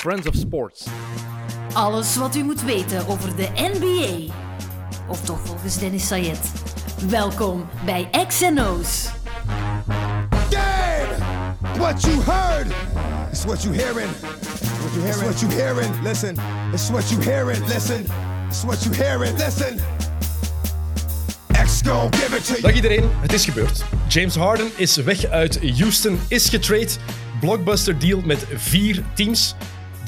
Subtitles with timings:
[0.00, 0.86] Friends of Sports.
[1.72, 4.32] Alles wat u moet weten over de NBA.
[5.08, 6.52] Of toch volgens Dennis Sayed.
[7.08, 9.08] Welkom bij XNO's.
[10.50, 11.78] Damn!
[11.78, 12.66] What you heard
[13.32, 14.10] is what you hearing.
[14.80, 15.22] What you hearing?
[15.22, 16.02] It's what you hearing.
[16.02, 16.36] Listen.
[16.72, 17.66] It's what you hearing.
[17.66, 18.06] Listen.
[18.48, 19.36] It's what you hearing.
[19.36, 19.78] Listen.
[21.52, 22.62] X gon' give it to you.
[22.62, 23.84] Dag iedereen, het is gebeurd.
[24.08, 26.90] James Harden is weg uit Houston, is getrade.
[27.40, 29.54] Blockbuster deal met vier teams.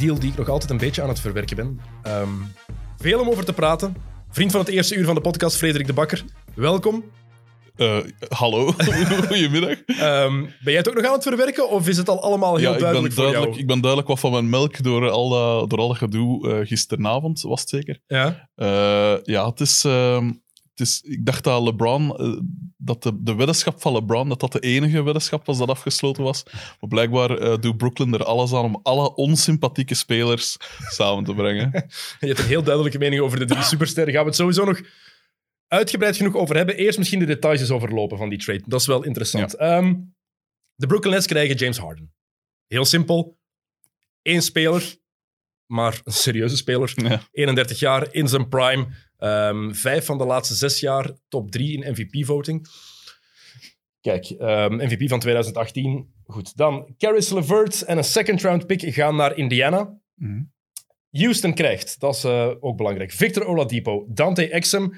[0.03, 1.81] Deal die ik nog altijd een beetje aan het verwerken ben.
[2.03, 2.29] Ehm,
[2.99, 3.97] veel om over te praten.
[4.31, 6.25] Vriend van het eerste uur van de podcast, Frederik de Bakker.
[6.55, 7.05] Welkom.
[7.77, 7.99] Eh,
[8.29, 8.73] hallo,
[9.29, 9.83] goedemiddag.
[9.87, 12.69] Ehm, ben jij het ook nog aan het verwerken of is het al allemaal heel
[12.69, 13.63] Ja, ik ben, duidelijk voor duidelijk, jou?
[13.63, 16.67] ik ben duidelijk wat van mijn melk door al dat, door al dat gedoe eh,
[16.67, 18.01] gisteravond, was het zeker.
[18.07, 18.49] Ja?
[18.55, 20.33] Eh, ja, het is, ehm,
[20.81, 21.01] is...
[21.03, 22.17] Ik dacht dat LeBron...
[22.17, 22.41] eh,
[22.77, 26.43] dat de, de weddenschap van LeBron, dat dat de enige weddenschap was dat afgesloten was.
[26.81, 30.57] Maar blijkbaar eh, doet Brooklyn er alles aan om alle onsympathieke spelers
[30.97, 31.71] samen te brengen.
[32.21, 34.13] Je hebt een heel duidelijke mening over de drie supersterren.
[34.13, 34.81] Gaan we het sowieso nog
[35.67, 36.77] uitgebreid genoeg over hebben.
[36.77, 38.63] Eerst misschien de details eens overlopen van die trade.
[38.67, 39.55] Dat is wel interessant.
[39.55, 39.95] Ehm,
[40.75, 42.13] de Brooklyn Nets krijgen James Harden.
[42.67, 43.39] Heel simpel.
[44.23, 44.97] Eén speler,
[45.67, 46.93] maar een serieuze speler.
[46.95, 47.23] Ja.
[47.31, 48.87] 31 jaar, in zijn prime.
[49.23, 52.69] Ehm, vijf van de laatste zes jaar top drie in MVP-voting.
[54.01, 56.13] Kijk, ehm, MVP van 2018.
[56.25, 59.99] Goed, dan Caris LeVert en een second-round pick gaan naar Indiana.
[60.15, 60.43] Mhm.
[61.11, 64.95] Houston krijgt, dat is eh, ook belangrijk, Victor Oladipo, Dante Exum,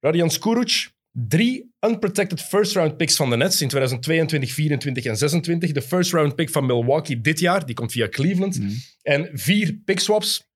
[0.00, 5.72] Radian Skuruc, drie unprotected first-round picks van de Nets in 2022, 24 en 26.
[5.72, 8.58] De first-round pick van Milwaukee dit jaar, die komt via Cleveland.
[8.58, 8.72] Mhm.
[9.02, 10.52] En vier pick-swaps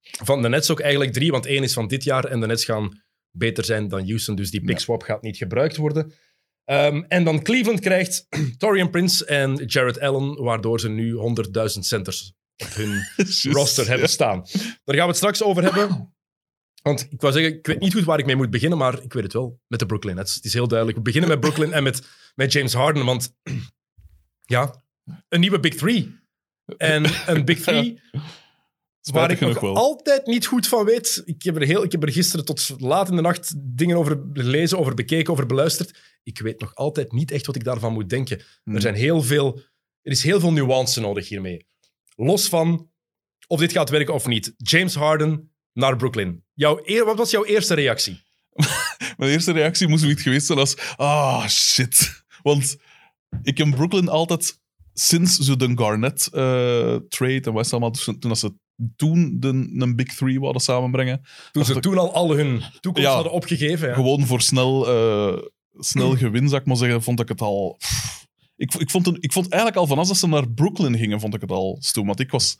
[0.00, 2.64] van de Nets ook eigenlijk drie, want één is van dit jaar en de Nets
[2.64, 6.12] gaan beter zijn dan Houston, dus die pick-swap gaat niet gebruikt worden.
[6.64, 8.26] Ehm, en dan Cleveland krijgt
[8.58, 14.06] Torian Prince en Jared Allen, waardoor ze nu 100.000 centers op hun Just, roster hebben
[14.06, 14.12] ja.
[14.12, 14.42] staan.
[14.84, 16.16] Daar gaan we het straks over hebben.
[16.82, 19.12] Want ik wou zeggen, ik weet niet goed waar ik mee moet beginnen, maar ik
[19.12, 19.60] weet het wel.
[19.66, 20.34] Met de Brooklyn Nets.
[20.34, 20.98] Het is heel duidelijk.
[20.98, 23.34] We beginnen met Brooklyn en met, met James Harden, want
[24.56, 24.82] ja,
[25.28, 26.16] een nieuwe Big Three.
[26.76, 28.00] En een Big Three
[29.10, 29.76] waar ik nog wel.
[29.76, 31.22] altijd niet goed van weet.
[31.24, 34.22] Ik heb, er heel, ik heb er gisteren tot laat in de nacht dingen over
[34.32, 35.98] gelezen, over bekeken, over beluisterd.
[36.22, 38.42] Ik weet nog altijd niet echt wat ik daarvan moet denken.
[38.64, 38.74] Hmm.
[38.74, 39.60] Er, zijn heel veel,
[40.02, 41.66] er is heel veel nuance nodig hiermee.
[42.16, 42.90] Los van
[43.46, 44.54] of dit gaat werken of niet.
[44.56, 46.44] James Harden naar Brooklyn.
[46.54, 48.22] Jouw eer, wat was jouw eerste reactie?
[49.16, 50.76] Mijn eerste reactie moest zoiets geweest zijn als...
[50.96, 52.24] Ah, shit.
[52.42, 52.76] Want
[53.42, 54.60] ik heb Brooklyn altijd...
[54.92, 57.90] Sinds ze de Garnett-trade en wat allemaal...
[57.90, 58.54] Toen dat ze
[58.96, 61.20] toen de, een Big Three wilden samenbrengen.
[61.52, 63.14] Toen ze toen al al hun toekomst Ja.
[63.14, 63.88] hadden opgegeven.
[63.88, 63.94] Ja.
[63.94, 65.42] Gewoon voor snel, eh,
[65.78, 67.74] snel gewin, zou ik maar zeggen, vond ik het al...
[67.78, 68.26] pff.
[68.56, 71.34] Ik, ik, vond, ik vond eigenlijk al van als dat ze naar Brooklyn gingen, vond
[71.34, 72.06] ik het al stoem.
[72.06, 72.56] Want ik was...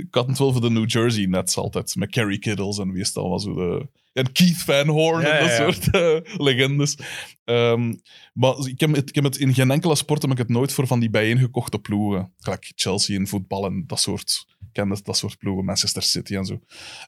[0.00, 1.96] Ik had het wel voor de New Jersey Nets altijd.
[1.96, 3.88] Met Kerry Kittles en wie is het al was zo de...
[4.12, 5.72] En Keith Van Horn Ja, en dat ja, ja.
[5.72, 6.96] soort eh, legendes.
[7.44, 7.94] Ehm,
[8.32, 10.72] maar ik heb, het, ik heb het in geen enkele sport heb ik het nooit
[10.72, 12.32] voor van die bijeengekochte ploegen.
[12.38, 16.44] Gelijk Chelsea in voetbal en dat soort, ken dat, dat soort ploegen, Manchester City en
[16.44, 16.60] zo.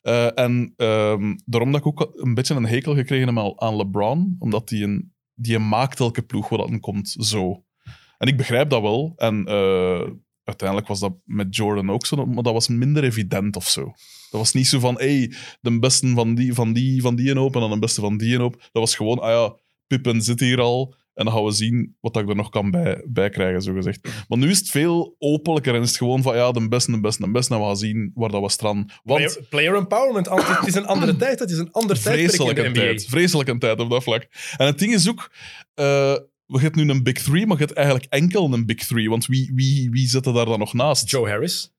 [0.02, 3.76] Eh, en ehm, daarom dat ik ook een beetje een hekel gekregen heb aan- aan
[3.76, 7.64] LeBron, omdat die een, die maakt elke ploeg wat dat komt zo.
[8.18, 9.12] En ik begrijp dat wel.
[9.16, 10.02] En eh,
[10.44, 13.84] uiteindelijk was dat met Jordan ook zo, maar dat was minder evident of zo.
[14.30, 17.38] Dat was niet zo van, hey, de beste van die, van die, van die en
[17.38, 18.52] op en dan de beste van die en op.
[18.56, 20.94] Dat was gewoon, ah ja, Pippen zit hier al.
[21.14, 24.08] En dan gaan we zien wat ik er nog kan bij, bij krijgen, zo gezegd.
[24.28, 27.00] Maar nu is het veel openlijker en is het gewoon van, ja, de beste, de
[27.00, 27.54] beste, de beste.
[27.54, 28.86] En we gaan zien waar dat we stranden.
[29.02, 30.28] Want Player, player empowerment.
[30.28, 31.38] Altijd- Het is een andere tijd.
[31.38, 32.78] Het is een ander tijdperk in vreselijke de NBA.
[32.80, 33.04] tijd.
[33.08, 34.26] Vreselijke tijd op dat vlak.
[34.56, 35.32] En het ding is ook,
[35.74, 36.16] eh,
[36.52, 39.08] we hebben nu een Big Three, maar je hebt eigenlijk enkel een Big Three.
[39.08, 41.10] Want wie, wie, wie zit er daar dan nog naast?
[41.10, 41.72] Joe Harris.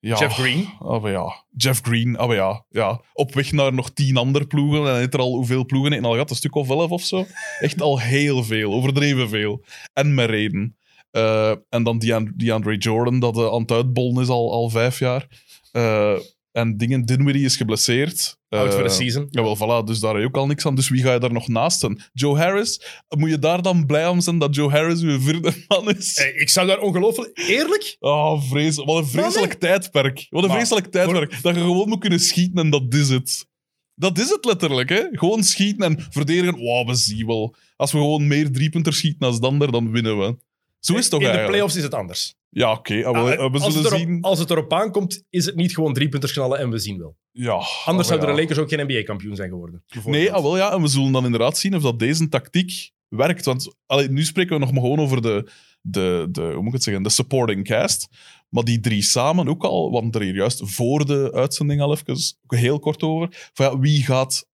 [0.00, 0.18] Ja.
[0.18, 0.68] Jeff Green.
[0.78, 1.44] Maar ja.
[1.56, 2.64] Jeff Green, maar ja.
[2.70, 3.00] ja.
[3.12, 4.80] Op weg naar nog tien andere ploegen.
[4.80, 6.30] En hij heeft er al hoeveel ploegen in al gehad?
[6.30, 7.26] Een stuk of elf of zo.
[7.60, 9.64] Echt al heel veel, overdreven veel.
[9.92, 10.76] En met reden.
[11.10, 14.98] Eh, en dan Deand- DeAndre Jordan, dat eh, aan het uitbollen is al, al vijf
[14.98, 15.26] jaar.
[15.72, 16.16] Eh,
[16.52, 18.38] en dingen, Dinwiddie is geblesseerd.
[18.48, 19.26] Out voor de Eh, season.
[19.30, 20.74] Jawel, voilà, dus daar heb je ook al niks aan.
[20.74, 22.02] Dus wie ga je daar nog naast zijn?
[22.12, 22.82] Joe Harris?
[23.08, 26.16] Moet je daar dan blij om zijn dat Joe Harris uw vierde man is?
[26.16, 27.38] Hey, ik zou daar ongelooflijk...
[27.48, 27.96] Eerlijk?
[27.98, 30.26] Oh, vrees, wat een vreselijk tijdperk.
[30.30, 31.42] Wat een Maar vreselijk tijdperk.
[31.42, 33.48] Dat je gewoon moet kunnen schieten en dat is het.
[33.94, 35.02] Dat is het letterlijk, hè?
[35.10, 36.58] Gewoon schieten en verdedigen.
[36.58, 37.54] Wow, we zien wel.
[37.76, 40.36] Als we gewoon meer driepunters schieten als de ander, dan winnen we.
[40.78, 41.46] Zo is het toch In de eigenlijk?
[41.50, 42.34] playoffs is het anders.
[42.52, 43.04] Ja, oké.
[43.04, 44.22] ah, we, we als, het zien.
[44.22, 47.16] als het erop aankomt, is het niet gewoon drie punters knallen en we zien wel.
[47.30, 47.52] Ja,
[47.84, 48.34] Anders ah, zouden ja.
[48.34, 49.84] de Lakers ook geen NBA-kampioen zijn geworden.
[50.04, 50.72] Nee, ah, wel, ja.
[50.72, 53.44] En we zullen dan inderdaad zien of dat deze tactiek werkt.
[53.44, 55.50] Want allee, nu spreken we nog maar gewoon over de,
[55.80, 58.08] de, de, hoe moet ik het zeggen, de supporting cast.
[58.48, 62.16] Maar die drie samen ook al, want er hier juist voor de uitzending al even
[62.46, 63.50] heel kort over.
[63.52, 64.48] Van ja, wie gaat.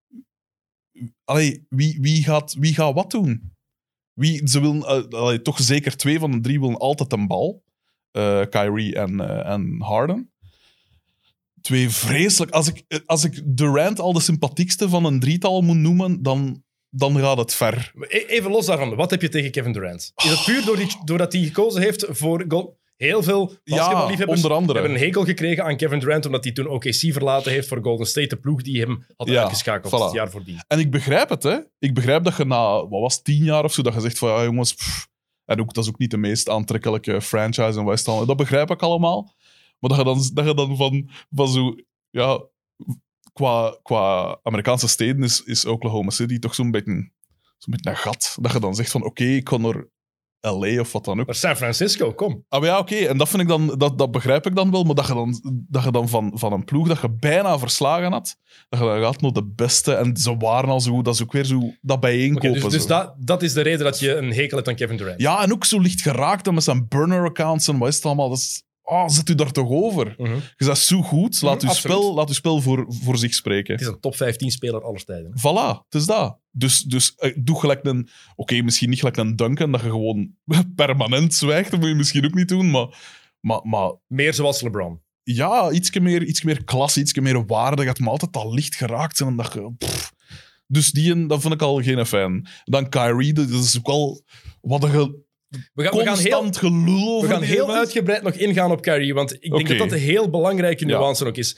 [1.24, 3.54] Allee, wie, wie, gaat, wie gaat wat doen?
[4.14, 7.64] Wie, ze willen, eh, allee, toch zeker twee van de drie willen altijd een bal.
[8.16, 10.32] Eh, Kyrie en, eh, en Harden.
[11.62, 12.52] Twee vreselijk.
[12.52, 17.20] Als ik, als ik Durant al de sympathiekste van een drietal moet noemen, dan, dan
[17.20, 17.92] gaat het ver.
[18.00, 20.12] E- Even los daarvan, wat heb je tegen Kevin Durant?
[20.24, 22.78] Is het puur door die, doordat hij gekozen heeft voor goal?
[22.96, 24.80] Heel veel basketballiefhebbers onder andere.
[24.80, 28.08] hebben een hekel gekregen aan Kevin Durant omdat hij toen OKC verlaten heeft voor Golden
[28.08, 30.04] State, de ploeg die hem had Ja, uitgeschakeld voilà.
[30.04, 30.60] het jaar voordien.
[30.68, 31.58] En ik begrijp het, hè.
[31.80, 34.30] Ik begrijp dat je na, wat was tien jaar of zo, dat je zegt van,
[34.30, 35.08] ja jongens, pff.
[35.46, 38.26] En ook, dat is ook niet de meest aantrekkelijke franchise in West Ham.
[38.26, 39.34] Dat begrijp ik allemaal.
[39.80, 41.76] Maar dat je dan, dat je dan van, van zo,
[42.10, 42.44] ja,
[43.34, 47.12] qua, qua Amerikaanse steden is, is Oklahoma City toch zo'n beetje,
[47.58, 48.38] zo'n beetje een gat.
[48.42, 49.88] Dat je dan zegt van, oké, ik ga naar
[50.46, 51.26] LA of wat dan ook.
[51.26, 52.44] Maar San Francisco, kom.
[52.50, 52.96] Ah, maar ja, oké.
[52.96, 54.84] En dat vind ik dan, dat, dat begrijp ik dan wel.
[54.84, 58.12] Maar dat je dan, dat je dan van, van een ploeg dat je bijna verslagen
[58.12, 58.38] had,
[58.70, 59.94] dat je dan gaat naar de beste.
[59.94, 61.06] En ze waren al zo goed.
[61.06, 62.70] Dat is ook weer zo dat bijeenkopen.
[62.70, 65.22] dus dus dat, dat is de reden dat je een hekel hebt aan Kevin Durant.
[65.22, 68.30] Ja, en ook zo licht geraakt dan met zijn burner-accounts en wat is het allemaal.
[68.30, 70.16] Dat is, oh, zet u daar toch over?
[70.18, 70.34] Mhm.
[70.34, 71.42] Je bent zo goed.
[71.42, 71.98] Laat uw absoluut.
[71.98, 73.74] spel, laat uw spel voor, voor zich spreken.
[73.74, 75.32] Het is een top 15 speler aller tijden.
[75.40, 76.40] Voilà, het is dat.
[76.52, 78.10] Dus, dus eh, doe gelijk een...
[78.36, 80.32] Oké, misschien niet gelijk een Duncan, dat je gewoon
[80.76, 81.72] permanent zwijgt.
[81.72, 82.88] Dat moet je misschien ook niet doen, maar...
[83.40, 85.02] Maar, maar Meer zoals LeBron.
[85.24, 87.82] ja, iets meer, iets meer klasse, iets meer waarde.
[87.82, 89.30] Je gaat me altijd al licht geraakt zijn.
[89.30, 90.14] En dat je, pff.
[90.68, 92.48] Dus die, dat vond ik al geen fan.
[92.64, 94.24] Dan Kyrie, dat is ook al...
[94.62, 95.25] Wat een
[95.74, 99.34] We gaan, we gaan heel, gelul we gaan heel uitgebreid nog ingaan op Kyrie, want
[99.44, 100.98] ik denk dat dat een heel belangrijke Ja.
[100.98, 101.58] nuance ook is.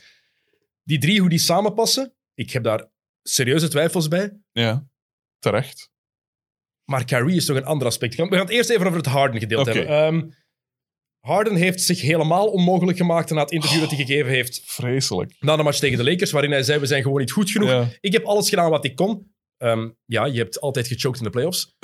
[0.82, 2.90] Die drie, hoe die samenpassen, ik heb daar
[3.22, 4.32] serieuze twijfels bij.
[4.52, 4.86] Ja,
[5.38, 5.90] terecht.
[6.84, 8.14] Maar Kyrie is toch een ander aspect.
[8.14, 9.88] We gaan het eerst even over het Harden gedeelte hebben.
[9.96, 10.30] Ehm,
[11.18, 15.36] Harden heeft zich helemaal onmogelijk gemaakt na het interview dat hij gegeven heeft Vreselijk.
[15.40, 17.68] na de match tegen de Lakers, waarin hij zei, we zijn gewoon niet goed genoeg.
[17.68, 17.88] Ja.
[18.00, 19.32] Ik heb alles gedaan wat ik kon.
[19.56, 21.76] Ehm, ja, je hebt altijd gechoked in de playoffs.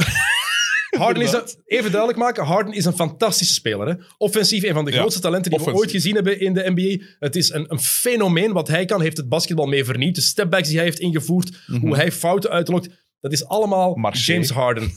[0.99, 3.87] Harden is even duidelijk maken, Harden is een fantastische speler.
[3.89, 3.95] Hè?
[4.19, 7.05] Offensief een van de Ja, grootste talenten die we ooit gezien hebben in de NBA.
[7.19, 9.01] Het is een, een fenomeen wat hij kan.
[9.01, 10.15] heeft het basketbal mee vernieuwd.
[10.15, 11.65] De stepbacks die hij heeft ingevoerd.
[11.81, 12.89] Hoe hij fouten uitlokt.
[13.21, 14.01] Dat is allemaal Mhm.
[14.01, 14.33] Marché.
[14.33, 14.91] James Harden.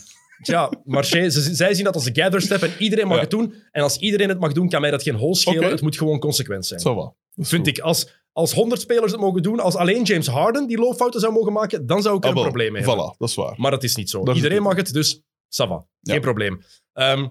[0.44, 3.22] Ja, Marché, ze- zij zien dat als de gather step en iedereen mag Ja.
[3.22, 3.54] het doen.
[3.72, 5.70] En als iedereen het mag doen, kan mij dat geen hol schelen.
[5.70, 6.80] Het moet gewoon consequent zijn.
[6.80, 7.78] Zo is Vind goed.
[7.78, 7.84] ik.
[7.84, 11.54] Als, als 100 spelers het mogen doen, als alleen James Harden die loopfouten zou mogen
[11.54, 12.50] maken, dan zou ik er Ah, een wel.
[12.52, 13.06] probleem mee hebben.
[13.14, 13.54] Voilà, dat is waar.
[13.58, 14.24] Maar dat is niet zo.
[14.24, 15.86] Dat Iedereen mag het, dus ça va.
[16.02, 16.20] Geen Ja.
[16.20, 16.62] probleem.
[16.94, 17.28] Ehm,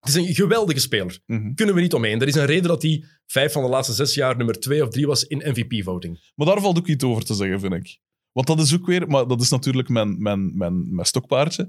[0.00, 1.18] het is een geweldige speler.
[1.26, 1.54] Mhm.
[1.54, 2.20] Kunnen we niet omheen.
[2.20, 4.88] Er is een reden dat hij vijf van de laatste zes jaar nummer twee of
[4.88, 6.30] drie was in MVP-voting.
[6.34, 7.98] Maar daar valt ook iets over te zeggen, vind ik.
[8.32, 11.62] Want dat is ook weer, maar dat is natuurlijk mijn, mijn, mijn, mijn stokpaardje.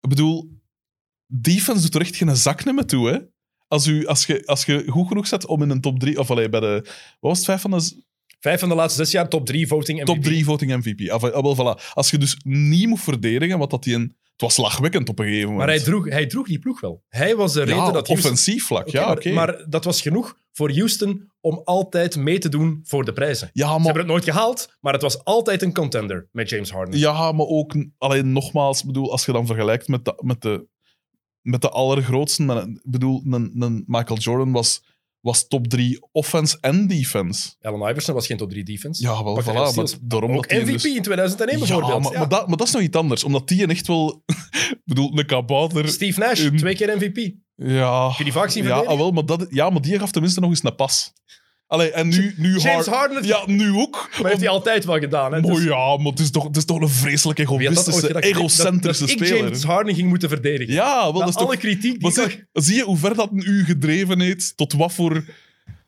[0.00, 0.50] Ik bedoel,
[1.26, 3.18] defense doet er echt geen zak meer toe, hè?
[3.68, 6.30] Als, u, als, je, als je goed genoeg zet om in een top 3, of
[6.30, 6.90] allee, bij de, wat
[7.20, 8.02] was het, vijf van de
[8.40, 10.06] Vijf van de laatste zes jaar top drie voting MVP.
[10.06, 11.10] top 3 voting MVP.
[11.10, 11.92] Ah, wel, voilà.
[11.92, 15.24] Als je dus niet moet verdedigen, wat dat die een, het was slagwekkend op een
[15.24, 15.66] gegeven moment.
[15.66, 17.02] Maar hij droeg, hij droeg die ploeg wel.
[17.08, 18.16] Hij was de reden ja, dat Houston...
[18.16, 19.32] offensief vlak, ja, maar, oké.
[19.32, 23.50] maar dat was genoeg voor Houston om altijd mee te doen voor de prijzen.
[23.52, 26.70] Ja, Ze maar hebben het nooit gehaald, maar het was altijd een contender met James
[26.70, 26.98] Harden.
[26.98, 30.66] Ja, maar ook, alleen nogmaals, bedoel, als je dan vergelijkt met de, met de,
[31.40, 34.82] met de allergrootste, ik bedoel, een, een Michael Jordan was,
[35.24, 37.54] was top 3 offense en defense.
[37.60, 39.02] Allen Iverson was geen top 3 defense.
[39.02, 42.02] Ja, wel, voilà, maar daarom Ook MVP dus- in 2001 Ja, bijvoorbeeld.
[42.02, 42.18] maar, Ja.
[42.18, 44.22] maar, dat, maar dat is nog iets anders, omdat die echt wel,
[44.70, 45.88] ik bedoel, een kabouter.
[45.88, 47.34] Steve Nash, in- twee keer MVP.
[47.56, 50.40] Ja, je die vaak zien ja, ah, wel, maar dat, ja, maar die gaf tenminste
[50.40, 51.12] nog eens een pas.
[51.66, 54.08] Allee, en nu, nu James Har- Harden, Ja, nu ook.
[54.20, 55.32] maar heeft hij altijd wel gedaan.
[55.32, 55.40] Hè?
[55.40, 59.24] Dus- ja, maar het is toch, het is toch een vreselijk egoïstische, egocentrische dat, ik
[59.24, 59.42] speler.
[59.44, 60.74] James Harden ging moeten verdedigen.
[60.74, 61.46] Ja, wel, dat is toch...
[61.46, 64.56] alle kritiek die ik zie, je hoe ver dat u gedreven heeft?
[64.56, 65.24] Tot wat voor,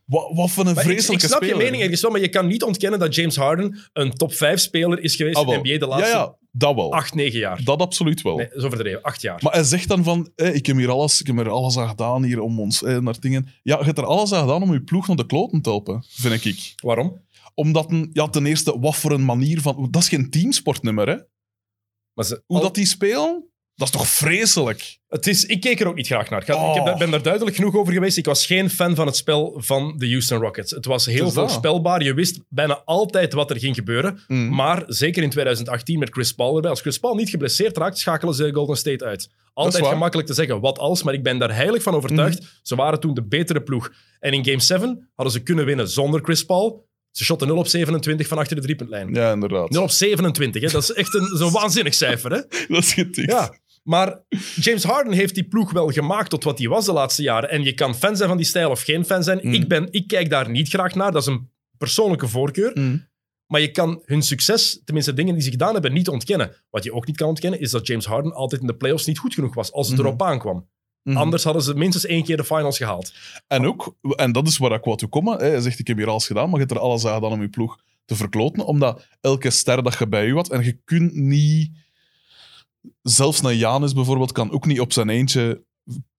[0.04, 1.56] wat, wat voor een Maar ik, ik vreselijke snap speler?
[1.58, 4.60] je mening ergens wel, maar je kan niet ontkennen dat James Harden een top 5
[4.60, 5.68] speler is geweest Ah, in de.
[5.68, 6.92] NBA de laatste Ja, ja, dat wel.
[6.92, 7.64] 8, 9 jaar.
[7.64, 8.36] Dat absoluut wel.
[8.36, 9.40] Nee, zo verdreven, 8 jaar.
[9.42, 12.22] Maar hij zegt dan van, ik, heb hier alles, ik heb er alles aan gedaan
[12.24, 13.48] hier om ons eh, naar dingen.
[13.62, 16.04] Ja, je hebt er alles aan gedaan om je ploeg naar de kloten te helpen,
[16.08, 16.72] vind ik.
[16.82, 17.24] Waarom?
[17.54, 19.88] Omdat, een, ja, ten eerste, wat voor een manier van...
[19.90, 21.16] Dat is geen teamsportnummer, hè?
[22.14, 23.44] Maar ze, Hoe al- dat die spelen,
[23.76, 24.94] dat is toch vreselijk?
[25.08, 26.40] het is, ik keek er ook niet graag naar.
[26.40, 26.68] Ik, had- Oh.
[26.68, 28.16] ik heb, daar- ben daar duidelijk genoeg over geweest.
[28.16, 30.70] Ik was geen fan van het spel van de Houston Rockets.
[30.70, 32.02] Het was heel voorspelbaar.
[32.02, 34.18] Je wist bijna altijd wat er ging gebeuren.
[34.28, 34.54] Mm.
[34.54, 36.70] Maar zeker in 2018 met Chris Paul erbij.
[36.70, 39.28] Als Chris Paul niet geblesseerd raakt, schakelen ze Golden State uit.
[39.52, 42.60] Altijd gemakkelijk te zeggen, wat als, maar ik ben daar heilig van overtuigd.
[42.62, 43.92] Ze waren toen de betere ploeg.
[44.20, 46.84] En in Game 7 hadden ze kunnen winnen zonder Chris Paul.
[47.10, 49.14] Ze shotten 0 op 27 van achter de driepuntlijn.
[49.14, 49.70] Ja, inderdaad.
[49.70, 50.68] 0 op 27, hè?
[50.68, 52.30] dat is echt een, zo'n waanzinnig cijfer.
[52.32, 52.40] Hè?
[52.68, 53.30] Dat is getikt.
[53.30, 53.54] Ja.
[53.86, 54.20] Maar
[54.56, 57.50] James Harden heeft die ploeg wel gemaakt tot wat hij was de laatste jaren.
[57.50, 59.38] En je kan fan zijn van die stijl of geen fan zijn.
[59.42, 59.52] Mm.
[59.54, 61.12] Ik, ben, ik kijk daar niet graag naar.
[61.12, 62.70] Dat is een persoonlijke voorkeur.
[62.74, 63.06] Mm.
[63.46, 66.52] Maar je kan hun succes, tenminste dingen die ze gedaan hebben, niet ontkennen.
[66.70, 69.18] Wat je ook niet kan ontkennen, is dat James Harden altijd in de playoffs niet
[69.18, 70.06] goed genoeg was als het Mhm.
[70.06, 70.68] erop aankwam.
[71.14, 73.12] Anders hadden ze minstens één keer de finals gehaald.
[73.46, 76.08] En ook, en dat is waar ik wat toe kom, hij zegt ik heb hier
[76.08, 79.06] alles gedaan, maar je hebt er alles aan gedaan om je ploeg te verkloten, omdat
[79.20, 81.70] elke ster dat je bij je had, en je kunt niet,
[83.02, 85.64] zelfs naar Janis bijvoorbeeld, kan ook niet op zijn eentje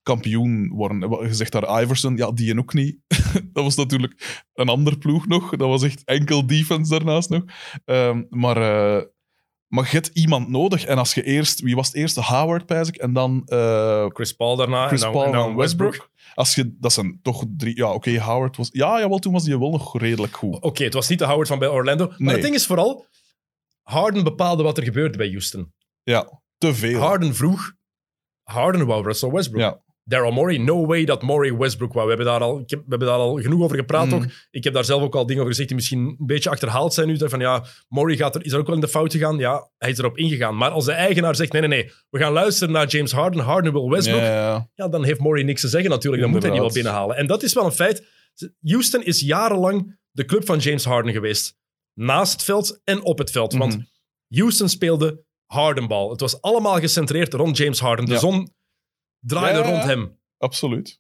[0.04, 1.00] kampioen worden.
[1.28, 2.98] Je zegt daar Iverson, ja, die en ook niet.
[3.54, 7.44] dat was natuurlijk een ander ploeg nog, dat was echt enkel defense daarnaast nog.
[7.86, 9.04] Ehm, maar, eh,
[9.68, 12.22] maar je hebt iemand nodig, en als je eerst, wie was het eerste?
[12.24, 13.42] Howard, pijs ik, en dan...
[13.46, 15.90] eh, Chris Paul daarna Chris en dan, Paul en dan Westbrook.
[15.92, 16.12] Westbrook.
[16.36, 17.76] Als je, dat zijn toch drie...
[17.76, 18.70] Ja, oké, Howard was...
[18.72, 20.62] Ja, jawel, toen was hij wel nog redelijk goed.
[20.62, 22.08] Oké, het was niet de Howard van bij Orlando.
[22.08, 22.34] Maar Nee.
[22.34, 23.06] het ding is vooral,
[23.82, 25.74] Harden bepaalde wat er gebeurde bij Houston.
[26.04, 27.00] Ja, te veel.
[27.00, 27.74] Harden vroeg,
[28.44, 29.62] Harden wou Russell Westbrook.
[29.62, 29.86] Ja.
[30.04, 32.08] Daryl Morey, no way dat Morey Westbrook wou.
[32.08, 34.14] We hebben daar al, ik heb- we hebben daar al genoeg over gepraat Mm.
[34.14, 34.26] ook.
[34.52, 37.08] Ik heb daar zelf ook al dingen over gezegd die misschien een beetje achterhaald zijn
[37.08, 37.18] nu.
[37.18, 39.38] Van ja, Morey gaat er, is er ook wel in de fout gegaan.
[39.38, 40.58] Ja, hij is erop ingegaan.
[40.58, 43.72] Maar als de eigenaar zegt, nee, nee, nee, we gaan luisteren naar James Harden, Harden
[43.72, 44.20] wil Westbrook.
[44.22, 46.22] Ja, ja, Ja, dan heeft Morey niks te zeggen natuurlijk.
[46.24, 47.16] Dan moet hij die wel binnenhalen.
[47.16, 48.04] En dat is wel een feit.
[48.62, 51.56] Houston is jarenlang de club van James Harden geweest.
[51.94, 53.54] Naast het veld en op het veld.
[53.54, 53.84] Want Mhm.
[54.40, 56.10] Houston speelde Hardenbal.
[56.10, 58.06] Het was allemaal gecentreerd rond James Harden.
[58.06, 58.20] De Ja.
[58.20, 58.54] zon
[59.20, 60.20] draaide Ja, rond hem.
[60.38, 61.00] absoluut.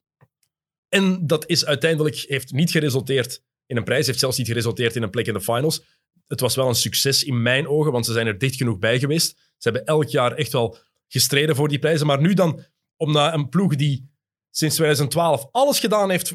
[0.89, 4.05] En dat is uiteindelijk heeft niet geresulteerd in een prijs.
[4.07, 5.83] Heeft zelfs niet geresulteerd in een plek in de finals.
[6.27, 8.99] Het was wel een succes in mijn ogen, want ze zijn er dicht genoeg bij
[8.99, 9.29] geweest.
[9.37, 10.77] Ze hebben elk jaar echt wel
[11.07, 12.07] gestreden voor die prijzen.
[12.07, 12.63] Maar nu dan,
[12.97, 14.09] om na een ploeg die
[14.51, 16.33] sinds 2012 alles gedaan heeft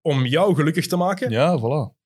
[0.00, 1.96] om jou gelukkig te maken, Ja, voilà.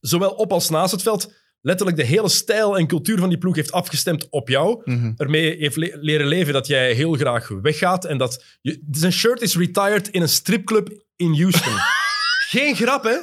[0.00, 3.56] zowel op als naast het veld, letterlijk de hele stijl en cultuur van die ploeg
[3.56, 4.82] heeft afgestemd op jou.
[4.84, 5.12] Mhm.
[5.16, 9.40] Ermee heeft le- leren leven dat jij heel graag weggaat en dat je, zijn shirt
[9.40, 11.72] is retired in een stripclub in Houston.
[12.50, 13.16] Geen grap, hè?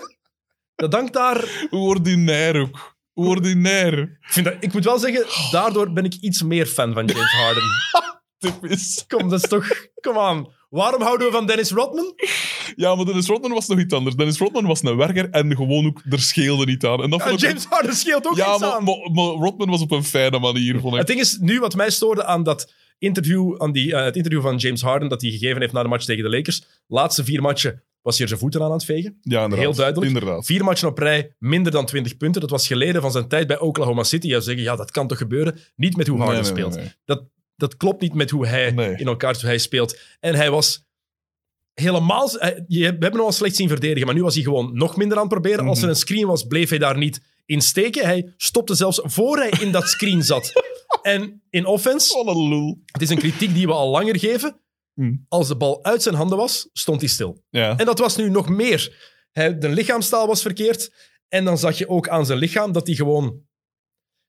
[0.75, 1.67] Dat dankt daar.
[1.69, 2.95] Ordinair ook.
[3.13, 3.99] Ordinair.
[3.99, 7.31] Ik, vind dat, ik moet wel zeggen, daardoor ben ik iets meer fan van James
[7.31, 7.63] Harden.
[8.37, 9.03] Typisch.
[9.07, 9.67] Kom, dat is toch.
[10.01, 10.47] Kom aan.
[10.75, 12.13] Waarom houden we van Dennis Rodman?
[12.75, 14.15] Ja, maar Dennis Rodman was nog iets anders.
[14.15, 17.01] Dennis Rodman was een werker en gewoon ook, er scheelde niet aan.
[17.03, 18.83] En dat Ja, vond ik- James Harden scheelt ook ja, maar, aan.
[18.83, 20.99] maar, maar Rodman was op een fijne manier, vond ik.
[20.99, 24.41] Het ding is, nu wat mij stoorde aan dat interview, aan die, eh, het interview
[24.41, 26.63] van James Harden dat hij gegeven heeft na de match tegen de Lakers.
[26.87, 29.17] Laatste vier matchen was hij er zijn voeten aan aan het vegen.
[29.21, 29.59] ja, inderdaad.
[29.59, 30.07] Heel duidelijk.
[30.13, 30.45] Inderdaad.
[30.45, 32.41] Vier matchen op rij, minder dan 20 punten.
[32.41, 34.29] Dat was geleden van zijn tijd bij Oklahoma City.
[34.29, 35.59] Zou zeggen, ja, dat kan toch gebeuren?
[35.75, 36.75] Niet met hoe Harden Nee, nee, speelt.
[36.75, 36.91] nee.
[37.05, 37.23] Dat,
[37.55, 38.95] dat klopt niet met hoe hij Nee.
[38.97, 39.99] in elkaar hoe hij speelt.
[40.19, 40.83] En hij was
[41.73, 42.29] helemaal...
[42.31, 44.95] hij- je, we hebben hem al slecht zien verdedigen, maar nu was hij gewoon nog
[44.97, 45.67] minder aan het proberen.
[45.67, 45.93] Als er Mhm.
[45.93, 48.05] een screen was, bleef hij daar niet in steken.
[48.05, 50.51] Hij stopte zelfs voor hij in dat screen zat.
[51.01, 52.81] En in offense, Wat een lul.
[52.85, 54.59] het is een kritiek die we al langer geven.
[54.93, 55.25] Hmm.
[55.27, 57.43] Als de bal uit zijn handen was, stond hij stil.
[57.49, 57.77] Ja.
[57.77, 59.11] En dat was nu nog meer.
[59.31, 60.93] Hij, de lichaamstaal was verkeerd.
[61.27, 63.41] En dan zag je ook aan zijn lichaam dat hij gewoon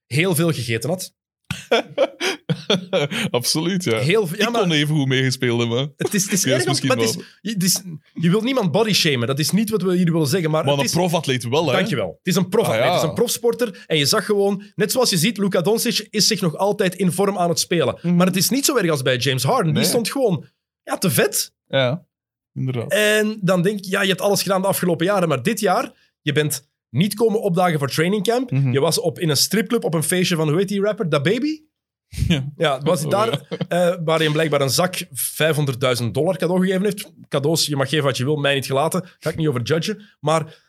[0.06, 1.14] heel veel gegeten had.
[3.30, 3.98] Absoluut, ja.
[3.98, 5.92] Heel, ja, ik maar kon even goed meegespeeld hebben.
[5.96, 7.24] het is, het is erg, misschien maar het is, wel.
[7.40, 7.82] je, het is,
[8.12, 9.26] je wilt niemand body shamen.
[9.26, 10.50] Dat is niet wat we hier willen zeggen.
[10.50, 11.72] Maar, Maar het een profatleet wel, hè?
[11.72, 12.08] Dankjewel.
[12.18, 12.92] Het is een prof Ah, ja.
[12.92, 13.84] Het is een profsporter.
[13.86, 17.12] En je zag gewoon, net zoals je ziet, Luka Doncic is zich nog altijd in
[17.12, 17.98] vorm aan het spelen.
[18.02, 19.72] Maar het is niet zo erg als bij James Harden.
[19.72, 19.90] Die Mhm.
[19.90, 20.44] Stond gewoon
[20.82, 21.52] ja, te vet.
[21.66, 22.06] Ja,
[22.54, 22.92] inderdaad.
[22.92, 25.28] En dan denk je, ja, je hebt alles gedaan de afgelopen jaren.
[25.28, 28.50] Maar dit jaar, je bent niet komen opdagen voor training camp.
[28.50, 28.72] Mhm.
[28.72, 31.08] Je was op, in een stripclub op een feestje van, hoe heet die rapper?
[31.08, 31.60] Da Baby?
[32.28, 32.52] Ja.
[32.56, 37.12] Ja, was Oh, daar, eh, waar hij blijkbaar een zak 500.000 dollar cadeau gegeven heeft.
[37.28, 39.08] Cadeaus, je mag geven wat je wil, mij niet gelaten.
[39.18, 40.16] Ga ik niet over judgen.
[40.20, 40.64] Maar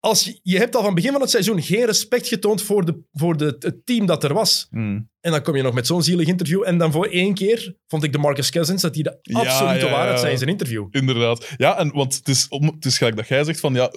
[0.00, 3.02] als je, je hebt al van begin van het seizoen geen respect getoond voor, de,
[3.12, 4.66] voor de, het team dat er was.
[4.70, 5.10] Mm.
[5.20, 6.62] En dan kom je nog met zo'n zielig interview.
[6.66, 9.78] En dan voor één keer vond ik de Marcus Cousins dat hij de Ja, absolute
[9.78, 9.90] ja, ja.
[9.90, 10.86] waarheid zei in zijn interview.
[10.90, 11.54] Inderdaad.
[11.56, 13.92] Ja, en want het is, om, het is gelijk dat jij zegt van ja,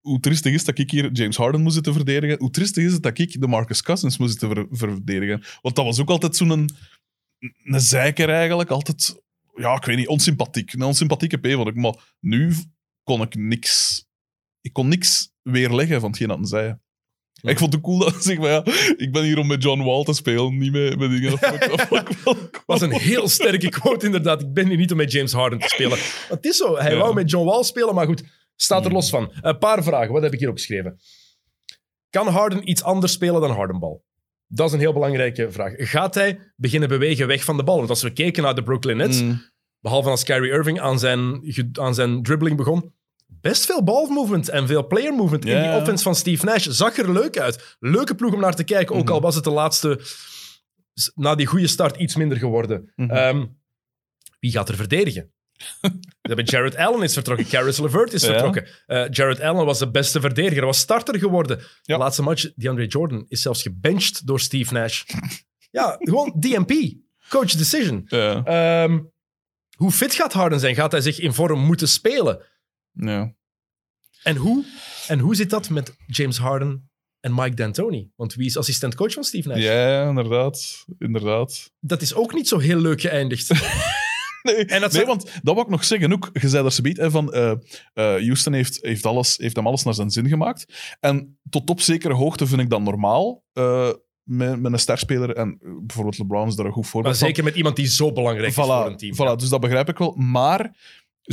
[0.00, 2.38] hoe tristig is dat ik hier James Harden zitten verdedigen?
[2.38, 5.42] Hoe tristig is het dat ik de Marcus Cousins zitten ver- verdedigen?
[5.62, 6.70] Want dat was ook altijd zo'n een,
[7.64, 8.70] een zeiker eigenlijk.
[8.70, 9.22] Altijd,
[9.54, 10.72] ja, ik weet niet, onsympathiek.
[10.72, 11.74] Een onsympathieke P vond ik.
[11.74, 12.52] Maar nu
[13.02, 14.04] kon ik niks...
[14.60, 16.76] Ik kon niks weerleggen van hetgeen dat hij zei.
[17.32, 17.50] Ja.
[17.50, 18.62] Ik vond het cool dat hij zegt, maar ja,
[18.96, 21.30] ik ben hier om met John Wall te spelen, niet met, met dingen.
[21.30, 24.42] Dat ik, ik was een heel sterke quote, inderdaad.
[24.42, 25.98] Ik ben hier niet om met James Harden te spelen.
[26.34, 26.76] Het is zo.
[26.76, 26.98] Hij Ja.
[26.98, 28.22] wou met John Wall spelen, maar goed,
[28.60, 28.94] staat er Hmm.
[28.94, 29.32] los van.
[29.40, 30.12] Een paar vragen.
[30.12, 30.98] Wat heb ik hier opgeschreven?
[32.10, 34.04] Kan Harden iets anders spelen dan Hardenbal?
[34.46, 35.72] Dat is een heel belangrijke vraag.
[35.76, 37.76] Gaat hij beginnen bewegen weg van de bal?
[37.76, 39.42] Want als we keken naar de Brooklyn Nets, Mm.
[39.80, 42.94] behalve als Kyrie Irving aan zijn, aan zijn dribbling begon,
[43.26, 46.66] best veel ball-movement en veel player movement in die offense van Steve Nash.
[46.66, 47.76] Zag er leuk uit.
[47.78, 49.12] Leuke ploeg om naar te kijken, ook Mhm.
[49.12, 50.00] al was het de laatste
[51.14, 52.92] na die goede start iets minder geworden.
[52.96, 53.10] Mhm.
[53.10, 53.46] Ehm,
[54.40, 55.32] wie gaat er verdedigen?
[56.28, 58.28] Hebben Jared Allen is vertrokken, Caris LeVert is Ja.
[58.28, 58.66] vertrokken.
[58.86, 61.58] Eh, Jared Allen was de beste verdediger, was starter geworden.
[61.58, 61.64] Ja.
[61.82, 65.02] De laatste match, DeAndre Jordan, is zelfs gebenched door Steve Nash.
[65.70, 66.94] ja, gewoon DMP,
[67.28, 68.02] coach decision.
[68.06, 68.44] Ja.
[68.44, 68.98] Ehm,
[69.76, 70.74] hoe fit gaat Harden zijn?
[70.74, 72.42] Gaat hij zich in vorm moeten spelen?
[72.92, 73.36] ja.
[74.22, 74.64] En hoe,
[75.08, 78.10] en hoe zit dat met James Harden en Mike D'Antoni?
[78.16, 79.58] Want wie is assistent-coach van Steve Nash?
[79.62, 80.84] Ja, inderdaad.
[80.98, 81.72] Inderdaad.
[81.80, 83.50] Dat is ook niet zo heel leuk geëindigd.
[84.56, 86.12] Nee, En dat nee zijn- want dat wou ik nog zeggen.
[86.12, 87.56] Ook, je zei daar zoiets hè, van eh, eh,
[87.94, 90.96] Houston heeft, heeft, alles, heeft hem alles naar zijn zin gemaakt.
[91.00, 93.42] En tot op zekere hoogte vind ik dat normaal.
[93.52, 93.90] eh,
[94.22, 95.36] met, met een sterspeler.
[95.36, 97.26] En bijvoorbeeld LeBron is daar een goed maar voorbeeld van.
[97.26, 99.14] zeker met iemand die zo belangrijk is voor een team.
[99.14, 100.14] Voilà, dus dat begrijp ik wel.
[100.16, 100.76] Maar,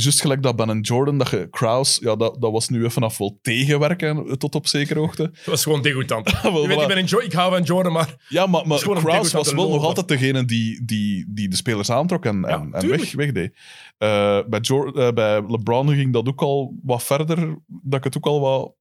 [0.02, 3.02] juist gelijk dat Ben en Jordan, dat je Kraus, ja, dat, dat was nu even
[3.02, 5.22] af wel tegenwerken tot op zekere hoogte.
[5.32, 6.40] Dat was gewoon degoutant.
[6.42, 6.80] wel, Je weet, voilà.
[6.80, 8.62] ik, ben een Jo- ik hou van Jordan, maar Ja, maar,
[8.94, 12.72] Kraus was wel nog altijd degene die, die, die de spelers aantrok en, Ja, en,
[12.72, 13.52] en weg, wegdeed.
[13.98, 18.26] Eh, bij, eh, bij LeBron ging dat ook al wat verder, dat ik het ook
[18.26, 18.74] al wat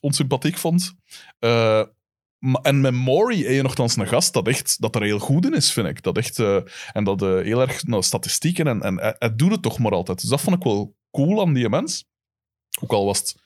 [0.00, 0.94] onsympathiek vond.
[1.38, 1.82] Eh,
[2.62, 5.54] en met Maury heb je nogthans een gast dat, echt, dat er heel goed in
[5.54, 6.02] is, vind ik.
[6.02, 6.58] Dat echt, eh,
[6.92, 9.92] en dat eh, heel erg nou, statistieken en, en hij, hij doet het toch maar
[9.92, 10.20] altijd.
[10.20, 12.04] Dus dat vond ik wel cool aan die mens.
[12.80, 13.36] Ook al was het...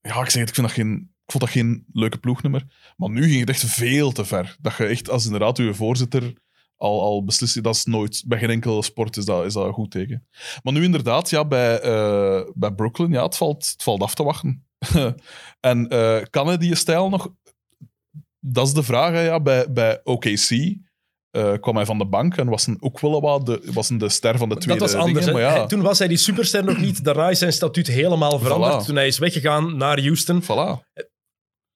[0.00, 0.92] Ja, ik zeg het, ik, vind dat geen,
[1.24, 2.66] ik vond dat geen leuke ploegnummer.
[2.96, 4.56] Maar nu ging het echt veel te ver.
[4.60, 6.34] Dat je echt als inderdaad je voorzitter
[6.76, 8.22] al, al beslist, dat is nooit...
[8.26, 10.26] Bij geen enkele sport is dat, is dat een goed teken.
[10.62, 14.22] Maar nu inderdaad, ja, bij, eh, bij Brooklyn, ja, het valt, het valt af te
[14.22, 14.66] wachten.
[15.60, 17.28] en eh, kan hij die stijl nog...
[18.44, 19.40] Dat is de vraag, hè, ja.
[19.40, 20.50] Bij, bij OKC
[21.30, 23.98] eh, kwam hij van de bank en was een, ook wel wat de, was een
[23.98, 25.24] de ster van de dat tweede was anders.
[25.26, 27.04] dingen, maar ja, Toen was hij die superster nog niet.
[27.04, 28.82] Daarna is zijn statuut helemaal veranderd.
[28.82, 28.86] Voilà.
[28.86, 30.42] Toen hij is weggegaan naar Houston.
[30.42, 30.80] voilà.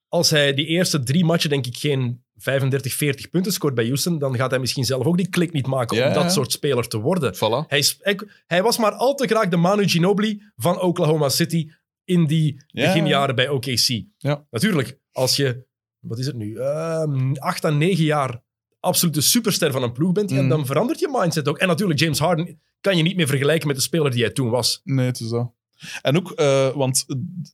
[0.09, 4.19] Als hij die eerste drie matchen, denk ik, geen 35, 40 punten scoort bij Houston,
[4.19, 6.29] dan gaat hij misschien zelf ook die klik niet maken Ja, om dat ja.
[6.29, 7.35] soort speler te worden.
[7.35, 7.69] Voilà.
[7.69, 11.71] Hij, is, hij, hij was maar al te graag de Manu Ginobili van Oklahoma City
[12.05, 12.85] in die Ja.
[12.87, 14.03] beginjaren bij OKC.
[14.17, 14.47] Ja.
[14.51, 15.66] Natuurlijk, als je,
[16.07, 18.43] wat is het nu, Ehm, acht à negen jaar
[18.81, 20.49] absolute superster van een ploeg bent, Mm.
[20.49, 21.59] dan verandert je mindset ook.
[21.59, 24.51] En natuurlijk, James Harden kan je niet meer vergelijken met de speler die hij toen
[24.51, 24.81] was.
[24.85, 25.53] Nee, het is dat.
[26.03, 27.05] En ook, eh, want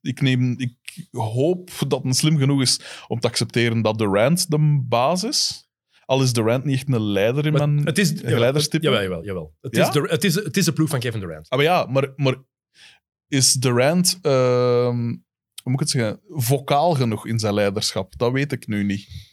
[0.00, 0.76] ik, neem, ik
[1.10, 5.68] hoop dat het slim genoeg is om te accepteren dat Durant de baas is.
[6.04, 8.84] Al is Durant niet echt een leider in Maar mijn het is, een leiderstype.
[8.84, 9.54] Jawel, jawel, jawel.
[9.60, 9.86] Het, Ja?
[9.86, 11.48] is de, het, is, het is de ploeg van Kevin Durant.
[11.48, 12.34] Ah, maar ja, maar, maar
[13.28, 15.20] is Durant, hoe
[15.64, 18.16] moet ik het zeggen, vocaal genoeg in zijn leiderschap?
[18.18, 19.30] Dat weet ik nu niet.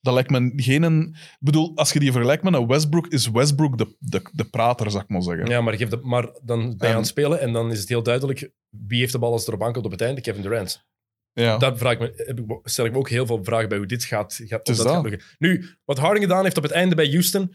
[0.00, 0.82] Dat lijkt me geen...
[0.82, 4.44] een- Ik bedoel, als je die vergelijkt met een Westbrook, is Westbrook de, de, de
[4.44, 5.46] prater, zou ik maar zeggen.
[5.46, 8.02] Ja, maar, geef de, maar dan En- aan het spelen en dan is het heel
[8.02, 10.20] duidelijk wie heeft de bal als het erop aankomt op het einde?
[10.20, 10.84] Kevin Durant.
[11.32, 11.56] Ja.
[11.58, 13.86] Daar vraag ik me, heb ik, stel ik me ook heel veel vragen bij hoe
[13.86, 14.34] dit gaat.
[14.44, 14.86] gaat, dat dat.
[14.86, 15.26] gaat lukken.
[15.38, 17.54] Nu, wat Harden gedaan heeft op het einde bij Houston.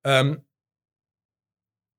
[0.00, 0.36] ehm,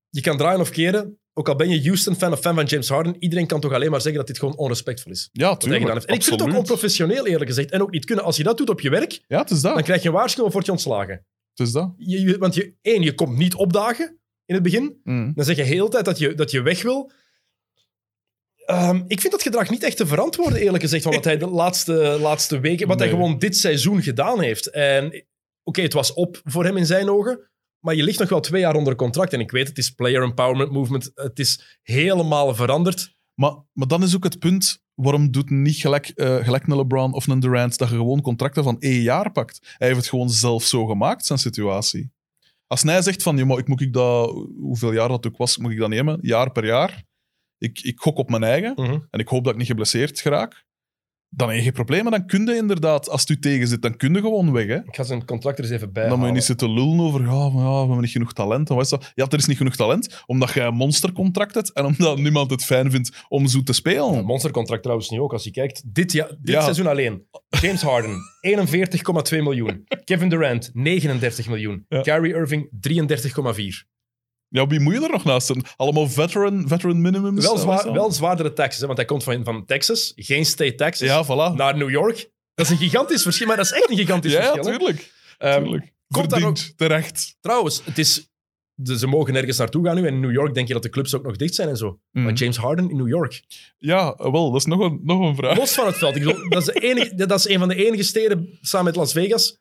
[0.09, 1.19] je kan draaien of keren.
[1.37, 4.01] Ook al ben je Houston-fan of fan van James Harden, iedereen kan toch alleen maar
[4.01, 5.29] zeggen dat dit gewoon onrespectvol is.
[5.31, 5.89] ja, tuurlijk.
[5.89, 7.71] En ik vind het ook onprofessioneel, eerlijk gezegd.
[7.71, 8.25] En ook niet kunnen.
[8.25, 9.73] Als je dat doet op je werk, Ja, het is dat.
[9.73, 11.25] dan krijg je een waarschuwing of word je ontslagen.
[11.55, 11.93] Het is dat.
[11.97, 14.99] Je, want je, één, je komt niet opdagen in het begin.
[15.03, 15.31] Mm.
[15.35, 17.11] Dan zeg je heel de tijd dat je, dat je weg wil.
[18.65, 21.47] Ehm, ik vind dat gedrag niet echt te verantwoorden, eerlijk gezegd, van wat hij de
[21.47, 24.69] laatste, laatste weken, wat hij gewoon dit seizoen gedaan heeft.
[24.69, 25.25] En
[25.63, 27.49] oké, het was op voor hem in zijn ogen,
[27.87, 29.33] maar je ligt nog wel twee jaar onder contract.
[29.33, 33.15] En ik weet, het is player empowerment movement, het is helemaal veranderd.
[33.33, 37.13] Maar, maar dan is ook het punt, waarom doet niet gelijk, eh, gelijk een LeBron
[37.13, 39.75] of een Durant dat je gewoon contracten van één jaar pakt?
[39.77, 42.11] Hij heeft het gewoon zelf zo gemaakt, zijn situatie.
[42.67, 45.57] Als hij zegt van, "Ja, maar ik moet ik dat, hoeveel jaar dat ook was,
[45.57, 46.19] moet ik dat nemen?
[46.21, 47.03] Jaar per jaar.
[47.57, 48.75] Ik, ik gok op mijn eigen
[49.09, 50.65] en ik hoop dat ik niet geblesseerd geraak.
[51.29, 52.11] Dan heb je geen problemen.
[52.11, 54.67] Dan kun je inderdaad, als het u tegen zit, dan kun je gewoon weg.
[54.67, 54.75] Hè?
[54.75, 57.21] Ik ga zijn contract er eens even bij Dan moet je niet zitten lullen over,
[57.21, 58.69] ja, maar ja, we hebben niet genoeg talent.
[58.69, 59.11] En wat is dat?
[59.15, 62.63] Ja, er is niet genoeg talent, omdat jij een monstercontract hebt en omdat niemand het
[62.63, 64.13] fijn vindt om zo te spelen.
[64.13, 65.83] Een monstercontract trouwens nu ook, als je kijkt.
[65.85, 66.61] Dit, ja, dit Ja.
[66.61, 67.23] seizoen alleen.
[67.61, 68.17] James Harden,
[69.31, 69.83] 41,2 miljoen.
[70.03, 71.85] Kevin Durant, 39 miljoen.
[72.01, 73.96] Kyrie Irving, 33,4.
[74.49, 75.65] Ja, wie moet je er nog naast zetten?
[75.75, 77.43] Allemaal veteran, veteran minimums?
[77.45, 80.13] Wel, eh, zwaar, wel zwaardere taxes, hè, want hij komt van, van Texas.
[80.15, 81.07] Geen state taxes.
[81.07, 81.55] Ja, voilà.
[81.55, 82.31] Naar New York.
[82.53, 84.71] Dat is een gigantisch verschil, maar dat is echt een gigantisch ja, ja, verschil.
[84.71, 84.77] hè.
[84.77, 85.11] tuurlijk.
[85.37, 85.93] Ehm, tuurlijk.
[86.07, 87.35] komt Verdiend, terecht.
[87.39, 88.29] trouwens, het is,
[88.83, 90.07] ze mogen nergens naartoe gaan nu.
[90.07, 91.99] En in New York denk je dat de clubs ook nog dicht zijn en zo.
[92.11, 93.43] Maar James Harden in New York.
[93.77, 95.57] Ja, wel, dat is nog een, nog een vraag.
[95.57, 96.15] Los van het veld.
[96.15, 98.95] Ik bedoel, dat, is de enige, dat is een van de enige steden, samen met
[98.95, 99.57] Las Vegas,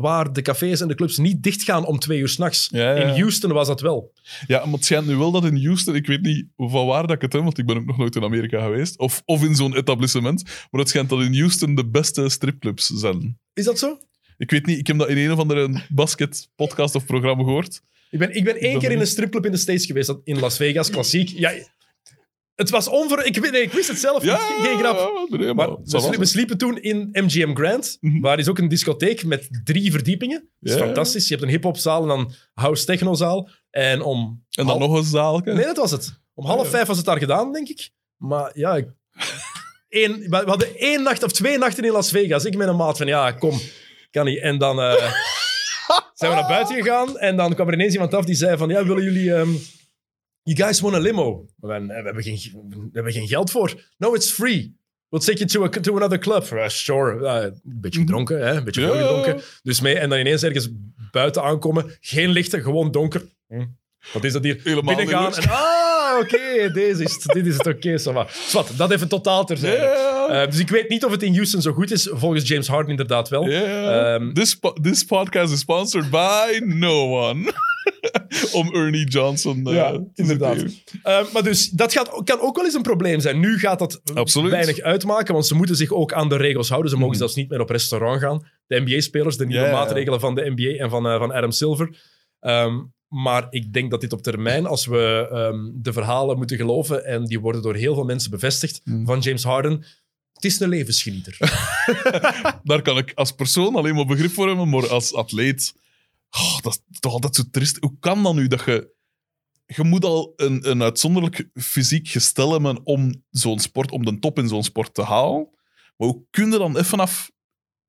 [0.00, 2.68] waar de cafés en de clubs niet dicht gaan om twee uur s'nachts.
[2.72, 3.02] Ja, ja, ja.
[3.14, 4.12] In Houston was dat wel.
[4.46, 7.16] Ja, maar het schijnt nu wel dat in Houston, ik weet niet van waar dat
[7.16, 9.54] ik het heb, want ik ben ook nog nooit in Amerika geweest, of, of in
[9.56, 13.38] zo'n etablissement, maar het schijnt dat in Houston de beste stripclubs zijn.
[13.54, 13.98] Is dat zo?
[14.36, 17.80] Ik weet niet, ik heb dat in een of andere basketpodcast of programma gehoord.
[18.10, 20.38] Ik ben, ik ben één keer in een stripclub in de States geweest, dat- in
[20.38, 21.28] Las Vegas, klassiek.
[21.28, 21.52] Ja,
[22.58, 23.26] het was onver...
[23.26, 25.26] Ik, nee, ik wist het zelf niet, geen grap.
[25.28, 28.20] nee, Maar maar, we, sliepen toen in MGM Grand, Mhm.
[28.20, 30.48] waar is ook een discotheek met drie verdiepingen.
[30.60, 30.84] Dat is Ja.
[30.84, 31.24] fantastisch.
[31.28, 33.48] Je hebt een hip-hopzaal en dan house technozaal.
[33.70, 34.44] En om.
[34.50, 35.52] En dan half- nog een zaalke.
[35.52, 36.20] Nee, dat was het.
[36.34, 37.90] Om half vijf was het daar gedaan, denk ik.
[38.16, 38.86] Maar ja, ik...
[39.88, 42.44] Eén, we we hadden één nacht of twee nachten in Las Vegas.
[42.44, 43.60] Ik met een maat van ja, kom,
[44.10, 44.40] kan niet.
[44.40, 45.12] En dan eh,
[46.14, 48.68] zijn we naar buiten gegaan en dan kwam er ineens iemand af die zei van
[48.68, 49.34] ja, willen jullie.
[49.34, 49.48] ehm,
[50.48, 51.46] you guys want a limo?
[51.56, 52.38] We, we, hebben geen,
[52.70, 53.74] we hebben geen geld voor.
[53.98, 54.76] No, it's free.
[55.08, 56.50] We'll take you to, a, to another club.
[56.52, 57.20] Uh, sure.
[57.20, 58.54] Uh, een beetje gedronken, hè?
[58.54, 59.40] een beetje veel gedronken.
[59.62, 59.98] Dus mee.
[59.98, 60.68] En dan ineens ergens
[61.10, 61.96] buiten aankomen.
[62.00, 63.22] Geen lichten, gewoon donker.
[63.48, 63.64] Hm.
[64.12, 64.60] Wat is dat hier?
[64.64, 67.18] Helemaal Binnengaan en ah, oké, deze is.
[67.18, 68.26] Dit is het, oké, va.
[68.28, 69.84] Zwat, dat even totaal terzijde.
[70.28, 72.08] Eh, dus ik weet niet of het in Houston zo goed is.
[72.12, 73.48] Volgens James Harden inderdaad wel.
[73.48, 74.14] Yeah.
[74.14, 77.52] Ehm, this, this podcast is sponsored by no one.
[78.52, 80.64] Om Ernie Johnson eh, Ja, inderdaad.
[81.02, 83.40] Eh, maar dus, dat gaat, kan ook wel eens een probleem zijn.
[83.40, 84.50] Nu gaat dat Absoluut.
[84.50, 86.90] weinig uitmaken, want ze moeten zich ook aan de regels houden.
[86.90, 87.18] Ze mogen Mhm.
[87.20, 88.46] zelfs niet meer op restaurant gaan.
[88.66, 91.98] De NBA-spelers, de nieuwe maatregelen van de NBA en van, eh, van Adam Silver.
[92.40, 97.04] Ehm, maar ik denk dat dit op termijn, als we ehm, de verhalen moeten geloven,
[97.04, 99.04] en die worden door heel veel mensen bevestigd, Mhm.
[99.04, 99.84] van James Harden,
[100.32, 101.36] het is een levensgenieter.
[102.64, 105.74] Daar kan ik als persoon alleen maar begrip voor hebben, maar als atleet...
[106.30, 107.76] oh, dat is toch altijd zo triest.
[107.80, 108.96] Hoe kan dat nu dat je...
[109.66, 114.38] Je moet al een, een uitzonderlijk fysiek gestel hebben om zo'n sport, om de top
[114.38, 115.48] in zo'n sport te halen.
[115.96, 117.30] Maar hoe kun je dan even af...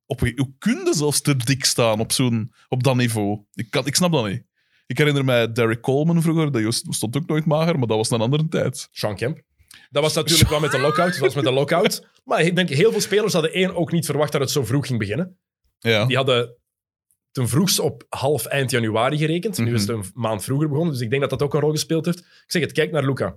[0.06, 3.46] Op, hoe kun je zelfs te dik staan op, zo'n, op dat niveau?
[3.54, 4.44] Ik, kan, ik snap dat niet.
[4.88, 6.52] Ik herinner mij Derek Coleman vroeger.
[6.52, 8.88] Dat stond ook nooit mager, maar dat was een andere tijd.
[8.92, 9.42] Sean Kemp.
[9.90, 11.12] Dat was natuurlijk wel met de lockout.
[11.12, 12.08] Dat was met de lockout.
[12.24, 14.88] Maar ik denk, heel veel spelers hadden één ook niet verwacht dat het zo vroeg
[14.88, 15.38] ging beginnen.
[15.80, 16.06] Ja.
[16.06, 16.56] Die hadden
[17.32, 19.58] ten vroegst op half eind januari gerekend.
[19.58, 19.76] Nu Mhm.
[19.76, 22.06] is het een maand vroeger begonnen, dus ik denk dat dat ook een rol gespeeld
[22.06, 22.20] heeft.
[22.20, 23.36] Ik zeg het, kijk naar Luca.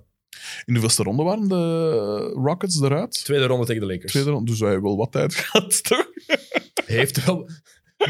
[0.65, 3.23] In de beste ronde waren de Rockets eruit.
[3.25, 4.11] Tweede ronde tegen de Lakers.
[4.11, 6.07] Tweede ronde, dus hij heeft wel wat tijd gehad, toch?
[6.85, 7.49] Heeft wel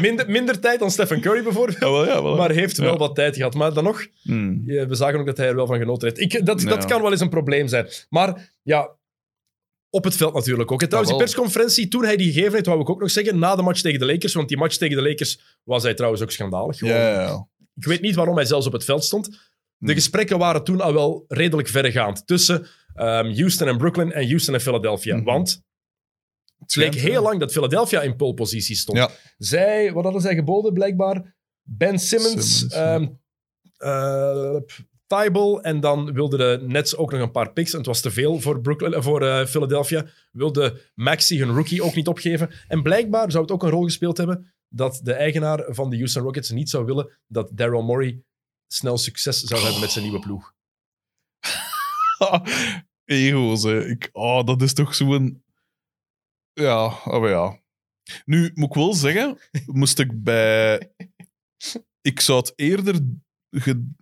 [0.00, 2.36] minder, minder tijd dan Stephen Curry bijvoorbeeld, Ja, wel, ja, wel.
[2.36, 2.98] maar heeft wel Ja.
[2.98, 3.54] wat tijd gehad.
[3.54, 4.64] Maar dan nog, Hmm.
[4.64, 6.20] we zagen ook dat hij er wel van genoten heeft.
[6.34, 7.86] Ik, dat, dat kan wel eens een probleem zijn.
[8.10, 8.90] Maar ja,
[9.94, 10.82] op het veld natuurlijk ook.
[10.82, 13.56] En Trouwens, die persconferentie, toen hij die gegeven heeft, wou ik ook nog zeggen, na
[13.56, 16.30] de match tegen de Lakers, want die match tegen de Lakers was hij trouwens ook
[16.30, 16.78] schandalig.
[16.78, 17.48] Gewoon.
[17.74, 19.26] Ik weet niet waarom hij zelfs op het veld stond.
[19.26, 19.36] De
[19.78, 19.94] Hmm.
[19.94, 24.60] gesprekken waren toen al wel redelijk verregaand tussen ehm, Houston en Brooklyn en Houston en
[24.60, 25.16] Philadelphia.
[25.16, 25.24] Mhm.
[25.24, 25.62] Want
[26.58, 28.98] het leek heel lang dat Philadelphia in pole positie stond.
[28.98, 29.10] Ja.
[29.38, 31.34] Zij, wat hadden zij geboden blijkbaar?
[31.62, 33.06] Ben Simmons, ehm
[33.76, 34.56] eh,
[35.62, 37.72] En dan wilden de Nets ook nog een paar picks.
[37.72, 40.06] En het was te veel voor, Brooklyn, eh, voor eh, Philadelphia.
[40.32, 42.50] Wilde Maxi hun rookie ook niet opgeven.
[42.68, 46.22] En blijkbaar zou het ook een rol gespeeld hebben dat de eigenaar van de Houston
[46.22, 48.22] Rockets niet zou willen dat Daryl Morey
[48.66, 50.54] snel succes zou hebben met zijn nieuwe ploeg.
[53.04, 53.64] Ego's.
[53.64, 55.44] Ik, oh, dat is toch zo'n...
[56.52, 57.60] Ja, oh ja.
[58.24, 60.92] Nu, moet ik wel zeggen, moest ik bij...
[62.00, 63.00] Ik zou het eerder...
[63.50, 63.92] ge-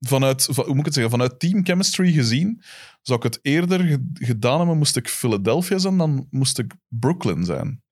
[0.00, 1.12] Vanuit, van- hoe moet ik het zeggen?
[1.12, 2.62] Vanuit team chemistry gezien,
[3.02, 7.44] zou ik het eerder ge- gedaan hebben, moest ik Philadelphia zijn, dan moest ik Brooklyn
[7.44, 7.82] zijn.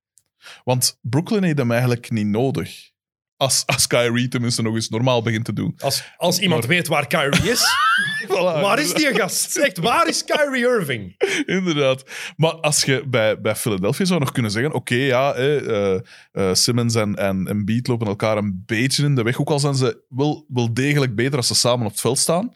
[0.65, 2.91] Want Brooklyn heeft hem eigenlijk niet nodig.
[3.37, 5.75] Als, als Kyrie tenminste nog eens normaal begint te doen.
[5.79, 7.65] Als, als iemand Maar- weet waar Kyrie is,
[8.29, 8.29] Voilà,
[8.65, 9.57] waar is die gast?
[9.57, 11.15] Echt, waar is Kyrie Irving?
[11.59, 12.05] Inderdaad.
[12.37, 16.95] Maar als je bij, bij Philadelphia zou nog kunnen zeggen: oké, ja, eh, eh, Simmons
[16.95, 19.41] en, en Embiid lopen elkaar een beetje in de weg.
[19.41, 22.55] Ook al zijn ze wel, wel degelijk beter als ze samen op het veld staan.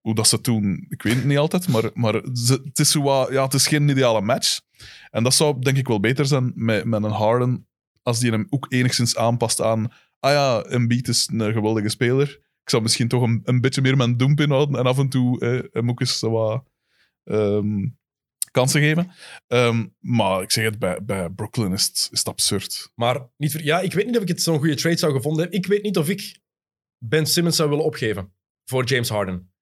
[0.00, 3.32] Hoe dat ze toen, ik weet het niet altijd, maar, maar ze- het, is zo
[3.32, 4.60] ja, het is geen ideale match.
[5.10, 7.66] En dat zou denk ik wel beter zijn met, met een Harden,
[8.04, 9.92] als die hem ook enigszins aanpast aan.
[10.20, 12.28] Ah ja, Embiid is een geweldige speler.
[12.62, 15.40] Ik zou misschien toch een, een beetje meer mijn doemp inhouden en af en toe
[15.40, 16.64] eh, hem ook eens wat
[17.24, 17.86] ehm,
[18.50, 19.10] kansen geven.
[19.46, 22.92] Ehm, maar ik zeg het, bij, bij Brooklyn is het, is het absurd.
[22.94, 25.42] Maar niet voor, ja, ik weet niet of ik het zo'n goede trade zou gevonden
[25.42, 25.58] hebben.
[25.58, 26.38] Ik weet niet of ik
[26.98, 28.32] Ben Simmons zou willen opgeven
[28.64, 29.52] voor James Harden.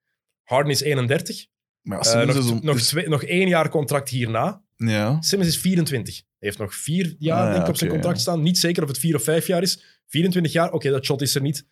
[0.43, 1.47] Harden is 31.
[1.83, 4.65] Maar ja, Eh, nog, is nog, twee, nog één jaar contract hierna.
[4.89, 5.21] Ja.
[5.23, 6.15] Simmons is 24.
[6.15, 8.23] Hij heeft nog vier jaar Ah, ja, denk ik, op zijn contract ja.
[8.23, 8.43] staan.
[8.43, 10.01] Niet zeker of het vier of vijf jaar is.
[10.09, 11.67] 24 jaar, oké, dat shot is er niet.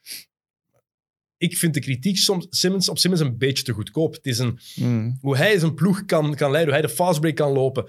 [1.36, 4.14] Ik vind de kritiek soms, Simmons, op Simmons een beetje te goedkoop.
[4.14, 5.18] Het is een, Mm.
[5.20, 7.84] hoe hij zijn ploeg kan, kan leiden, hoe hij de fastbreak kan lopen.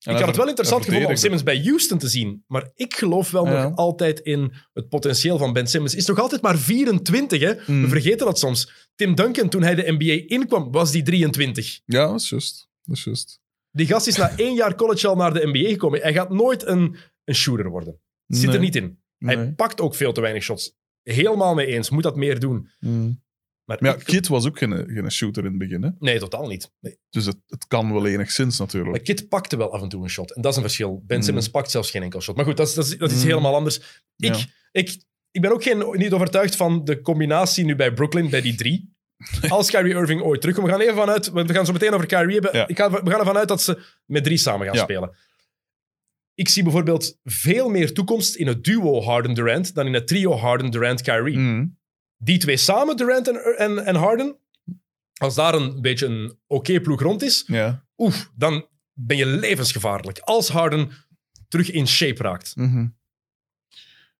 [0.00, 2.44] En ik had het wel interessant gevonden om Simmons bij Houston te zien.
[2.46, 3.62] Maar ik geloof wel Ja.
[3.68, 5.94] nog altijd in het potentieel van Ben Simmons.
[5.94, 7.52] Is nog altijd maar 24, hè?
[7.66, 7.82] Mm.
[7.82, 8.88] We vergeten dat soms.
[8.94, 11.80] Tim Duncan, toen hij de NBA inkwam, was die 23.
[11.84, 12.68] Ja, dat is juist.
[12.82, 13.40] Dat is juist.
[13.70, 16.00] Die gast is na één jaar college al naar de NBA gekomen.
[16.00, 18.00] Hij gaat nooit een, een shooter worden.
[18.26, 18.98] Zit er niet in.
[19.18, 19.52] Hij Nee.
[19.52, 20.76] pakt ook veel te weinig shots.
[21.02, 21.90] Helemaal mee eens.
[21.90, 22.68] Moet dat meer doen.
[22.80, 23.22] Mm.
[23.64, 25.82] Maar, Maar ja, ik- Kit was ook geen, geen shooter in het begin.
[25.82, 25.88] Hè?
[25.98, 26.72] nee, totaal niet.
[26.80, 26.98] Nee.
[27.10, 28.90] Dus het, het kan wel enigszins natuurlijk.
[28.92, 30.34] Maar Kit pakte wel af en toe een shot.
[30.34, 31.02] En dat is een verschil.
[31.06, 31.22] Ben Mm.
[31.22, 32.36] Simmons pakt zelfs geen enkel shot.
[32.36, 33.26] Maar goed, dat is, dat is, dat is Mm.
[33.28, 34.02] helemaal anders.
[34.16, 34.44] Ik, Ja.
[34.72, 38.54] ik, ik ben ook geen, niet overtuigd van de combinatie nu bij Brooklyn, bij die
[38.54, 38.94] drie.
[39.48, 40.66] Als Kyrie Irving ooit terugkomt.
[40.66, 42.56] We gaan even vanuit, we gaan zo meteen over Kyrie hebben.
[42.56, 42.68] Ja.
[42.68, 44.82] Ik ga, we gaan ervan uit dat ze met drie samen gaan Ja.
[44.82, 45.16] spelen.
[46.34, 51.38] Ik zie bijvoorbeeld veel meer toekomst in het duo Harden-Durant dan in het trio Harden-Durant-Kyrie.
[51.38, 51.78] Mm.
[52.16, 54.36] Die twee samen, Durant en, en, en Harden,
[55.20, 57.84] als daar een beetje een oké ploeg rond is, Ja.
[57.96, 60.18] oef, dan ben je levensgevaarlijk.
[60.18, 60.90] Als Harden
[61.48, 62.56] terug in shape raakt.
[62.56, 62.86] Mhm.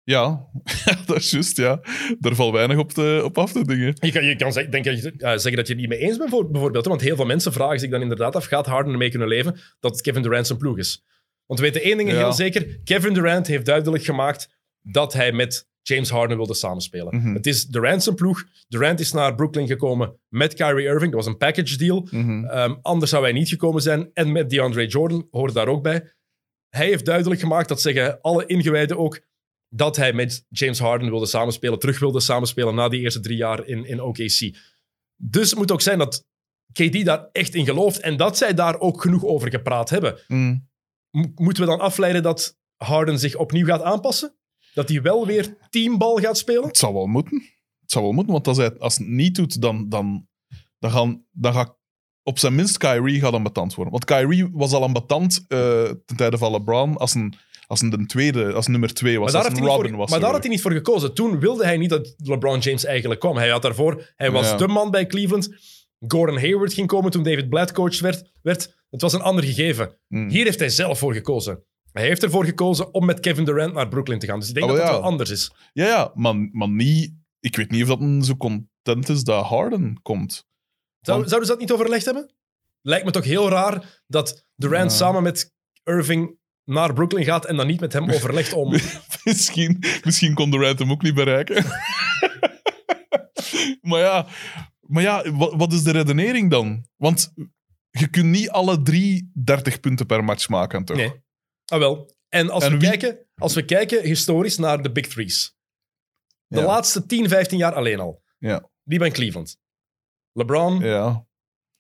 [0.05, 0.47] Ja,
[1.07, 1.81] dat is juist, ja.
[2.19, 3.97] Daar valt weinig op, te, op af te dingen.
[4.01, 4.93] Je kan, je kan zeg- denk, eh,
[5.31, 6.85] zeggen dat je het niet mee eens bent, voor- bijvoorbeeld.
[6.85, 9.61] hè, Want heel veel mensen vragen zich dan inderdaad af, gaat Harden ermee kunnen leven
[9.81, 11.05] dat Kevin Durant zijn ploeg is?
[11.47, 12.17] Want we weten één ding Ja.
[12.17, 12.81] heel zeker.
[12.85, 14.49] Kevin Durant heeft duidelijk gemaakt
[14.83, 17.17] dat hij met James Harden wilde samenspelen.
[17.17, 17.35] Mhm.
[17.35, 18.45] Het is Durant zijn ploeg.
[18.69, 21.13] Durant is naar Brooklyn gekomen met Kyrie Irving.
[21.13, 22.09] Dat was een package deal.
[22.11, 22.45] Mhm.
[22.45, 24.11] Ehm, anders zou hij niet gekomen zijn.
[24.13, 26.13] En met DeAndre Jordan hoort daar ook bij.
[26.69, 29.21] Hij heeft duidelijk gemaakt, dat zeggen alle ingewijden ook,
[29.75, 33.67] dat hij met James Harden wilde samenspelen, terug wilde samenspelen na die eerste drie jaar
[33.67, 34.57] in, in OKC.
[35.17, 36.27] Dus het moet ook zijn dat
[36.73, 40.19] KD daar echt in gelooft en dat zij daar ook genoeg over gepraat hebben.
[40.29, 40.69] Mm.
[41.11, 44.35] Mo- moeten we dan afleiden dat Harden zich opnieuw gaat aanpassen?
[44.75, 46.67] Dat hij wel weer teambal gaat spelen?
[46.67, 47.43] Het zou wel moeten.
[47.81, 50.29] Het zou wel moeten, want als hij als het niet doet, dan, dan,
[50.79, 51.79] dan, gaan, dan gaat
[52.23, 53.93] op zijn minst Kyrie gaat ambetant worden.
[53.93, 57.35] Want Kyrie was al ambetant eh ten tijde van LeBron als een,
[57.71, 59.35] als een de tweede, als nummer twee was.
[59.35, 60.11] Als een Robin voor, was.
[60.11, 61.15] maar daar had hij niet voor gekozen.
[61.15, 63.37] Toen wilde hij niet dat LeBron James eigenlijk kwam.
[63.37, 64.57] Hij had daarvoor, hij was Ja.
[64.57, 65.49] de man bij Cleveland.
[66.09, 68.31] Gordon Hayward ging komen toen David Blatt coach werd.
[68.43, 68.79] werd.
[68.91, 69.97] Het was een ander gegeven.
[70.09, 70.29] Mm.
[70.29, 71.65] Hier heeft hij zelf voor gekozen.
[71.93, 74.39] Hij heeft ervoor gekozen om met Kevin Durant naar Brooklyn te gaan.
[74.39, 75.53] Dus ik denk Oh, dat het wel anders is.
[75.73, 77.13] Ja, ja, maar, maar niet...
[77.41, 80.33] Ik weet niet of dat een zo content is dat Harden komt.
[81.01, 82.35] Zou, Want- zouden ze dat niet overlegd hebben?
[82.83, 84.97] Lijkt me toch heel raar dat Durant Ja.
[84.97, 85.53] samen met
[85.85, 86.39] Irving
[86.71, 88.71] naar Brooklyn gaat en dan niet met hem overlegt om...
[89.25, 91.65] misschien, misschien kon Durant hem ook niet bereiken.
[93.81, 94.27] maar ja,
[94.81, 96.85] maar ja wat, wat is de redenering dan?
[96.97, 97.33] Want
[97.91, 100.97] je kunt niet alle drie 30 punten per match maken, toch?
[100.97, 101.13] Nee.
[101.65, 102.15] Ah, wel.
[102.29, 105.57] En als, En we wie- kijken, als we kijken historisch naar de Big Threes.
[106.47, 106.67] De Ja.
[106.67, 108.23] laatste 10, 15 jaar alleen al.
[108.39, 108.71] Ja.
[108.83, 109.59] Die bij Cleveland.
[110.33, 111.27] LeBron, Ja.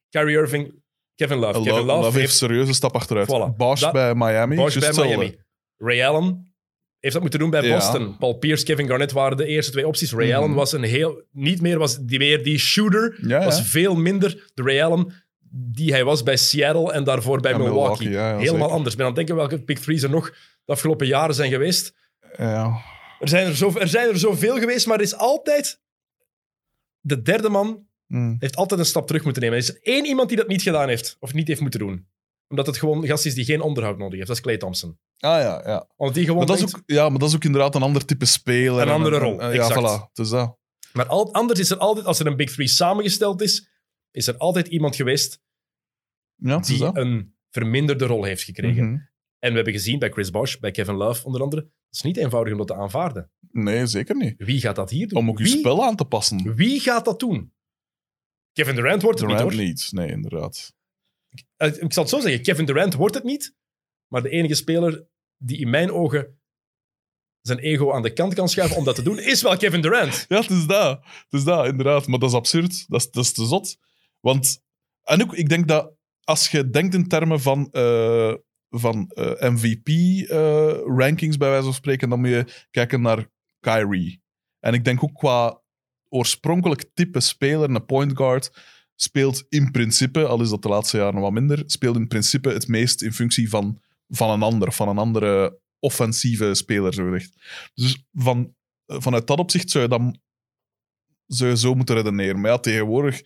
[0.09, 0.80] Kyrie Irving,
[1.21, 1.59] Kevin Love.
[1.63, 3.29] Kevin Love, Love heeft heeft serieuze stap achteruit.
[3.29, 3.57] Voilà.
[3.57, 4.57] Bosch Dat- bij Miami.
[4.57, 5.17] Bosch bij hetzelfde.
[5.17, 5.37] Miami.
[5.77, 6.55] Ray Allen
[6.99, 7.75] heeft dat moeten doen bij Ja.
[7.75, 8.17] Boston.
[8.19, 10.13] Paul Pierce, Kevin Garnett waren de eerste twee opties.
[10.13, 10.37] Ray Mhm.
[10.37, 11.23] Allen was een heel...
[11.33, 13.19] Niet meer was die, meer die shooter.
[13.23, 13.45] Ja, ja.
[13.45, 15.13] Was veel minder de Ray Allen
[15.53, 18.09] die hij was bij Seattle en daarvoor bij Milwaukee.
[18.09, 18.63] Helemaal zeker.
[18.69, 18.91] anders.
[18.91, 20.31] Ik ben aan het denken welke Big Threes er nog
[20.65, 21.95] de afgelopen jaren zijn geweest.
[22.37, 22.81] Ja.
[23.21, 25.81] Er zijn er, zo, er zijn er zoveel geweest, maar er is altijd...
[27.03, 28.37] De derde man Mm.
[28.39, 29.59] heeft altijd een stap terug moeten nemen.
[29.59, 32.09] Er is één iemand die dat niet gedaan heeft, of niet heeft moeten doen.
[32.49, 34.27] Omdat het gewoon een gast is die geen onderhoud nodig heeft.
[34.27, 34.99] Dat is Clay Thompson.
[35.19, 35.89] Ah ja, ja.
[35.97, 38.05] Want die gewoon Maar dat, is ook, ja, maar dat is ook inderdaad een ander
[38.05, 38.81] type speler.
[38.83, 39.81] Een en andere en- rol, en- Ja, exact.
[40.09, 40.13] voilà.
[40.13, 40.59] Is dat.
[40.93, 43.69] Maar al, anders is er altijd, als er een Big Three samengesteld is,
[44.11, 45.41] is er altijd iemand geweest
[46.35, 46.97] Ja, die dat.
[46.97, 48.85] een verminderde rol heeft gekregen.
[48.85, 48.95] Mhm.
[49.39, 52.17] En we hebben gezien bij Chris Bosh, bij Kevin Love onder andere, het is niet
[52.17, 53.31] eenvoudig om dat te aanvaarden.
[53.51, 54.35] Nee, zeker niet.
[54.37, 55.19] Wie gaat dat hier doen?
[55.19, 56.55] Om ook je wie, spel aan te passen.
[56.55, 57.53] wie gaat dat doen?
[58.53, 59.67] Kevin Durant wordt het Durant niet, hoor.
[59.69, 59.89] niet.
[59.93, 60.73] Nee, inderdaad.
[61.57, 63.55] Eh, Ik zal het zo zeggen, Kevin Durant wordt het niet,
[64.07, 66.39] maar de enige speler die in mijn ogen
[67.41, 70.25] zijn ego aan de kant kan schuiven om dat te doen, is wel Kevin Durant.
[70.29, 70.99] Ja, het is dat.
[71.05, 72.07] Het is dat, inderdaad.
[72.07, 72.85] Maar dat is absurd.
[72.89, 73.77] Dat is, dat is te zot.
[74.21, 74.63] Want,
[75.03, 75.93] en ook, ik denk dat
[76.25, 78.35] als je denkt in termen van, eh,
[78.69, 79.11] van
[80.25, 83.29] MVP-rankings, bij wijze van spreken, dan moet je kijken naar
[83.61, 84.23] Kyrie.
[84.59, 85.60] En ik denk ook qua
[86.11, 88.51] oorspronkelijk type speler, een point guard,
[88.95, 92.69] speelt in principe, al is dat de laatste jaren wat minder, speelt in principe het
[92.69, 97.33] meest in functie van, van een ander, van een andere offensieve speler, zo gezegd.
[97.75, 98.55] Dus van,
[98.87, 100.21] vanuit dat opzicht zou je dan
[101.27, 102.41] zou je zo moeten redeneren.
[102.41, 103.23] Maar ja, tegenwoordig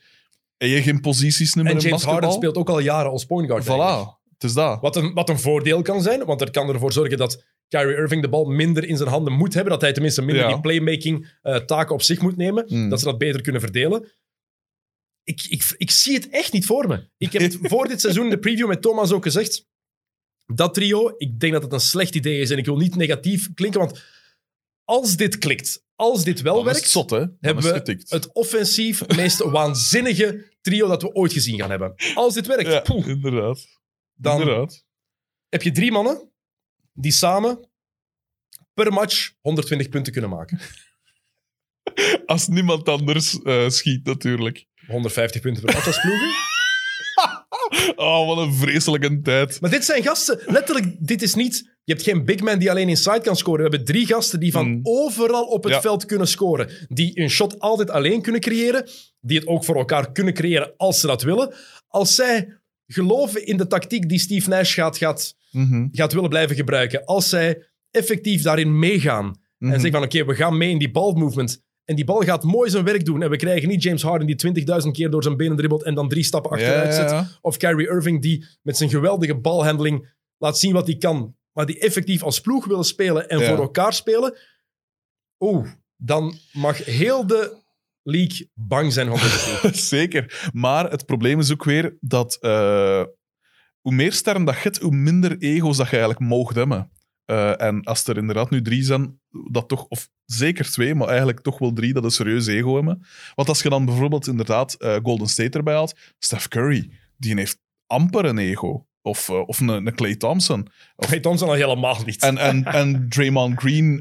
[0.56, 2.12] heb je geen posities meer En in James basketbal.
[2.12, 3.68] Harden speelt ook al jaren als point guard.
[3.68, 4.06] eigenlijk.
[4.06, 4.80] Voilà, het is dat.
[4.80, 7.44] Wat een, wat een voordeel kan zijn, want dat kan ervoor zorgen dat
[7.78, 9.72] Kyrie Irving de bal minder in zijn handen moet hebben.
[9.72, 10.52] Dat hij tenminste minder Ja.
[10.52, 12.64] die playmaking eh, taken op zich moet nemen.
[12.68, 12.88] Mm.
[12.88, 14.12] Dat ze dat beter kunnen verdelen.
[15.24, 17.08] Ik, ik, ik zie het echt niet voor me.
[17.18, 19.66] Ik heb het voor dit seizoen in de preview met Thomas ook gezegd.
[20.46, 22.50] Dat trio, ik denk dat het een slecht idee is.
[22.50, 24.04] En ik wil niet negatief klinken, want
[24.84, 28.10] als dit klikt, als dit wel Dan is werkt, het zot, hebben we het getikt.
[28.10, 31.94] het offensief meest waanzinnige trio dat we ooit gezien gaan hebben.
[32.14, 33.66] Als dit werkt, Ja, poeh, inderdaad.
[34.14, 34.84] dan inderdaad.
[35.48, 36.32] heb je drie mannen
[36.94, 37.68] die samen
[38.74, 40.58] per match 120 punten kunnen maken.
[42.26, 44.66] Als niemand anders eh, schiet, natuurlijk.
[44.86, 46.28] 150 punten per match als ploegen.
[47.96, 49.60] Oh, wat een vreselijke tijd.
[49.60, 51.72] Maar dit zijn gasten, letterlijk, dit is niet...
[51.84, 53.56] Je hebt geen big man die alleen inside kan scoren.
[53.64, 54.80] We hebben drie gasten die van Mm.
[54.82, 55.80] overal op het Ja.
[55.80, 56.86] veld kunnen scoren.
[56.88, 58.88] Die een shot altijd alleen kunnen creëren.
[59.20, 61.54] Die het ook voor elkaar kunnen creëren als ze dat willen.
[61.88, 66.56] Als zij geloven in de tactiek die Steve Nash gaat, gaat, Mhm, gaat willen blijven
[66.56, 67.04] gebruiken.
[67.04, 69.24] Als zij effectief daarin meegaan.
[69.58, 69.72] mhm.
[69.72, 71.62] En zeggen van, oké, we gaan mee in die balmovement.
[71.84, 73.22] En die bal gaat mooi zijn werk doen.
[73.22, 74.36] En we krijgen niet James Harden die
[74.84, 77.28] 20.000 keer door zijn benen dribbelt en dan drie stappen achteruit ja, ja.
[77.40, 81.36] Of Kyrie Irving die met zijn geweldige balhandling laat zien wat hij kan.
[81.52, 83.48] Maar die effectief als ploeg willen spelen en Ja.
[83.48, 84.36] voor elkaar spelen.
[85.38, 87.62] Oeh, dan mag heel de
[88.02, 89.74] league bang zijn van deze ploeg.
[89.96, 90.50] Zeker.
[90.52, 93.02] Maar het probleem is ook weer dat eh,
[93.84, 96.90] hoe meer sterren dat je hebt, hoe minder ego's dat je eigenlijk mocht hebben.
[97.24, 99.20] Eh, en als er inderdaad nu drie zijn,
[99.50, 103.06] dat toch, of zeker twee, maar eigenlijk toch wel drie, dat een serieus ego hebben.
[103.34, 107.58] Want als je dan bijvoorbeeld inderdaad eh, Golden State erbij haalt, Steph Curry, die heeft
[107.86, 108.86] amper een ego.
[109.02, 110.68] Of, eh, of een, een Clay Thompson.
[110.96, 112.22] Clay Thompson al helemaal niet.
[112.22, 114.00] En, en, en Draymond Green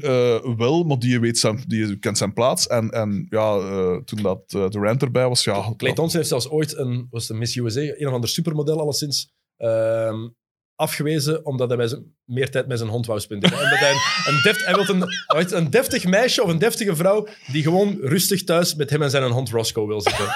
[0.56, 2.66] wel, maar die, weet zijn, die kent zijn plaats.
[2.66, 3.58] En, en ja,
[4.04, 5.74] toen dat Durant erbij was, ja...
[5.76, 9.34] Clay Thompson heeft zelfs ooit een, was een Miss USA, een of ander supermodel alleszins,
[9.56, 10.28] ehm,
[10.76, 13.58] afgewezen omdat hij zijn, meer tijd met zijn hond wou spenderen.
[13.58, 17.62] Omdat hij een, een, deft, hij wil een, deftig meisje of een deftige vrouw die
[17.62, 20.26] gewoon rustig thuis met hem en zijn hond Roscoe wil zitten.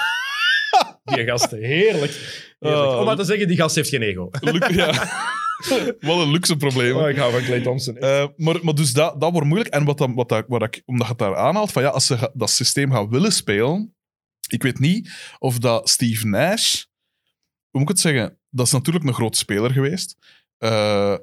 [1.03, 2.13] Die gast, heerlijk.
[2.59, 2.87] heerlijk.
[2.91, 2.99] Oh.
[2.99, 4.29] Om maar te zeggen, die gast heeft geen ego.
[4.69, 5.97] Ja.
[5.99, 6.95] Wat een luxe probleem.
[6.95, 7.97] Oh, ik hou van Clay Thompson.
[7.97, 9.73] Eh, maar, maar dus dat, dat wordt moeilijk.
[9.73, 12.05] En wat, dan, wat, dat, wat ik, omdat je het daar aanhaalt, van ja, als
[12.05, 13.95] ze dat systeem gaan willen spelen,
[14.49, 16.83] ik weet niet of dat Steve Nash,
[17.69, 20.17] hoe moet ik het zeggen, dat is natuurlijk een groot speler geweest,
[20.57, 21.15] Eh,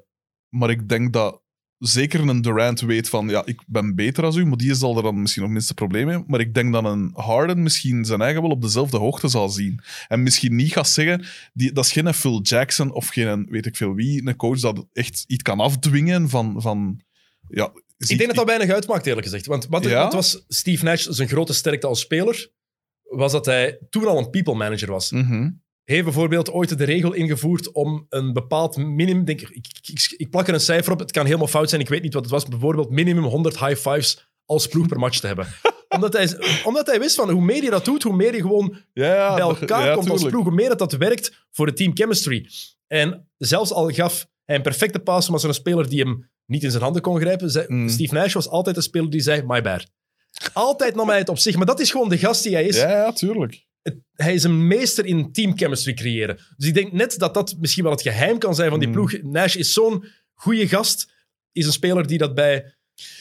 [0.48, 1.42] maar ik denk dat
[1.78, 5.02] zeker een Durant weet van, ja, ik ben beter als u, maar die zal er
[5.02, 6.24] dan misschien nog minste probleem mee.
[6.26, 9.80] Maar ik denk dat een Harden misschien zijn eigen wel op dezelfde hoogte zal zien.
[10.08, 13.76] En misschien niet gaat zeggen, die, dat is geen Phil Jackson of geen weet ik
[13.76, 16.62] veel wie, een coach dat echt iets kan afdwingen van...
[16.62, 17.00] van
[17.48, 19.46] ja, Ik denk dat dat weinig uitmaakt, eerlijk gezegd.
[19.46, 20.02] Want wat, Ja?
[20.02, 22.50] wat was Steve Nash zijn grote sterkte als speler?
[23.02, 25.10] Was dat hij toen al een people manager was.
[25.10, 25.50] Mhm.
[25.92, 29.24] Heeft bijvoorbeeld ooit de regel ingevoerd om een bepaald minimum...
[29.24, 31.80] Denk, ik, ik, ik, ik plak er een cijfer op, het kan helemaal fout zijn,
[31.80, 32.46] ik weet niet wat het was.
[32.46, 35.46] Bijvoorbeeld minimum 100 high fives als ploeg per match te hebben.
[35.96, 38.76] omdat, hij, omdat hij wist van hoe meer je dat doet, hoe meer je gewoon
[38.92, 41.96] Ja, bij elkaar ja, komt als ploeg, hoe meer dat, dat werkt voor de team
[41.96, 42.48] chemistry.
[42.86, 46.70] En zelfs al gaf hij een perfecte pass, maar zo'n speler die hem niet in
[46.70, 47.88] zijn handen kon grijpen, zei, Mm.
[47.88, 49.86] Steve Nash was altijd een speler die zei, my bad.
[50.52, 52.76] Altijd nam hij het op zich, maar dat is gewoon de gast die hij is
[52.76, 53.64] Ja, ja, tuurlijk.
[54.14, 56.38] Hij is een meester in teamchemistry creëren.
[56.56, 58.94] Dus ik denk net dat dat misschien wel het geheim kan zijn van die Mm.
[58.94, 59.22] ploeg.
[59.22, 61.12] Nash is zo'n goede gast.
[61.52, 62.74] Is een speler die dat bij,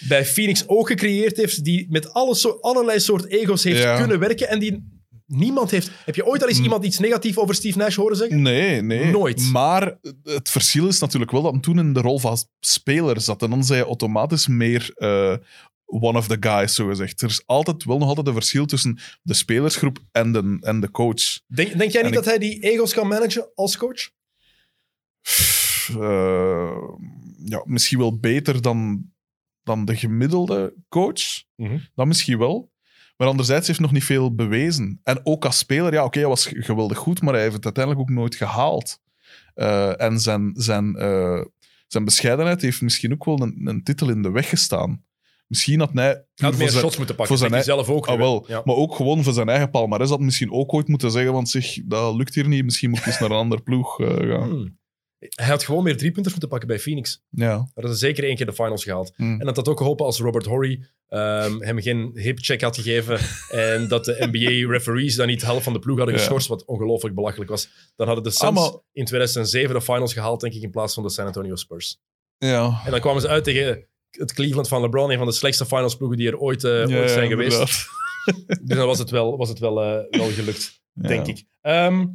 [0.08, 1.64] bij Phoenix ook gecreëerd heeft.
[1.64, 3.98] Die met alle so allerlei soort ego's heeft Ja.
[3.98, 4.48] kunnen werken.
[4.50, 4.94] En die
[5.28, 5.90] niemand heeft...
[6.06, 6.64] Heb je ooit al eens Mm.
[6.64, 8.42] iemand iets negatiefs over Steve Nash horen zeggen?
[8.42, 9.12] Nee, nee.
[9.12, 9.42] Nooit.
[9.52, 13.42] Maar het verschil is natuurlijk wel dat hem toen in de rol van speler zat.
[13.42, 15.36] En dan zei hij automatisch meer eh,
[15.86, 17.22] one of the guys, zo gezegd.
[17.22, 20.92] Er is altijd, wel nog altijd een verschil tussen de spelersgroep en de, en de
[20.92, 21.40] coach.
[21.48, 24.10] Denk, denk jij En niet ik- dat hij die ego's kan managen als coach?
[26.00, 26.78] Eh,
[27.46, 29.10] ja, misschien wel beter dan,
[29.64, 31.44] dan de gemiddelde coach.
[31.56, 31.78] Mhm.
[31.96, 32.72] Dat misschien wel.
[33.18, 35.00] Maar anderzijds heeft hij nog niet veel bewezen.
[35.04, 38.04] En ook als speler, ja, oké, hij was geweldig goed, maar hij heeft het uiteindelijk
[38.10, 39.00] ook nooit gehaald.
[39.54, 41.42] Eh, en zijn, zijn, eh,
[41.88, 45.04] zijn bescheidenheid heeft misschien ook wel een, een titel in de weg gestaan.
[45.48, 46.26] Misschien had hij...
[46.36, 47.38] Had meer zijn- shots moeten pakken.
[47.38, 48.08] voor zijn zelf ook.
[48.08, 48.46] Ah, wel.
[48.48, 48.62] Ja.
[48.66, 51.80] Maar ook gewoon voor zijn eigen palmarès had misschien ook ooit moeten zeggen, want zich,
[51.86, 54.50] dat lukt hier niet, misschien moet ik eens naar een andere ploeg eh, gaan.
[54.50, 54.78] Hmm.
[55.20, 57.22] Hij had gewoon meer driepunters moeten pakken bij Phoenix.
[57.30, 57.70] Ja.
[57.74, 59.14] Hadden ze zeker één keer de finals gehaald.
[59.16, 59.40] Hmm.
[59.40, 63.20] En dat had ook geholpen als Robert Horry ehm, hem geen hip-check had gegeven
[63.74, 66.22] en dat de NBA-referees dan niet de helft van de ploeg hadden Ja.
[66.22, 67.70] geschorst, wat ongelooflijk belachelijk was.
[67.96, 70.94] Dan hadden de Suns Ah, maar- in 2007 de finals gehaald, denk ik, in plaats
[70.94, 71.98] van de San Antonio Spurs.
[72.38, 72.82] Ja.
[72.86, 76.18] En dan kwamen ze uit tegen het Cleveland van LeBron, een van de slechtste finals-ploegen
[76.18, 77.58] die er ooit, eh, Ja, ooit zijn geweest.
[78.64, 81.08] Dus dan was het wel, was het wel, eh, wel gelukt, Ja.
[81.08, 81.44] denk ik.
[81.62, 82.06] Ehm,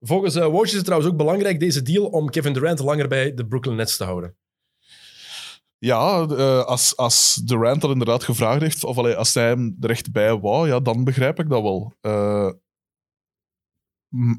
[0.00, 3.34] volgens uh, Woj is het trouwens ook belangrijk, deze deal, om Kevin Durant langer bij
[3.34, 4.36] de Brooklyn Nets te houden.
[5.78, 5.96] Ja,
[6.62, 10.38] als, als Durant dat inderdaad gevraagd heeft, of allee, als hij hem er echt bij
[10.38, 11.94] wou, ja, dan begrijp ik dat wel.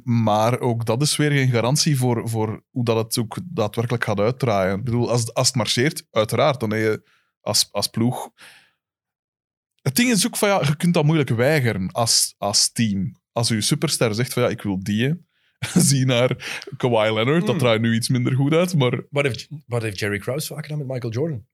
[0.03, 4.19] Maar ook dat is weer geen garantie voor, voor hoe dat het ook daadwerkelijk gaat
[4.19, 4.77] uitdraaien.
[4.77, 7.09] Ik bedoel, als, als het marcheert, uiteraard, dan heb je
[7.41, 8.29] als, als ploeg...
[9.81, 13.15] Het ding is ook van, ja, je kunt dat moeilijk weigeren als, als team.
[13.31, 15.25] Als je superster zegt van, ja, ik wil die...
[15.87, 17.57] Zie naar Kawhi Leonard, dat Hmm.
[17.57, 20.77] draait nu iets minder goed uit, maar Wat heeft, wat heeft Jerry Krause vaak gedaan
[20.77, 21.45] met Michael Jordan?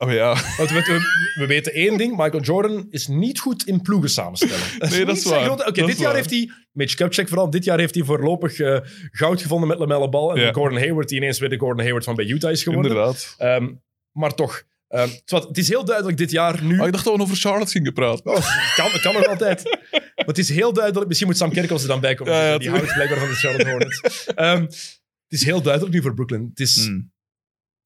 [0.00, 1.00] Oh ja, Want we, we,
[1.34, 4.64] we weten één ding, Michael Jordan is niet goed in ploegen samenstellen.
[4.90, 5.50] Nee, dat is waar.
[5.50, 6.14] Oké, dit jaar waar.
[6.14, 8.78] heeft hij, Mitch Kupchak vooral, dit jaar heeft hij voorlopig eh,
[9.10, 10.52] goud gevonden met Lamelle Ball en Ja.
[10.52, 12.90] Gordon Hayward, die ineens weer de Gordon Hayward van bij Utah is geworden.
[12.90, 13.34] inderdaad.
[13.38, 13.68] Ehm,
[14.12, 16.78] maar toch, ehm, het is heel duidelijk dit jaar nu...
[16.80, 18.24] Oh, ik dacht dat we over Charlotte gingen praten.
[18.30, 19.62] Oh, kan, kan nog altijd.
[19.90, 21.06] Maar het is heel duidelijk.
[21.06, 22.32] Misschien moet Sam Kerkhoffs er dan bij komen.
[22.32, 24.26] Ja, ja, die houdt blijkbaar van de Charlotte Hornets.
[24.34, 26.46] Ehm, het is heel duidelijk nu voor Brooklyn.
[26.50, 27.12] Het is Hmm.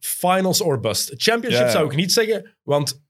[0.07, 1.13] Finals or bust.
[1.17, 1.73] Championship Ja, ja.
[1.73, 3.03] zou ik niet zeggen, want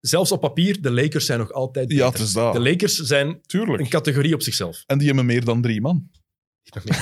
[0.00, 2.12] zelfs op papier, de Lakers zijn nog altijd Ja, beter.
[2.20, 2.52] het is dat.
[2.52, 4.82] De Lakers zijn een categorie op zichzelf.
[4.86, 6.08] En die hebben meer dan drie man.
[6.62, 6.94] Die, die,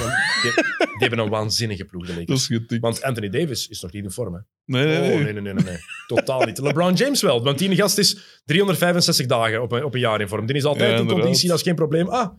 [0.42, 2.26] die hebben een waanzinnige ploeg, de Lakers.
[2.26, 2.80] Dat is getikt.
[2.80, 4.34] Want Anthony Davis is nog niet in vorm.
[4.34, 4.40] Hè?
[4.64, 5.12] Nee, nee, nee.
[5.12, 5.76] Oh, nee, nee, nee, nee, nee.
[6.06, 6.58] Totaal niet.
[6.58, 10.28] LeBron James wel, want die gast is 365 dagen op een, op een jaar in
[10.28, 10.46] vorm.
[10.46, 12.08] Die is altijd Ja, in conditie, dat is geen probleem.
[12.08, 12.32] Ah,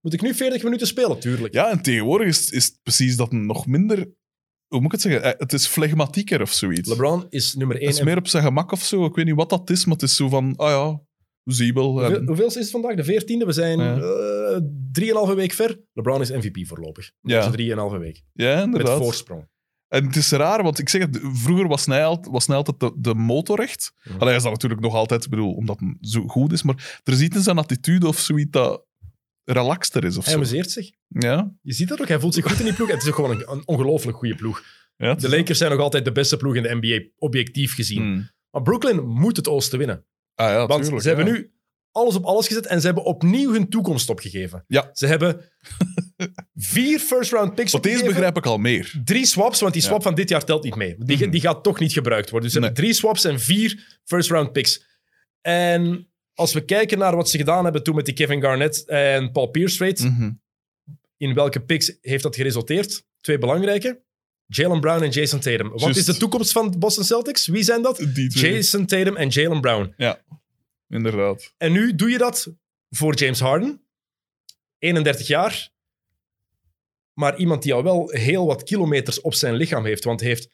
[0.00, 1.18] moet ik nu 40 minuten spelen?
[1.20, 1.54] Tuurlijk.
[1.54, 4.08] Ja, en tegenwoordig is, is het precies dat nog minder...
[4.68, 5.22] Hoe moet ik het zeggen?
[5.22, 6.88] Eh, Het is flegmatieker of zoiets.
[6.88, 7.86] LeBron is nummer 1.
[7.86, 9.04] Het is meer op zijn gemak of zo.
[9.04, 10.56] Ik weet niet wat dat is, maar het is zo van...
[10.56, 11.00] Ah ja,
[11.72, 12.24] wel.
[12.26, 12.94] Hoeveel, is het vandaag?
[12.94, 13.46] De 14e.
[13.46, 13.96] We zijn Ja.
[14.00, 14.60] eh,
[14.92, 15.80] drieënhalve week ver.
[15.92, 17.10] LeBron is MVP voorlopig.
[17.20, 17.34] Ja.
[17.38, 18.22] Dat is drieënhalve week.
[18.32, 18.98] ja, Met inderdaad.
[18.98, 19.48] voorsprong.
[19.88, 22.80] En het is raar, want ik zeg het, vroeger was hij, al- was hij altijd
[22.80, 23.92] de, de motorrecht.
[24.02, 24.10] Ja.
[24.12, 27.00] Allee, hij is dat natuurlijk nog altijd, ik bedoel, omdat hij zo goed is, maar
[27.04, 28.84] er iets in zijn attitude of zoiets dat
[29.52, 30.38] relaxter is of Hij zo.
[30.38, 30.90] amuseert zich.
[31.08, 32.08] Ja, Je ziet dat ook.
[32.08, 32.90] Hij voelt zich goed in die ploeg.
[32.90, 34.62] Het is ook gewoon een, een ongelooflijk goede ploeg.
[34.96, 38.02] ja De Lakers zijn nog altijd de beste ploeg in de NBA, objectief gezien.
[38.02, 38.30] Hmm.
[38.50, 40.04] Maar Brooklyn moet het oosten winnen.
[40.34, 41.52] Ah ja, Want tuurlijk, ze hebben nu
[41.92, 44.64] alles op alles gezet en ze hebben opnieuw hun toekomst opgegeven.
[44.66, 44.90] Ja.
[44.92, 45.40] Ze hebben
[46.54, 49.00] vier first-round picks Want deze begrijp ik al meer.
[49.04, 50.94] Drie swaps, want die swap van dit jaar telt niet mee.
[50.98, 51.30] Die, Mhm.
[51.30, 52.48] die gaat toch niet gebruikt worden.
[52.50, 54.86] Dus ze hebben drie swaps en vier first-round picks.
[55.40, 56.07] En
[56.38, 59.46] als we kijken naar wat ze gedaan hebben toen met die Kevin Garnett en Paul
[59.46, 60.30] Pierce trade, Mhm.
[61.16, 63.04] in welke picks heeft dat geresulteerd?
[63.20, 64.00] Twee belangrijke.
[64.46, 65.68] Jalen Brown en Jason Tatum.
[65.70, 67.46] Wat is de toekomst van de Boston Celtics?
[67.46, 67.96] Wie zijn dat?
[68.14, 68.52] Die twee.
[68.54, 69.94] Jason Tatum en Jalen Brown.
[69.96, 70.20] Ja,
[70.88, 71.54] inderdaad.
[71.56, 72.52] En nu doe je dat
[72.90, 73.80] voor James Harden,
[74.78, 75.70] 31 jaar,
[77.12, 80.04] maar iemand die al wel heel wat kilometers op zijn lichaam heeft.
[80.04, 80.48] Want hij, heeft,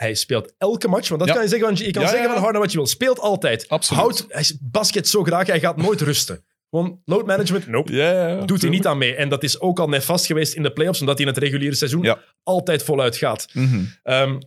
[0.00, 1.08] hij speelt elke match.
[1.08, 1.34] Want dat Ja.
[1.34, 2.86] kan je zeggen, van, je kan Ja, zeggen van Harden wat je wil.
[2.86, 3.68] Speelt altijd.
[3.68, 4.02] Absoluut.
[4.02, 6.44] Houdt hij basket zo graag, hij gaat nooit rusten.
[6.70, 7.92] Gewoon load management, nope.
[7.92, 9.14] Ja, ja, ja, Doet hij niet aan mee.
[9.14, 11.74] En dat is ook al nefast geweest in de playoffs, omdat hij in het reguliere
[11.74, 12.18] seizoen Ja.
[12.42, 13.48] altijd voluit gaat.
[13.52, 13.80] Mhm.
[14.02, 14.38] Ehm,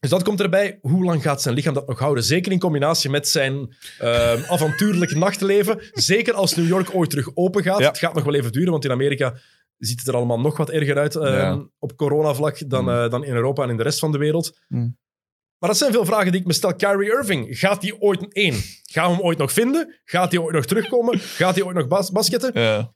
[0.00, 0.78] dus dat komt erbij.
[0.80, 2.24] Hoe lang gaat zijn lichaam dat nog houden?
[2.24, 5.80] Zeker in combinatie met zijn ehm, avontuurlijk nachtleven.
[5.92, 7.78] Zeker als New York ooit terug open gaat.
[7.78, 7.86] Ja.
[7.88, 9.34] Het gaat nog wel even duren, want in Amerika
[9.86, 11.68] ziet het er allemaal nog wat erger uit ehm, Ja.
[11.78, 12.90] op coronavlak dan, Mm.
[12.90, 14.58] eh, dan in Europa en in de rest van de wereld.
[14.68, 14.98] Mm.
[15.58, 16.74] Maar dat zijn veel vragen die ik me stel.
[16.74, 18.54] Kyrie Irving, gaat hij ooit één?
[18.82, 20.00] Gaan we hem ooit nog vinden?
[20.04, 21.18] Gaat hij ooit nog terugkomen?
[21.18, 22.50] Gaat hij ooit nog bas basketten?
[22.60, 22.94] Ja.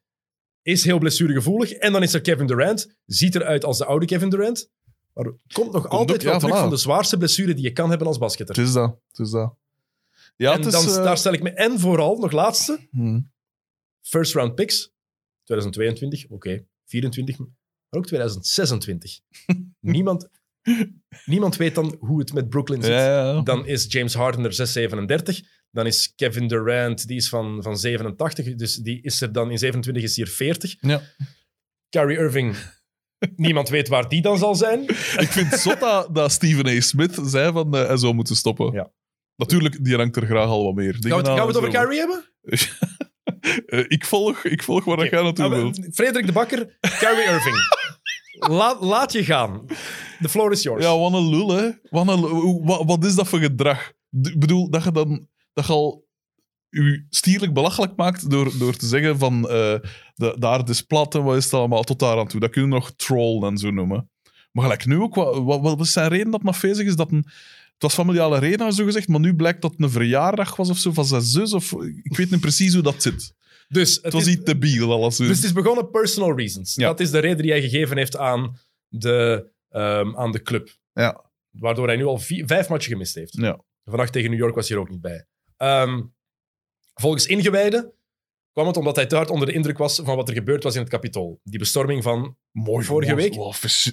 [0.62, 1.72] Is heel blessuregevoelig.
[1.72, 2.96] En dan is er Kevin Durant.
[3.06, 4.70] Ziet eruit als de oude Kevin Durant.
[5.12, 6.58] Maar komt nog altijd ja, wel terug voilà.
[6.60, 8.56] van de zwaarste blessure die je kan hebben als basketter.
[8.56, 8.98] Het is dat.
[9.08, 9.56] Het is dat.
[10.36, 10.84] Ja, en het is...
[10.84, 11.50] dan, eh, daar stel ik me...
[11.50, 13.20] En vooral, nog laatste, mhm.
[14.00, 14.92] first round picks.
[15.44, 16.64] 2022, oké.
[16.94, 17.48] 24, maar
[17.90, 19.20] ook 2026.
[19.80, 20.28] niemand,
[21.24, 22.92] niemand weet dan hoe het met Brooklyn zit.
[22.92, 23.42] Ja, ja, ja.
[23.42, 25.42] Dan is James Harden er 637.
[25.70, 28.54] Dan is Kevin Durant, die is van, van 87.
[28.54, 30.76] Dus die is er dan in 27 is hij er 40.
[30.80, 31.02] Ja.
[31.88, 32.56] Kyrie Irving,
[33.36, 34.82] niemand weet waar die dan zal zijn.
[34.82, 36.80] Ik vind het zot dat, dat Stephen A.
[36.80, 38.72] Smith zei van eh, hij zou moeten stoppen.
[38.72, 38.92] Ja.
[39.36, 40.92] Natuurlijk, die hangt er graag al wat meer.
[40.92, 41.78] Gaan we, gaan we het en over zo.
[41.78, 42.24] Kyrie hebben?
[43.66, 45.80] Eh, ik, volg, ik volg waar dat jij naartoe Ah, we- wilt.
[45.92, 47.56] Frederik de Bakker, Kyrie Irving.
[48.58, 49.64] Laat, laat je gaan.
[50.20, 50.84] The floor is yours.
[50.84, 51.68] Ja, wat een lul, hè.
[51.90, 52.20] Wat, een
[52.64, 53.92] wat, wat is dat voor gedrag?
[54.22, 56.06] Ik bedoel, dat je dan dat je al
[56.68, 59.74] je stierlijk belachelijk maakt door, door te zeggen van eh,
[60.14, 62.40] de, de aarde is plat en wat is het allemaal tot daar aan toe.
[62.40, 64.10] Dat kun je nog troll en zo noemen.
[64.52, 66.96] Maar gelijk nu ook, wat, wat, wat is zijn reden dat nog bezig is?
[66.96, 67.26] Dat een,
[67.74, 70.78] het was familiale reden, zo gezegd, maar nu blijkt dat het een verjaardag was of
[70.78, 71.52] zo van zijn zus.
[71.52, 71.72] Of,
[72.02, 73.34] ik weet niet precies hoe dat zit.
[73.68, 75.16] dus, het Het was is, iets debiel, alles.
[75.16, 76.74] dus het is begonnen personal reasons.
[76.74, 76.86] Ja.
[76.86, 78.58] Dat is de reden die hij gegeven heeft aan
[78.88, 80.76] de, ehm, aan de club.
[80.92, 81.24] Ja.
[81.50, 83.32] Waardoor hij nu al vier- vijf matchen gemist heeft.
[83.36, 83.60] Ja.
[83.84, 85.26] Vannacht tegen New York was hij er ook niet bij.
[85.56, 86.02] Ehm,
[86.94, 87.92] volgens ingewijden
[88.54, 90.74] kwam het omdat hij te hard onder de indruk was van wat er gebeurd was
[90.74, 91.40] in het Capitool.
[91.44, 92.84] Die bestorming van Mooi.
[92.84, 93.34] Vorige week?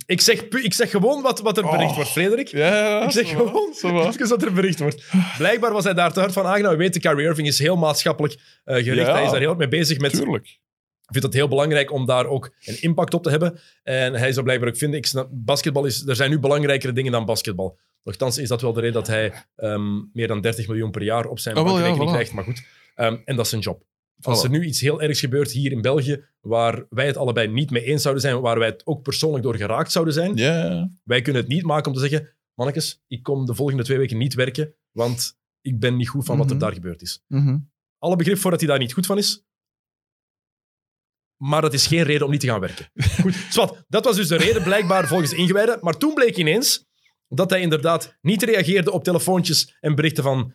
[0.06, 1.96] Ik zeg, ik zeg gewoon wat, wat er bericht Oh.
[1.96, 2.48] wordt, Frederik.
[2.48, 3.04] Ja, ja, ja.
[3.04, 3.74] Ik zeg gewoon
[4.08, 5.04] even wat er bericht wordt.
[5.38, 6.78] Blijkbaar was hij daar te hard van aangenomen.
[6.78, 9.08] We weten, Kyrie Irving is heel maatschappelijk eh, gericht.
[9.08, 9.14] Ja.
[9.14, 10.14] Hij is daar heel hard mee bezig met...
[10.14, 10.46] Tuurlijk.
[10.46, 13.60] Ik vind het heel belangrijk om daar ook een impact op te hebben.
[13.84, 17.12] En hij zou blijkbaar ook vinden, ik snap, basketbal is, er zijn nu belangrijkere dingen
[17.12, 17.78] dan basketbal.
[18.04, 21.26] Nochtans is dat wel de reden dat hij ehm, meer dan 30 miljoen per jaar
[21.26, 22.12] op zijn ja, bankrekening voilà.
[22.14, 22.34] krijgt.
[22.34, 22.64] Maar goed,
[22.96, 23.84] Ehm, en dat is zijn job.
[24.22, 27.70] Als er nu iets heel ergs gebeurt hier in België, waar wij het allebei niet
[27.72, 30.36] mee eens zouden zijn, waar wij het ook persoonlijk door geraakt zouden zijn,
[31.04, 34.18] wij kunnen het niet maken om te zeggen, mannetjes, ik kom de volgende twee weken
[34.18, 36.64] niet werken, want ik ben niet goed van wat er Mhm.
[36.64, 37.24] daar gebeurd is.
[37.28, 37.58] Mhm.
[37.98, 39.46] Alle begrip voor dat hij daar niet goed van is.
[41.38, 42.92] Maar dat is geen reden om niet te gaan werken.
[43.22, 45.78] Goed, zwart, dat was dus de reden blijkbaar volgens de ingewijden.
[45.82, 46.86] Maar toen bleek ineens
[47.28, 50.54] dat hij inderdaad niet reageerde op telefoontjes en berichten van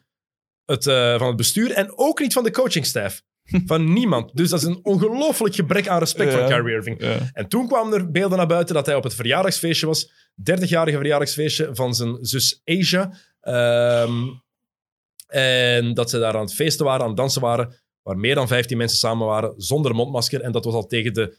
[0.64, 3.22] het, eh, van het bestuur en ook niet van de coachingstaff.
[3.66, 4.36] Van niemand.
[4.36, 6.38] Dus dat is een ongelooflijk gebrek aan respect Ja.
[6.38, 7.03] van Kyrie Irving.
[7.03, 7.18] Ja.
[7.32, 10.11] En toen kwamen er beelden naar buiten dat hij op het verjaardagsfeestje was.
[10.34, 13.12] 30-jarige verjaardagsfeestje van zijn zus Asia.
[13.40, 14.12] Ehm,
[15.26, 18.49] en dat ze daar aan het feesten waren, aan het dansen waren, waar meer dan
[18.49, 20.40] 15 mensen samen waren, zonder mondmasker.
[20.40, 21.36] En dat was al tegen de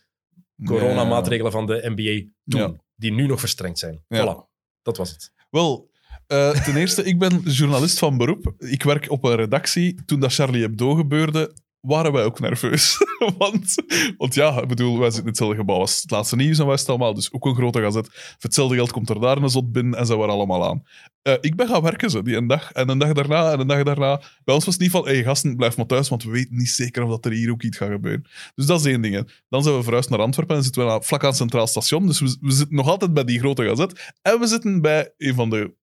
[0.66, 2.76] coronamaatregelen van de NBA toen, Ja.
[2.96, 4.04] die nu nog verstrengd zijn.
[4.16, 4.50] Voilà,
[4.82, 5.32] dat was het.
[5.50, 5.90] Wel,
[6.28, 8.54] eh, ten eerste, ik ben journalist van beroep.
[8.58, 10.04] Ik werk op een redactie.
[10.06, 11.54] Toen dat Charlie Hebdo gebeurde,
[11.88, 12.98] waren wij ook nerveus.
[13.38, 13.76] want,
[14.18, 16.90] want ja, ik bedoel, wij zitten in hetzelfde gebouw als het laatste nieuws en West
[16.90, 18.36] allemaal, dus ook een grote gazet.
[18.40, 20.84] Hetzelfde geld komt er daar een zot binnen en ze waren allemaal aan.
[21.22, 22.72] Eh, ik ben gaan werken zo, die een dag.
[22.72, 24.22] En een dag daarna en een dag daarna.
[24.44, 26.70] Bij ons was het niet van, hey, gasten, blijf maar thuis, want we weten niet
[26.70, 28.26] zeker of dat er hier ook iets gaat gebeuren.
[28.56, 29.44] Dus dat is één ding.
[29.50, 32.08] Dan zijn we verhuisd naar Antwerpen en zitten we vlak aan het Centraal Station.
[32.08, 34.14] Dus we, we zitten nog altijd bij die grote gazet.
[34.22, 35.74] En we zitten bij een van de,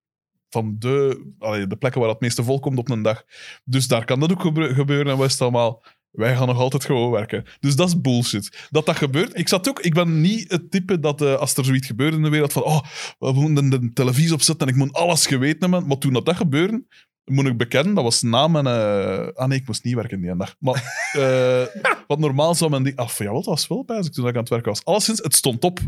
[0.55, 3.25] van de, allee, de plekken waar het meeste volk komt op een dag.
[3.65, 5.83] Dus daar kan dat ook gebe- gebeuren en West allemaal.
[6.11, 7.45] Wij gaan nog altijd gewoon werken.
[7.61, 8.67] Dus dat is bullshit.
[8.71, 9.39] Dat dat gebeurt.
[9.39, 12.23] Ik, zat ook, ik ben niet het type dat eh, als er zoiets gebeurt in
[12.23, 12.81] de wereld van oh,
[13.19, 15.89] we moeten de, televisie opzetten en ik moet alles geweten hebben.
[15.89, 16.85] Maar toen dat, dat gebeurde,
[17.25, 18.67] moet ik bekennen, dat was na mijn...
[18.67, 20.55] eh, ah nee, ik moest niet werken die dag.
[20.59, 22.83] Maar eh, wat normaal zou men...
[22.83, 24.85] die- Ah, ja, dat was wel bij toen ik aan het werken was.
[24.85, 25.79] Alleszins, het stond op.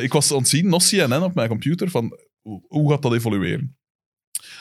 [0.00, 3.14] Ik was aan het zien, nog CNN op mijn computer, van hoe, hoe gaat dat
[3.14, 3.76] evolueren?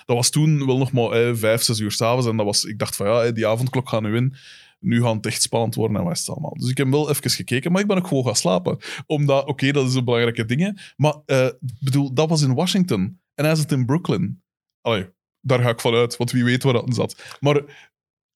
[0.05, 2.27] Dat was toen wel nog maar eh, vijf, zes uur s'avonds.
[2.27, 4.35] En dat was, ik dacht van ja, eh, die avondklok gaat nu in.
[4.79, 6.53] Nu gaat het echt spannend worden en wat is het allemaal.
[6.53, 8.77] Dus ik heb wel even gekeken, maar ik ben ook gewoon gaan slapen.
[9.05, 10.93] Omdat, oké, dat is een belangrijke ding.
[10.95, 13.19] Maar eh, bedoel, dat was in Washington.
[13.33, 14.43] En hij zit in Brooklyn.
[14.81, 15.09] Allee,
[15.41, 17.37] daar ga ik vanuit, want wie weet waar dat zat.
[17.39, 17.63] Maar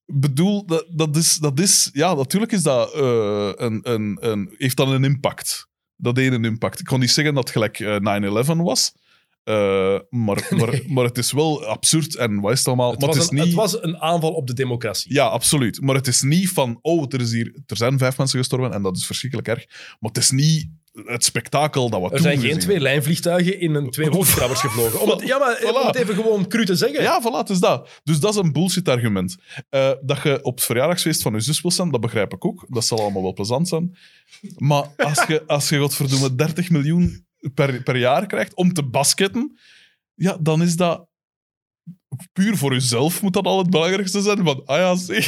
[0.04, 1.90] bedoel, dat, dat, is, dat is...
[1.92, 5.68] Ja, natuurlijk is dat eh, een, een, een, heeft dat een impact.
[5.96, 6.80] Dat heeft een impact.
[6.80, 8.92] Ik kon niet zeggen dat het gelijk eh, 9-11 was.
[9.46, 12.90] Eh, maar, maar, maar het is wel absurd en wat is het allemaal.
[12.90, 13.46] Het maar was, het is een, niet...
[13.46, 15.14] het was een aanval op de democratie.
[15.14, 15.80] Ja, absoluut.
[15.80, 18.82] Maar het is niet van, oh, er, is hier, er zijn vijf mensen gestorven en
[18.82, 19.66] dat is verschrikkelijk erg.
[20.00, 20.68] Maar het is niet
[21.04, 25.00] het spektakel dat we Er zijn geen twee lijnvliegtuigen in een twee wolkenkrabbers gevlogen.
[25.00, 25.86] Om het, ja, maar om Voilà.
[25.86, 27.02] het even gewoon cru te zeggen.
[27.02, 27.88] Ja, voilà, het is dat.
[28.04, 29.36] Dus dat is een bullshit-argument.
[29.68, 32.66] Eh, dat je op het verjaardagsfeest van je zus wil staan, dat begrijp ik ook.
[32.68, 33.96] Dat zal allemaal wel plezant zijn.
[34.56, 39.58] Maar als je, als je godverdomme 30 miljoen per, per jaar krijgt om te basketten,
[40.14, 41.08] ja, dan is dat...
[42.32, 44.44] Puur voor jezelf moet dat al het belangrijkste zijn.
[44.44, 45.26] Van, ah ja, zeg,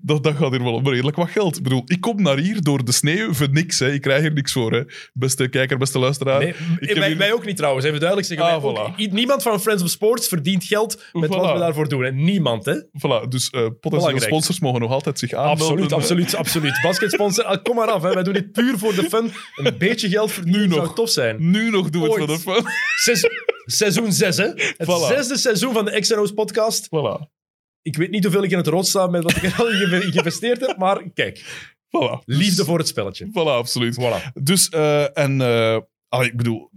[0.00, 1.56] dat, dat gaat hier wel om redelijk wat geld.
[1.56, 3.78] Ik bedoel, ik kom naar hier door de sneeuw voor niks.
[3.78, 3.92] Hè.
[3.92, 4.72] Ik krijg hier niks voor.
[4.72, 4.82] Hè.
[5.12, 6.38] Beste kijker, beste luisteraar.
[6.38, 8.46] Nee, Ik hier- ook niet trouwens, even duidelijk zeggen.
[8.46, 8.96] Ah, ook.
[8.96, 12.04] Niemand van Friends of Sports verdient geld met wat we daarvoor doen.
[12.04, 12.12] Hè.
[12.12, 12.74] Niemand, hè?
[12.82, 15.66] Voilà, dus eh, potentiële sponsors mogen nog altijd zich aanmelden.
[15.66, 16.78] Absoluut, absoluut, absoluut.
[16.82, 18.02] Basketsponsor, ah, kom maar af.
[18.02, 18.12] Hè.
[18.12, 19.32] Wij doen dit puur voor de fun.
[19.54, 20.76] Een beetje geld verdienen Nu nog.
[20.84, 21.36] zou tof zijn.
[21.50, 22.72] Nu nog doen we het voor de fun.
[22.96, 23.30] Seizoen,
[23.64, 24.44] seizoen 6, hè?
[24.44, 25.06] Het Voilà.
[25.14, 25.90] zesde seizoen van de
[26.34, 26.86] Podcast.
[26.86, 27.36] Voilà.
[27.82, 29.76] Ik weet niet hoeveel ik in het rood sta met wat ik er al in
[29.76, 31.38] ge- geïnvesteerd heb, maar kijk,
[31.86, 32.24] Voilà.
[32.24, 33.26] Dus- liefde voor het spelletje.
[33.26, 33.98] Voilà, absoluut.
[34.00, 34.32] Voilà.
[34.42, 35.78] Dus, eh, en eh,
[36.24, 36.70] ik bedoel,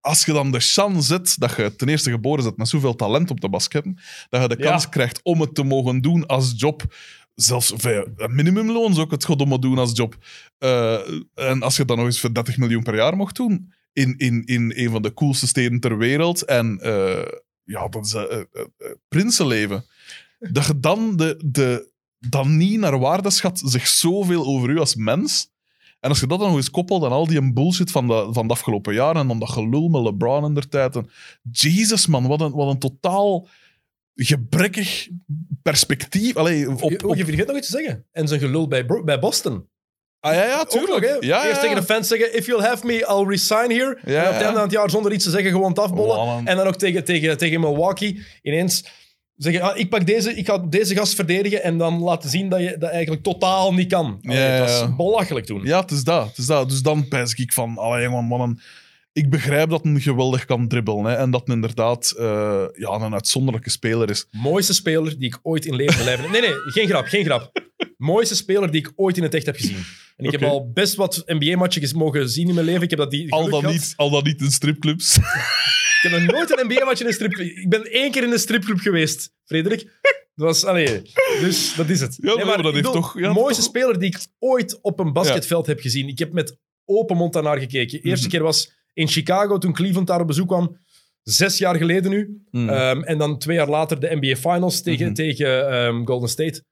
[0.00, 3.30] als je dan de chance zet dat je ten eerste geboren bent met zoveel talent
[3.30, 3.98] op de basketten,
[4.28, 4.70] dat je de Ja.
[4.70, 6.82] kans krijgt om het te mogen doen als job.
[7.34, 10.16] Zelfs voor een minimumloon zou ik het goddomme doen als job.
[10.58, 10.98] Eh,
[11.34, 14.44] en als je dat nog eens voor 30 miljoen per jaar mocht doen, in, in,
[14.44, 17.22] in een van de coolste steden ter wereld, en eh,
[17.66, 18.40] ja, dat is eh,
[19.08, 19.84] prinsenleven,
[20.38, 24.94] dat je dan, de, de, dan niet naar waarde schat, zegt zoveel over u als
[24.94, 25.54] mens.
[26.00, 28.46] En als je dat dan nog eens koppelt aan al die bullshit van de, van
[28.46, 30.96] de afgelopen jaren en dan dat gelul met LeBron in der tijd.
[30.96, 31.10] En,
[31.50, 33.48] Jesus, man, wat een, wat een totaal
[34.14, 35.08] gebrekkig
[35.62, 36.36] perspectief.
[36.36, 38.04] Allee, op, Je, op, je vergeet nog iets te zeggen.
[38.12, 39.68] En zijn gelul bij, Bro- bij Boston.
[40.20, 41.10] Ah, ja, ja, tuurlijk.
[41.10, 41.16] nog?
[41.24, 41.60] Ja, Eerst ja.
[41.60, 43.98] tegen de fans zeggen, if you'll have me, I'll resign here.
[44.04, 46.46] Ja, en op het einde van het jaar zonder iets te zeggen gewoon het afbollen.
[46.46, 48.84] En dan ook tegen, tegen, tegen Milwaukee ineens
[49.36, 52.60] zeggen, ah, ik, pak deze, ik ga deze gast verdedigen en dan laten zien dat
[52.60, 54.18] je dat eigenlijk totaal niet kan.
[54.22, 54.64] Allee, Ja, ja.
[54.64, 55.60] is belachelijk toen.
[55.64, 56.26] Ja, het is dat.
[56.28, 56.68] Het is dat.
[56.68, 58.60] Dus dan pijs ik van, allee, jongen, man, een-
[59.16, 61.04] ik begrijp dat een geweldig kan dribbelen.
[61.04, 64.26] Hè, en dat hij inderdaad eh, ja, een uitzonderlijke speler is.
[64.30, 66.30] Mooiste speler die ik ooit in leven beleven.
[66.30, 67.52] Nee, nee, geen grap, geen grap.
[67.96, 69.84] Mooiste speler die ik ooit in het echt heb gezien.
[70.16, 72.82] En ik heb al best wat NBA-matchen mogen zien in mijn leven.
[72.82, 75.16] Ik heb dat die Al dan, niet, al dan niet in stripclubs.
[75.16, 75.22] Ik
[76.00, 77.46] heb nog nooit een NBA-match in een stripclub.
[77.56, 79.82] Ik ben één keer in een stripclub geweest, Frederik.
[80.34, 81.02] Dat was, allee,
[81.40, 82.18] dus dat is het.
[82.20, 84.98] Ja, maar dat heeft bedoel, toch- ja, de mooiste toch- speler die ik ooit op
[85.00, 86.08] een basketveld heb gezien.
[86.08, 88.00] Ik heb met open mond daarnaar gekeken.
[88.02, 88.34] De eerste Mhm.
[88.36, 90.84] keer was in Chicago, toen Cleveland daar op bezoek kwam.
[91.22, 92.42] zes jaar geleden nu.
[92.50, 92.68] Mm.
[92.68, 95.14] Ehm, en dan twee jaar later de NBA Finals tegen, Mhm.
[95.14, 96.64] tegen ehm, Golden State.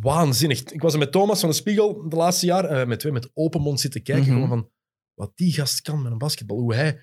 [0.00, 0.62] Waanzinnig.
[0.62, 3.30] Ik was er met Thomas van de Spiegel de laatste jaar, eh, met twee met
[3.34, 4.24] open mond zitten kijken.
[4.24, 4.32] Mhm.
[4.32, 4.70] Gewoon van
[5.14, 6.58] wat die gast kan met een basketbal.
[6.58, 7.00] Hoe hij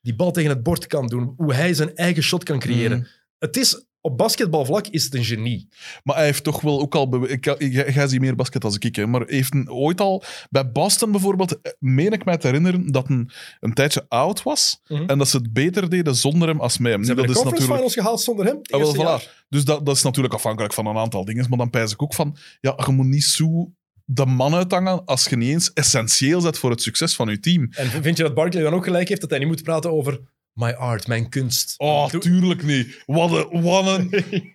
[0.00, 1.34] die bal tegen het bord kan doen.
[1.36, 2.98] Hoe hij zijn eigen shot kan creëren.
[2.98, 3.06] Mm.
[3.38, 5.68] Het is, op basketbalvlak is het een genie.
[6.02, 7.26] Maar hij heeft toch wel ook al...
[7.58, 10.22] jij ziet meer basket als ik, hè, maar heeft een, ooit al...
[10.50, 13.30] Bij Boston bijvoorbeeld, eh, meen ik mij te herinneren dat een,
[13.60, 15.04] een tijdje oud was Mhm.
[15.06, 16.84] en dat ze het beter deden zonder hem als hem.
[16.84, 17.90] Ze hebben dat de is conference natuurlijk...
[17.90, 18.58] finals gehaald zonder hem.
[18.62, 19.44] Ah, wel, voilà.
[19.48, 21.48] Dus dat, dat is natuurlijk afhankelijk van een aantal dingen.
[21.48, 23.72] Maar dan pijs ik ook van, ja, je moet niet zo
[24.04, 27.68] de man uithangen als je niet eens essentieel bent voor het succes van je team.
[27.70, 30.20] En vind je dat Barkley dan ook gelijk heeft dat hij niet moet praten over
[30.56, 31.74] my art, mijn kunst?
[31.76, 33.02] Oh, Doe- tuurlijk niet.
[33.06, 34.24] Wat een, wat een,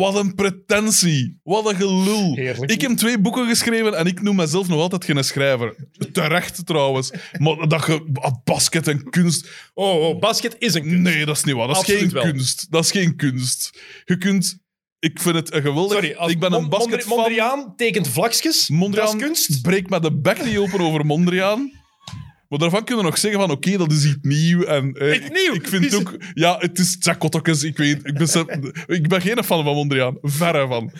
[0.00, 1.40] wat een pretentie.
[1.42, 2.34] Wat een gelul.
[2.34, 2.70] Heerlijk.
[2.72, 5.74] Ik heb twee boeken geschreven en ik noem mezelf nog altijd geen schrijver.
[6.12, 7.10] Terecht trouwens.
[7.38, 9.48] Maar dat je ah, basket en kunst.
[9.74, 10.98] Oh, oh, basket is een kunst.
[11.14, 11.66] Nee, dat is niet waar.
[11.66, 12.22] Dat is Absoluut geen wel.
[12.32, 12.66] kunst.
[12.70, 13.80] Dat is geen kunst.
[14.04, 14.58] Je kunt.
[14.98, 15.92] Ik vind het een geweldig.
[15.92, 17.16] Sorry, als ik ben een Mon- Mondri- basketfan.
[17.16, 18.68] Mondriaan tekent vlakjes.
[18.68, 19.62] Mondriaan Dat is kunst.
[19.62, 21.72] breekt met de bek niet open over Mondriaan.
[22.50, 24.62] Maar daarvan kunnen we nog zeggen van oké, dat is iets nieuw.
[24.62, 25.54] En, eh, Iets nieuw?
[25.54, 26.16] Ik, ik vind Is- ook...
[26.34, 26.96] Ja, het is
[27.62, 28.00] ik weet...
[28.02, 30.18] Ik ben, ik ben geen fan van Mondriaan.
[30.22, 30.92] Verre van.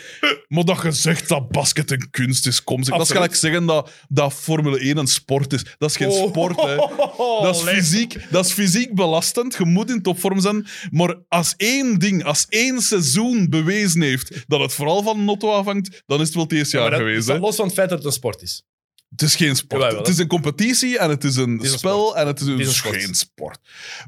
[0.49, 2.97] Maar dat je zegt dat basket een kunst is, kom zeg.
[2.97, 5.65] Dat is gelijk zeggen dat, dat Formule 1 een sport is.
[5.79, 6.29] Dat is geen Oh.
[6.29, 6.77] sport, hè.
[7.43, 9.55] Dat is, fysiek, dat is fysiek belastend.
[9.59, 10.67] Je moet in topvorm zijn.
[10.91, 16.03] Maar als één ding, als één seizoen bewezen heeft dat het vooral van Notto afhangt,
[16.07, 17.29] dan is het wel het eerste Maar jaar dat geweest.
[17.29, 17.39] hè.
[17.39, 18.65] los van het feit dat het een sport is.
[19.11, 19.83] Het is geen sport.
[19.83, 22.17] Jawel, het is een competitie en het is een, is een spel sport.
[22.17, 22.97] en het is, een, is een sport.
[22.97, 23.59] geen sport.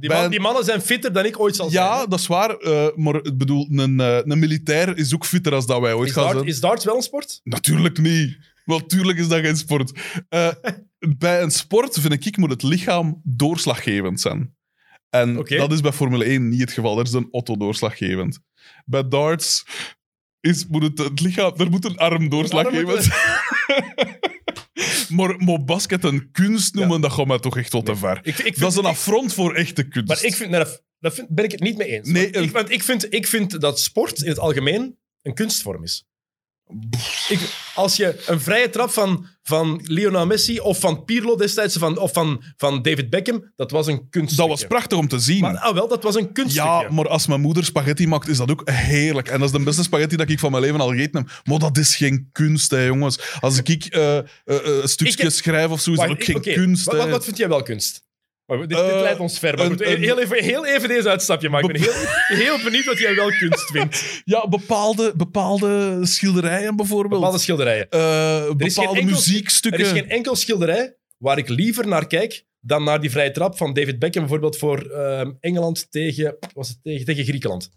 [0.00, 1.84] Die, man- mannen zijn fitter dan ik ooit zal zijn.
[1.84, 2.56] Ja, dat is waar.
[2.56, 6.08] eh, maar ik bedoel, een, eh, een militair is ook fitter als dat wij ooit
[6.08, 6.48] is, gaan dart, zijn.
[6.48, 7.40] is darts wel een sport?
[7.44, 8.38] Natuurlijk niet.
[8.64, 9.92] Natuurlijk is dat geen sport.
[10.28, 10.48] Eh,
[11.18, 14.56] bij een sport, vind ik, moet het lichaam doorslaggevend zijn.
[15.10, 16.94] En dat is bij Formule 1 niet het geval.
[16.96, 18.38] Dat is een Otto doorslaggevend.
[18.84, 19.64] Bij darts
[20.40, 21.52] is, moet het, het lichaam...
[21.56, 23.18] Er moet een arm doorslaggevend zijn.
[25.16, 28.16] maar, maar basket een kunst noemen, dat gaat mij toch echt wel te ver.
[28.22, 30.08] Ik, ik vind, dat is een ik- affront voor echte kunst.
[30.08, 32.08] Maar ik vind, dat, dat vind- ben ik het niet mee eens.
[32.08, 35.82] Nee, Want ik, want ik, vind, ik vind dat sport in het algemeen een kunstvorm
[35.82, 36.06] is.
[37.28, 37.40] Ik,
[37.74, 42.12] als je een vrije trap van, van Lionel Messi of van Pirlo destijds van, of
[42.12, 44.48] van, van David Beckham, dat was een kunststukje.
[44.50, 45.40] dat was prachtig om te zien.
[45.40, 46.70] Maar, ah, wel, dat was een kunststukje.
[46.70, 49.28] Ja, maar als mijn moeder spaghetti maakt, is dat ook heerlijk.
[49.28, 51.40] En dat is de beste spaghetti dat ik van mijn leven al gegeten heb.
[51.44, 53.18] Maar dat is geen kunst, hè, jongens.
[53.40, 56.40] Als ik eh, eh, eh, een stukje Ik- schrijf of zo, is dat ook geen
[56.40, 56.84] kunst.
[56.84, 58.02] Wat, wat, wat vind jij wel kunst?
[58.58, 59.56] Dit, dit Eh, leidt ons ver.
[59.56, 61.68] Maar een- goed, een- heel, even, heel even deze uitstapje maken.
[61.74, 64.04] Ik ben heel, heel benieuwd wat jij wel kunst vindt.
[64.24, 67.20] Ja, bepaalde, bepaalde schilderijen bijvoorbeeld.
[67.20, 67.86] Bepaalde schilderijen.
[67.90, 69.80] Geen bepaalde enkel- muziekstukken.
[69.80, 73.56] Er is geen enkel schilderij waar ik liever naar kijk dan naar die vrije trap
[73.56, 77.70] van David Beckham bijvoorbeeld voor ehm, Engeland tegen, was het tegen, tegen Griekenland.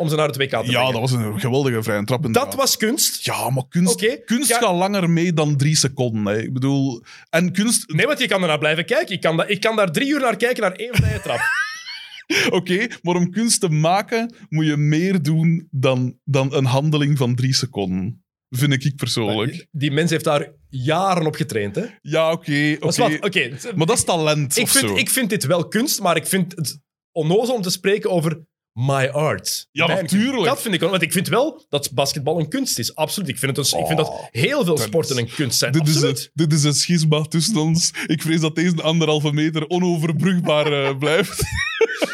[0.00, 0.92] Om ze naar het WK te Ja, brengen.
[0.92, 2.32] dat was een geweldige vrije trap.
[2.34, 3.24] Dat was kunst.
[3.24, 4.58] Ja, maar kunst, kunst ja.
[4.58, 6.24] gaat langer mee dan drie seconden.
[6.34, 6.42] Hè.
[6.42, 7.02] Ik bedoel...
[7.30, 7.92] En kunst...
[7.92, 9.14] Nee, want je kan ernaar blijven kijken.
[9.14, 11.40] Ik kan, da- ik kan daar drie uur naar kijken, naar één vrije trap.
[12.58, 17.34] Oké, maar om kunst te maken moet je meer doen dan, dan een handeling van
[17.34, 18.24] drie seconden.
[18.48, 19.66] Vind ik persoonlijk.
[19.70, 21.74] Die mens heeft daar jaren op getraind.
[21.76, 21.84] Hè?
[22.00, 22.76] Ja, oké.
[23.20, 24.78] Oké, Maar dat is talent ik, of zo.
[24.86, 26.78] vind, ik vind dit wel kunst, maar ik vind het
[27.12, 28.40] onnozel om te spreken over
[28.78, 29.68] my art.
[29.70, 30.32] Ja, Mijn natuurlijk.
[30.32, 30.48] kunst.
[30.48, 30.90] Dat vind ik wel.
[30.90, 32.94] Want ik vind wel dat basketbal een kunst is.
[32.94, 33.28] Absoluut.
[33.28, 35.74] Ik vind, het een, ik vind dat heel veel sporten een kunst zijn.
[35.74, 37.92] Oh, Dit is, het, dit is een schisma tussen ons.
[38.06, 41.42] Ik vrees dat deze anderhalve meter onoverbrugbaar eh, blijft.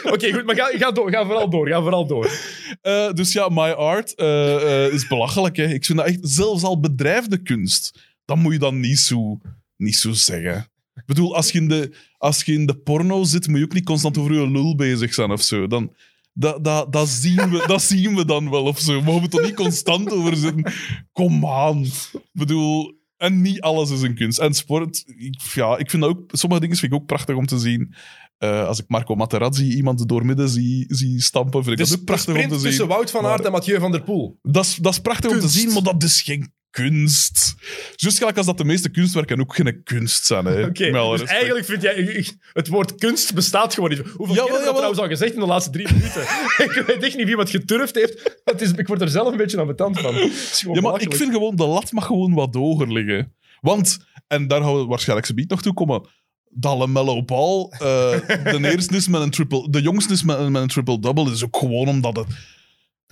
[0.03, 1.69] Oké, goed, maar ga, ga, door, ga vooral door.
[1.69, 2.31] Ga vooral door.
[2.81, 5.57] Eh, dus ja, my art eh, is belachelijk.
[5.57, 5.67] Hè.
[5.67, 9.39] Ik vind dat echt, zelfs al bedrijfde kunst, dan moet je dat niet zo,
[9.77, 10.69] niet zo zeggen.
[10.95, 13.75] Ik bedoel, als je, in de, als je in de porno zit, moet je ook
[13.75, 15.67] niet constant over je lul bezig zijn of zo.
[15.67, 15.93] Dan,
[16.35, 19.03] dat, dat, dat, zien we, dat zien we dan wel of zo.
[19.03, 20.73] Maar we moeten er niet constant over zitten.
[21.13, 21.83] Kom aan.
[21.83, 24.39] Ik bedoel, en niet alles is een kunst.
[24.39, 27.47] En sport, ik, ja, ik vind dat ook, sommige dingen vind ik ook prachtig om
[27.47, 27.95] te zien.
[28.39, 32.05] Eh, als ik Marco Materazzi iemand doormidden zie, zie stampen, vind ik Dus dat ook
[32.05, 32.69] prachtig om te zien.
[32.69, 34.39] tussen Wout van Aert en Mathieu van der Poel.
[34.43, 37.55] Dat is, dat is prachtig om te zien, maar dat is geen kunst.
[37.97, 40.45] Juist gelijk als dat de meeste kunstwerken ook geen kunst zijn.
[40.45, 40.65] Hè.
[40.65, 42.27] Oké, dus eigenlijk vind jij...
[42.53, 43.99] Het woord kunst bestaat gewoon niet.
[43.99, 46.23] Hoeveel Jawel, keer heb trouwens al gezegd in de laatste drie minuten?
[46.67, 48.41] ik weet echt niet wie wat geturfd heeft.
[48.45, 50.15] Het is, ik word er zelf een beetje aan betand van.
[50.73, 53.35] Ja, maar ik vind gewoon, de lat mag gewoon wat hoger liggen.
[53.61, 56.09] Want, en daar gaan we waarschijnlijk zo nog toe komen,
[56.49, 57.79] dat LaMelo Ball eh,
[58.45, 59.71] de eerste is met een triple...
[59.71, 62.27] De jongste is met, met een triple-double, is ook gewoon omdat het...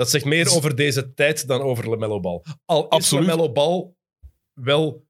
[0.02, 2.42] Dat zegt meer over deze tijd dan over LaMelo Ball.
[2.64, 3.26] Al is Absoluut.
[3.26, 3.92] LaMelo Ball
[4.52, 5.06] wel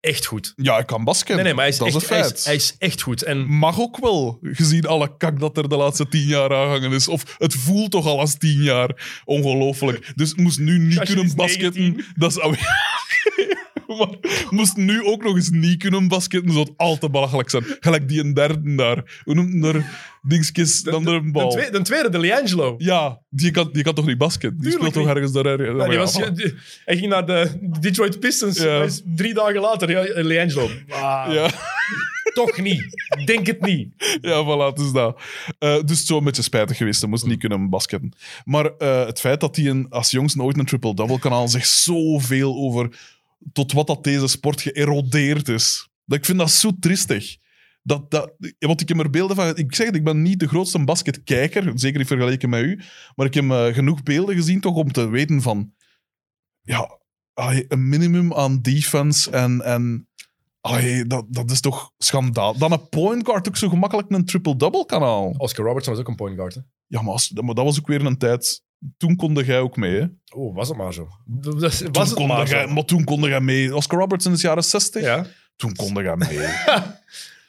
[0.00, 0.52] echt goed.
[0.56, 1.34] Ja, ik kan basket.
[1.34, 2.38] Nee, nee, maar hij is, dat echt, is een hij, feit.
[2.38, 3.22] is, hij is echt goed.
[3.22, 7.08] En Mag ook wel, gezien alle kak dat er de laatste tien jaar aangehangen is.
[7.08, 9.20] Of het voelt toch al als tien jaar.
[9.24, 10.12] Ongelooflijk.
[10.14, 11.82] Dus moest nu niet kunnen is basketten.
[11.82, 12.04] 19.
[12.16, 12.38] Dat is...
[13.98, 14.08] maar
[14.50, 17.64] moest nu ook nog eens niet kunnen basketten, zou het al te belachelijk zijn.
[17.80, 19.20] Gelijk die een derde daar.
[19.24, 20.14] Hoe noemt daar?
[20.22, 21.50] Dingskes, dan de, de, bal.
[21.50, 22.74] tweede, de tweede, de Liangelo.
[22.78, 24.60] Ja, die kan, die kan toch niet basketten?
[24.60, 28.58] Die speelt toch ergens daar Ja, was, die- hij ging naar de Detroit Pistons.
[28.58, 28.86] Ja.
[29.04, 30.68] Drie dagen later, ja, Liangelo.
[30.88, 31.50] Ah, ja.
[32.34, 32.84] Toch niet.
[33.24, 33.88] Denk het niet.
[34.20, 35.20] Ja, voilà, het is dat.
[35.58, 37.00] Eh, dus het zo een beetje spijtig geweest.
[37.00, 38.12] Hij moest niet kunnen basketten.
[38.44, 41.68] Maar eh, het feit dat hij een, als jongs nooit een triple-double kan halen, zegt
[41.68, 42.88] zoveel over
[43.52, 45.88] tot wat dat deze sport geërodeerd is.
[46.04, 47.36] Dat, ik vind dat zo tristig.
[47.82, 49.56] Dat, dat, want ik heb er beelden van...
[49.56, 52.80] Ik zeg het, ik ben niet de grootste basketkijker, zeker niet vergeleken met u,
[53.14, 55.74] maar ik heb eh, genoeg beelden gezien toch om te weten van...
[56.62, 56.98] Ja,
[57.32, 59.60] allee, een minimum aan defense en...
[59.60, 60.08] en
[60.60, 62.58] allee, dat, dat is toch schandaal.
[62.58, 65.40] Dan een point guard ook zo gemakkelijk een triple-double kan halen.
[65.40, 66.54] Oscar Robertson was ook een point guard.
[66.54, 66.60] Hè?
[66.86, 68.64] Ja, maar, als, maar dat was ook weer een tijd...
[68.96, 70.06] Toen konde jij ook mee, hè?
[70.34, 71.08] Oh, was het maar zo.
[71.24, 73.76] Dat- Was Toen het konde maar jij, maar toen konde jij mee.
[73.76, 75.02] Oscar Robertson is jaren 60.
[75.02, 75.26] Ja.
[75.56, 76.38] Toen konde jij mee.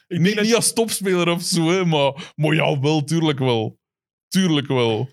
[0.07, 3.80] Ik dat- niet als topspeler of zo, hè, maar, maar ja, wel, tuurlijk wel.
[4.28, 5.09] Tuurlijk wel.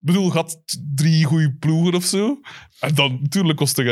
[0.00, 0.58] Ik bedoel, had
[0.94, 2.40] drie goede ploegen of zo.
[2.80, 3.84] En dan, natuurlijk kostte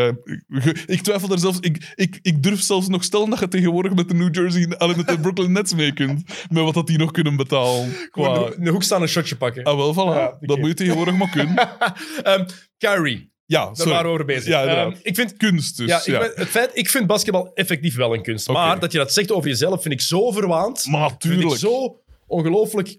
[0.48, 1.58] ge- Ik twijfel er zelfs...
[1.60, 4.62] Ik, ik, ik durf zelfs nog stellen dat je tegenwoordig met de New Jersey...
[4.62, 6.24] en met de Brooklyn Nets mee kunt.
[6.50, 7.90] Met wat dat die nog kunnen betalen.
[8.10, 9.64] Gewoon Qua, in de- in de hoek staan een shotje pakken.
[9.64, 10.16] ah, wel, voilà.
[10.18, 10.36] Ja.
[10.40, 11.56] Dat moet je tegenwoordig maar kunnen.
[12.22, 12.44] Ehm,
[12.78, 13.90] Kyrie, Ja, daar sorry.
[13.92, 14.46] waren we over bezig.
[14.46, 14.64] Ja.
[14.66, 15.88] Ehm, ik vind Kunst dus.
[15.88, 16.18] Ja, ik, ja.
[16.18, 18.48] ben- het feit, ik vind basketbal effectief wel een kunst.
[18.48, 20.86] Maar dat je dat zegt over jezelf vind ik zo verwaand.
[20.86, 21.60] Maar Vind ik natuurlijk.
[21.60, 22.98] zo ongelooflijk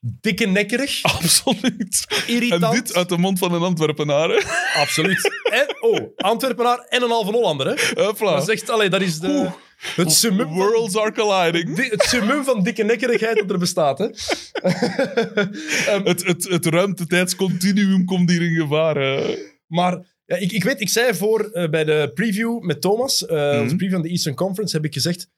[0.00, 1.02] dikke nekkerig.
[1.16, 2.06] Absoluut.
[2.26, 2.62] Irritant.
[2.64, 4.28] En dit uit de mond van een Antwerpenaar.
[4.28, 4.40] hè.
[4.80, 5.30] Absoluut.
[5.52, 7.66] En, oh, Antwerpenaar en een halve Hollander.
[7.66, 8.02] Hè?
[8.04, 8.32] Hopla.
[8.34, 9.52] Dat is echt, allee, dat is de, Oeh.
[9.96, 11.76] het, summum Worlds are colliding.
[11.76, 13.98] di- het summum van dikke nekkerigheid dat er bestaat.
[13.98, 14.06] Hè?
[16.04, 18.96] Het, het, het ruimtetijdscontinuum komt hier in gevaar.
[18.96, 19.36] hè.
[19.66, 23.60] Maar ja, ik, ik weet, ik zei voor eh, bij de preview met Thomas, Mhm.
[23.60, 25.28] onze preview van de Eastern Conference, heb ik gezegd,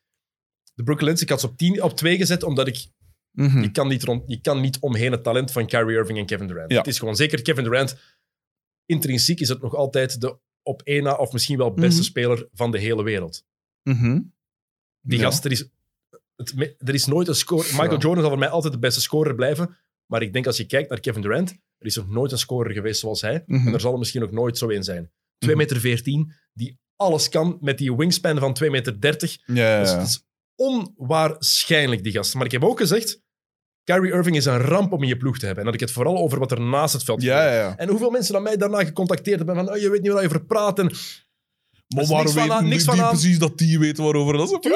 [0.74, 2.86] de Brooklyn Nets, ik had ze op, 10, op 2 gezet, omdat ik
[3.30, 3.60] Mhm.
[3.62, 6.46] Je kan, niet rond, je kan niet omheen het talent van Kyrie Irving en Kevin
[6.46, 6.70] Durant.
[6.70, 6.78] Ja.
[6.78, 7.96] Het is gewoon zeker Kevin Durant.
[8.86, 12.08] Intrinsiek is het nog altijd de op één na of misschien wel beste Mhm.
[12.08, 13.44] speler van de hele wereld.
[13.82, 14.20] Mhm.
[15.00, 15.24] Die Ja.
[15.24, 15.68] gast, er is,
[16.36, 17.62] het, er is nooit een score.
[17.62, 17.98] Michael Ja.
[17.98, 19.76] Jordan zal voor mij altijd de beste scorer blijven.
[20.06, 22.72] Maar ik denk als je kijkt naar Kevin Durant, er is nog nooit een scorer
[22.72, 23.44] geweest zoals hij.
[23.46, 25.10] En er zal er misschien ook nooit zo een zijn.
[25.38, 25.60] 2 Mhm.
[25.62, 29.38] meter 14, die alles kan met die wingspan van 2 meter 30.
[29.46, 30.06] Ja, ja,
[30.60, 32.34] Onwaarschijnlijk, die gast.
[32.34, 33.20] Maar ik heb ook gezegd,
[33.84, 35.64] Kyrie Irving is een ramp om in je ploeg te hebben.
[35.64, 37.54] En dat ik het vooral over wat er naast het veld Ja, gebeurt.
[37.54, 37.76] ja, ja.
[37.76, 40.28] En hoeveel mensen aan mij daarna gecontacteerd hebben van, oh, je weet niet waar je
[40.28, 40.78] over praat.
[40.78, 40.84] En,
[41.94, 44.46] Maar is waarom niks van aan- die, van aan- precies dat die weten waarover dat
[44.64, 44.68] is?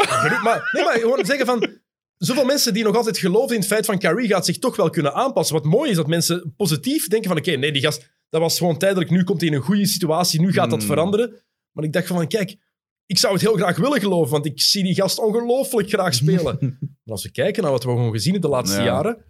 [0.42, 1.82] maar, nee, maar gewoon zeggen van...
[2.16, 4.90] Zoveel mensen die nog altijd geloven in het feit van Kyrie gaat zich toch wel
[4.90, 5.54] kunnen aanpassen.
[5.56, 8.78] Wat mooi is dat mensen positief denken van oké, nee, die gast, dat was gewoon
[8.78, 9.10] tijdelijk.
[9.10, 10.88] Nu komt hij in een goede situatie, nu gaat dat Hmm.
[10.88, 11.42] veranderen.
[11.72, 12.56] Maar ik dacht van, kijk,
[13.06, 16.56] ik zou het heel graag willen geloven, want ik zie die gast ongelooflijk graag spelen.
[16.80, 18.84] maar als we kijken naar wat we gewoon gezien hebben de laatste Ja.
[18.84, 19.24] jaren,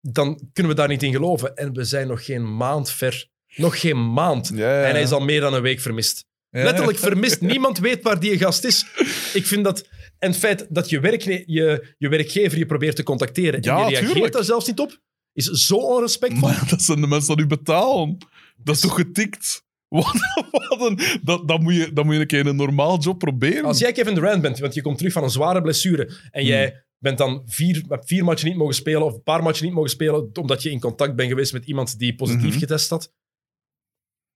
[0.00, 1.56] dan kunnen we daar niet in geloven.
[1.56, 3.28] En we zijn nog geen maand ver.
[3.56, 4.50] Nog geen maand.
[4.54, 4.84] Ja, ja.
[4.86, 6.24] En hij is al meer dan een week vermist.
[6.50, 7.40] Letterlijk vermist.
[7.52, 8.86] Niemand weet waar die gast is.
[9.34, 9.88] Ik vind dat...
[10.18, 13.70] En het feit dat je, werk, je, je werkgever je probeert te contacteren en je
[13.88, 14.32] reageert tuurlijk.
[14.32, 15.00] daar zelfs niet op,
[15.32, 16.48] is zo onrespectvol.
[16.48, 18.16] Maar dat zijn de mensen die u betalen.
[18.56, 19.64] Dat is toch getikt?
[19.90, 20.12] Wat,
[20.68, 23.64] wat een, dat, dat, moet je, dat moet je een keer een normaal job proberen.
[23.64, 26.50] Als jij Kevin Durant bent, want je komt terug van een zware blessure en Hmm.
[26.50, 29.90] jij bent dan vier, vier matchen niet mogen spelen of een paar matchen niet mogen
[29.90, 32.58] spelen omdat je in contact bent geweest met iemand die positief Mhm.
[32.58, 33.12] getest had.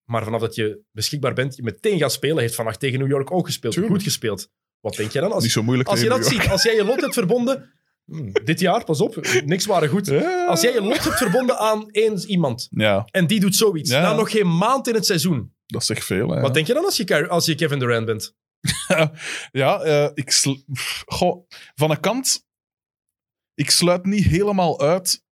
[0.04, 3.30] Maar vanaf dat je beschikbaar bent, je meteen gaat spelen, heeft vannacht tegen New York
[3.30, 3.94] ook gespeeld, Tuurlijk.
[3.94, 4.50] goed gespeeld.
[4.80, 5.32] Wat denk je dan?
[5.32, 7.72] Als, Niet zo moeilijk als je dat ziet, als jij je lot hebt verbonden...
[8.04, 10.06] hmm, dit jaar, pas op, niks waren goed.
[10.06, 10.46] Ja.
[10.46, 14.00] Als jij je lot hebt verbonden aan één iemand Ja, en die doet zoiets, Ja.
[14.00, 16.30] na nog geen maand in het seizoen, dat zegt veel.
[16.30, 16.40] Hè.
[16.40, 18.34] wat denk je dan als je, als je Kevin Durant bent?
[19.52, 20.32] Ja, eh, ik
[21.06, 22.46] Goh, van een kant,
[23.54, 25.22] ik sluit niet helemaal uit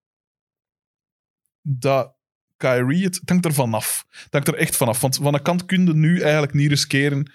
[1.62, 2.14] dat
[2.56, 4.06] Kyrie, het, het hangt er vanaf.
[4.08, 5.00] Het hangt er echt vanaf.
[5.00, 7.32] Want van een kant kun je nu eigenlijk niet riskeren.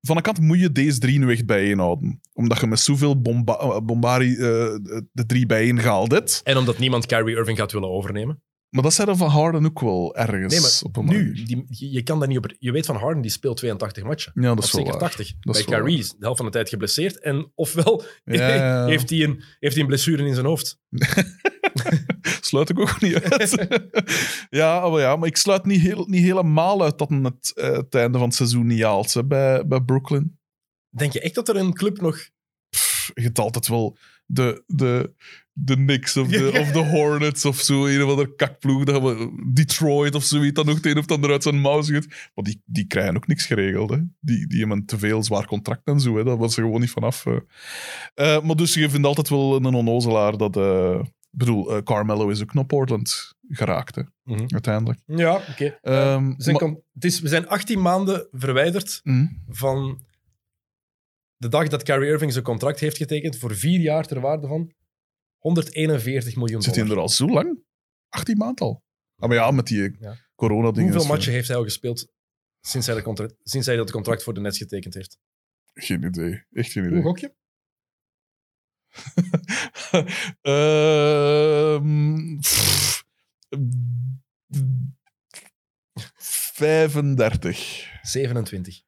[0.00, 2.20] Van een kant moet je deze drie nu echt bijeenhouden.
[2.32, 4.38] Omdat je met zoveel bomba eh, bombari eh,
[5.12, 6.40] de drie bijeen gehaald hebt.
[6.44, 8.42] En omdat niemand Kyrie Irving gaat willen overnemen.
[8.68, 10.52] Maar dat zei er van Harden ook wel ergens.
[10.52, 12.54] Nee, maar op een nu, die, je, kan dat niet op...
[12.58, 14.32] Je weet van Harden, die speelt 82 matchen.
[14.34, 15.08] Ja, dat is wel zeker waar.
[15.08, 15.32] 80.
[15.40, 17.18] Dat is Bij Kyrie is de helft van de tijd geblesseerd.
[17.18, 18.86] En ofwel Ja, ja, ja.
[18.92, 20.78] heeft, hij een, heeft hij een blessure in zijn hoofd.
[22.40, 23.66] sluit ik ook niet uit.
[24.50, 27.94] ja, maar ja, maar ik sluit niet, heel, niet helemaal uit dat het, eh, het
[27.94, 30.38] einde van het seizoen niet haalt hè, bij, bij Brooklyn.
[30.88, 32.28] Denk je echt dat er een club nog...
[33.14, 35.14] Je hebt altijd wel de, de,
[35.52, 39.42] de Knicks of de, of de Hornets of zo, een of andere kakploeg, dat we,
[39.52, 42.30] Detroit of zoiets, dan nog het een of ander uit zijn mouw schudt.
[42.34, 43.90] Maar die, die krijgen ook niks geregeld.
[43.90, 43.98] Hè.
[44.20, 46.16] Die, die hebben een te veel zwaar contract en zo.
[46.16, 46.24] Hè.
[46.24, 47.26] Dat was er gewoon niet vanaf.
[47.26, 50.56] Eh, maar dus je vindt altijd wel een onnozelaar dat...
[51.30, 54.44] ik bedoel, eh, Carmelo is ook naar Portland geraakt, hè, Mhm.
[54.48, 55.00] uiteindelijk.
[55.04, 55.78] Ja, oké.
[55.82, 59.26] Ehm, we, het is, we zijn 18 maanden verwijderd Hm.
[59.46, 60.02] van
[61.36, 64.72] de dag dat Kyrie Irving zijn contract heeft getekend voor vier jaar ter waarde van
[65.38, 66.96] 141 miljoen Zit hij dollar.
[66.98, 67.62] er al zo lang?
[68.08, 68.82] 18 maand al.
[69.16, 70.16] Ah, maar ja, met die Ja.
[70.34, 70.92] corona-dingen.
[70.92, 72.12] Hoeveel matchen heeft hij al gespeeld
[72.60, 75.18] sinds hij, de contract, sinds hij dat contract voor de Nets getekend heeft?
[75.74, 76.44] Geen idee.
[76.50, 77.02] Echt geen Hoe idee.
[77.02, 77.34] gok je?
[80.42, 81.66] Ehm,
[82.38, 83.04] pff,
[86.58, 87.86] 35.
[88.02, 88.82] 27.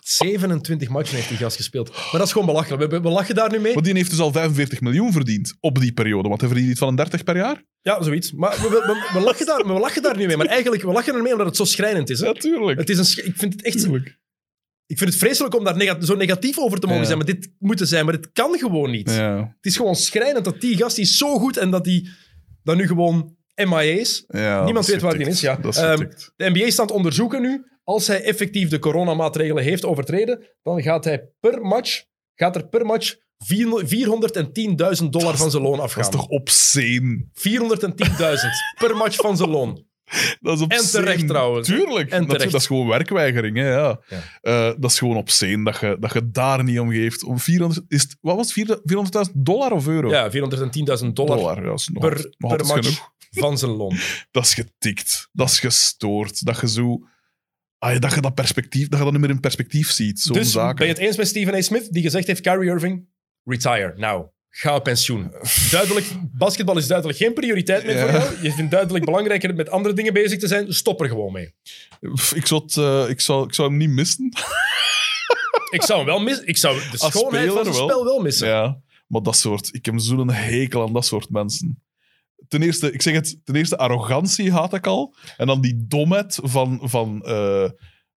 [0.00, 1.90] 27 matchen heeft die gast gespeeld.
[1.90, 2.90] Maar dat is gewoon belachelijk.
[2.90, 3.74] We, we lachen daar nu mee.
[3.74, 6.28] Maar die heeft dus al 45 miljoen verdiend op die periode.
[6.28, 7.62] Want hij verdient iets van een 30 per jaar.
[7.80, 8.32] Ja, zoiets.
[8.32, 8.68] Maar we,
[9.12, 10.36] we, lachen daar, we lachen daar nu mee.
[10.36, 12.20] Maar eigenlijk, we lachen er mee omdat het zo schrijnend is.
[12.20, 12.26] Hè?
[12.26, 12.78] Natuurlijk.
[12.78, 14.18] Het is een, ik vind het echt Tuurlijk.
[14.86, 17.06] Ik vind het vreselijk om daar zo negatief over te mogen Ja.
[17.06, 18.04] zijn, maar dit moet er zijn.
[18.04, 19.10] Maar dit kan gewoon niet.
[19.10, 22.08] Ja, Het is gewoon schrijnend dat die gast die is zo goed en dat die
[22.62, 24.24] dan nu gewoon MIA is.
[24.28, 25.40] ja, Niemand dat weet waar die is.
[25.40, 25.56] Ja.
[25.56, 25.98] Dat is Ehm,
[26.36, 27.64] de NBA staat onderzoeken nu.
[27.84, 32.02] Als hij effectief de coronamaatregelen heeft overtreden, dan gaat hij per match,
[32.34, 33.14] gaat er per match
[33.46, 36.02] 410.000 dollar van zijn loon dat afgaan.
[36.02, 37.26] is toch obscene?
[37.32, 39.86] 410.000 per match van zijn loon.
[40.40, 41.04] Dat is obscene.
[41.04, 41.68] terecht trouwens.
[41.68, 42.10] Tuurlijk.
[42.10, 42.52] En Dat, terecht.
[42.52, 43.56] dat is gewoon werkweigering.
[43.56, 44.00] Hè, ja.
[44.08, 44.22] Ja.
[44.40, 47.24] Eh, dat is gewoon obscene dat je, dat je daar niet om geeft.
[47.24, 48.80] Om 400, is het, wat was het?
[49.28, 50.08] 400.000 dollar of euro?
[50.10, 50.34] Ja, 410.000
[51.12, 51.56] dollar, dollar.
[51.62, 53.12] Ja, dat is nog, per, nog per match genoeg.
[53.30, 53.96] van zijn loon.
[54.30, 55.28] Dat is getikt.
[55.32, 56.44] Dat is gestoord.
[56.46, 56.98] Dat je zo...
[57.78, 60.20] Ah, dat je dat perspectief, dat je dat niet meer in perspectief ziet.
[60.20, 60.76] Zo'n Dus zaken.
[60.76, 61.60] ben je het eens met Stephen A.
[61.60, 63.06] Smith, die gezegd heeft, Kyrie Irving,
[63.44, 64.26] retire, nou.
[64.56, 65.32] Ga op pensioen.
[65.70, 68.00] Duidelijk, basketbal is duidelijk geen prioriteit meer Ja.
[68.02, 68.42] voor jou.
[68.42, 70.72] Je vindt duidelijk belangrijker met andere dingen bezig te zijn.
[70.72, 71.54] Stop er gewoon mee.
[72.34, 74.32] Ik zou, het, eh, ik, zou, ik zou hem niet missen.
[75.70, 76.46] Ik zou hem wel missen.
[76.46, 77.72] Ik zou de Als schoonheid van wel.
[77.72, 78.48] spel wel missen.
[78.48, 79.68] Ja, maar dat soort...
[79.74, 81.82] Ik heb zo'n hekel aan dat soort mensen.
[82.48, 85.14] Ten eerste, ik zeg het, ten eerste arrogantie haat ik al.
[85.36, 87.68] En dan die domheid van, van, eh,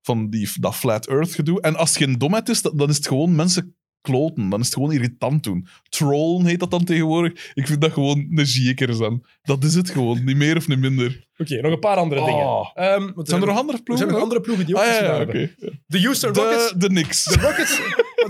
[0.02, 1.62] van die, dat flat earth gedoe.
[1.62, 4.50] En als het geen domheid is, dan is het gewoon mensen kloten.
[4.50, 5.68] Dan is het gewoon irritant doen.
[5.90, 7.52] Trollen heet dat dan tegenwoordig.
[7.54, 9.26] Ik vind dat gewoon een zieker zijn.
[9.44, 10.24] Dat is het gewoon.
[10.24, 11.26] Niet meer of niet minder.
[11.38, 12.46] Oké, nog een paar andere dingen.
[12.46, 12.70] Oh.
[12.74, 13.98] Ehm, Zijn er nog er andere er ploegen?
[13.98, 14.22] zijn nog ook?
[14.24, 15.56] andere ploegen die ook Ah, ja, oké.
[15.88, 16.72] De Houston Rockets.
[16.72, 17.24] De, de niks.
[17.24, 17.76] De Rockets,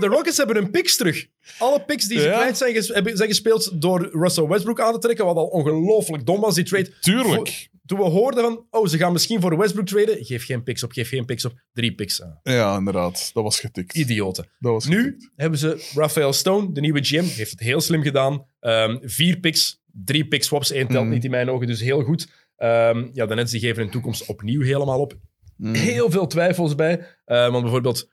[0.00, 1.26] de Rockets hebben hun picks terug.
[1.58, 2.36] Alle picks die ze Ja.
[2.36, 6.26] kwijt zijn, ges- hebben, zijn gespeeld door Russell Westbrook aan te trekken, wat al ongelooflijk
[6.26, 6.92] dom was, die trade.
[7.00, 7.68] Tuurlijk.
[7.88, 10.92] Toen we hoorden van, oh, ze gaan misschien voor Westbrook traden, geef geen picks op,
[10.92, 11.60] geef geen picks op.
[11.72, 12.40] Drie picks aan.
[12.42, 13.30] Ja, inderdaad.
[13.34, 13.96] Dat was getikt.
[13.96, 14.46] Idioten.
[14.58, 15.30] Dat was Nu getikt.
[15.36, 18.44] hebben ze Raphael Stone, de nieuwe GM, heeft het heel slim gedaan.
[18.60, 21.12] Ehm, vier picks, drie pick swaps, één telt Mhm.
[21.12, 22.28] niet in mijn ogen, dus heel goed.
[22.56, 25.18] Ehm, ja, de Nets die geven hun toekomst opnieuw helemaal op.
[25.56, 25.74] Mm.
[25.74, 27.06] Heel veel twijfels bij.
[27.24, 28.08] Eh, want bijvoorbeeld,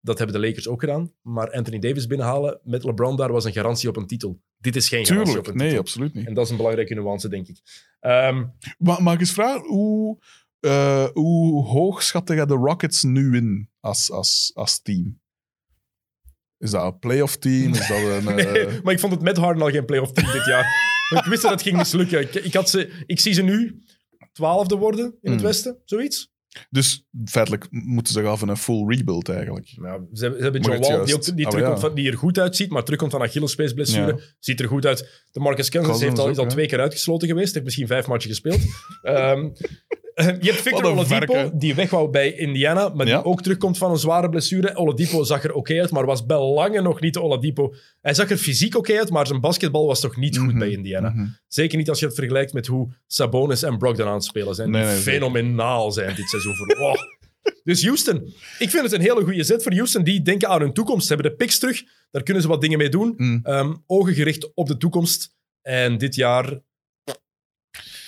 [0.00, 3.52] dat hebben de Lakers ook gedaan, maar Anthony Davis binnenhalen met LeBron daar was een
[3.52, 4.40] garantie op een titel.
[4.56, 5.80] Dit is geen garantie op een Nee, titel.
[5.82, 6.26] absoluut niet.
[6.26, 7.60] En dat is een belangrijke nuance, denk ik.
[8.00, 8.44] Ehm,
[8.78, 10.18] Ma mag ik eens vragen, hoe,
[10.60, 15.20] eh, hoe hoog schatte jij de Rockets nu in als, als, als team?
[16.58, 17.72] Is dat een playoff team?
[17.72, 18.28] Is dat een...
[18.38, 20.66] eh, maar ik vond het met Harden al geen playoff team dit jaar.
[21.18, 22.20] Ik wist dat het ging mislukken.
[22.20, 23.82] Ik, ik, had ze, ik zie ze nu
[24.32, 25.48] twaalfde worden in het Hmm.
[25.48, 26.29] Westen, zoiets.
[26.70, 29.72] Dus feitelijk moeten ze gaan van een full rebuild eigenlijk.
[29.76, 31.78] Nou, ze, hebben- ze hebben John Wall, die, ook, die, Ah, ja.
[31.78, 34.06] van, die er goed uitziet, maar terugkomt van Achillespeesblessure.
[34.16, 34.18] Ja.
[34.38, 35.24] Ziet er goed uit.
[35.32, 37.52] De Marcus Cousins, heeft al, is al twee keer uitgesloten geweest.
[37.52, 38.60] Heeft misschien vijf matchen gespeeld.
[39.02, 39.48] Ehm,
[40.14, 43.20] je hebt Victor Oladipo, die weg wou bij Indiana, maar die Ja.
[43.22, 44.76] ook terugkomt van een zware blessure.
[44.76, 47.74] Oladipo zag er oké uit, maar was bij lange nog niet de Oladipo.
[48.00, 50.58] Hij zag er fysiek oké uit, maar zijn basketbal was toch niet goed Mhm.
[50.58, 51.08] bij Indiana.
[51.10, 51.26] Mhm.
[51.48, 54.70] Zeker niet als je het vergelijkt met hoe Sabonis en Brogdon aan het spelen zijn.
[54.70, 56.54] Nee, fenomenaal zijn dit seizoen.
[56.56, 56.94] Voor, oh.
[57.64, 58.16] Dus Houston.
[58.58, 60.02] Ik vind het een hele goede zet voor Houston.
[60.04, 61.06] Die denken aan hun toekomst.
[61.06, 61.82] Ze hebben de picks terug.
[62.10, 63.14] Daar kunnen ze wat dingen mee doen.
[63.16, 63.40] Mm.
[63.42, 65.34] Ehm, ogen gericht op de toekomst.
[65.62, 66.60] En dit jaar...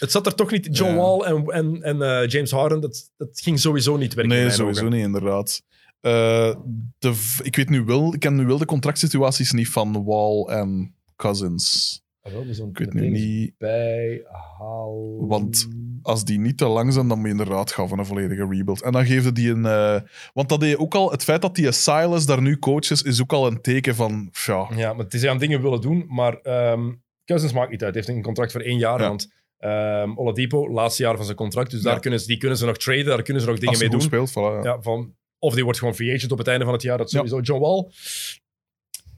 [0.03, 0.77] Het zat er toch niet...
[0.77, 0.97] John Ja.
[0.97, 4.37] Wall en, en, en eh, James Harden, dat, dat ging sowieso niet werken.
[4.37, 4.93] Nee, sowieso ogen.
[4.97, 5.63] niet, inderdaad.
[6.01, 6.55] Eh,
[6.99, 10.95] de, ik weet nu wel, ik ken nu wel de contractsituaties niet van Wall en
[11.17, 12.01] Cousins.
[12.23, 15.27] Ah, wel, Ik weet nu niet, bijhalen.
[15.27, 15.69] Want-
[16.03, 18.83] als die niet te lang zijn, dan moet je inderdaad gaan van een volledige rebuild.
[18.83, 19.67] En dan geeft het die een...
[19.67, 20.01] eh,
[20.33, 23.23] want dat deed ook al, het feit dat die Silas daar nu coach is, is
[23.23, 26.35] ook al een teken van, ja, Ja, maar het is aan dingen willen doen, maar
[26.41, 26.93] ehm,
[27.25, 27.95] Cousins maakt niet uit.
[27.95, 29.01] Hij heeft een contract voor één jaar.
[29.01, 29.09] Ja.
[29.09, 29.33] Want
[29.63, 31.71] ehm Oladipo, laatste jaar van zijn contract.
[31.71, 33.05] Dus daar kunnen ze, die kunnen ze nog traden.
[33.05, 34.01] Daar kunnen ze nog dingen mee doen.
[34.01, 34.61] speelt, voilà, ja.
[34.63, 36.99] Ja, van, of die wordt gewoon free agent op het einde van het jaar.
[36.99, 37.41] Dat sowieso.
[37.41, 37.91] John Wall,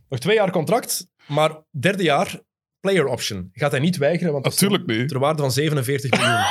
[0.09, 1.07] nog twee jaar contract.
[1.27, 2.41] Maar derde jaar,
[2.81, 3.49] player option.
[3.53, 5.09] Gaat hij niet weigeren, want Natuurlijk niet.
[5.09, 6.45] ter waarde van 47 miljoen.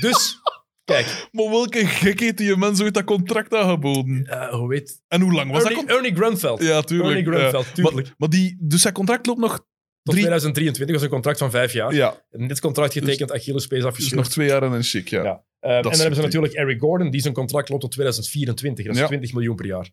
[0.10, 0.40] dus,
[0.84, 1.28] kijk.
[1.30, 4.26] Maar welke gek heeft die mens ooit dat contract aangeboden?
[4.26, 5.00] eh, hoe weet...
[5.08, 6.62] En hoe lang was dat Ernie, Grunfeld.
[6.62, 7.08] Ja, tuurlijk.
[7.08, 7.72] Ernie Grunfeld, ja.
[7.72, 8.06] tuurlijk.
[8.06, 9.66] Maar, maar die, dus zijn contract loopt nog
[10.02, 10.26] Tot drie...
[10.26, 11.94] 2023 was een contract van vijf jaar.
[11.94, 14.14] Ja, En dit contract getekend, Achillespees dus afgescheurd.
[14.22, 15.22] nog twee jaar en een chic, ja.
[15.22, 15.42] Ja.
[15.60, 18.84] Eh, en dan hebben ze natuurlijk Eric Gordon, die zijn contract loopt tot 2024.
[18.84, 19.06] Dat is Ja.
[19.06, 19.90] 20 miljoen per jaar.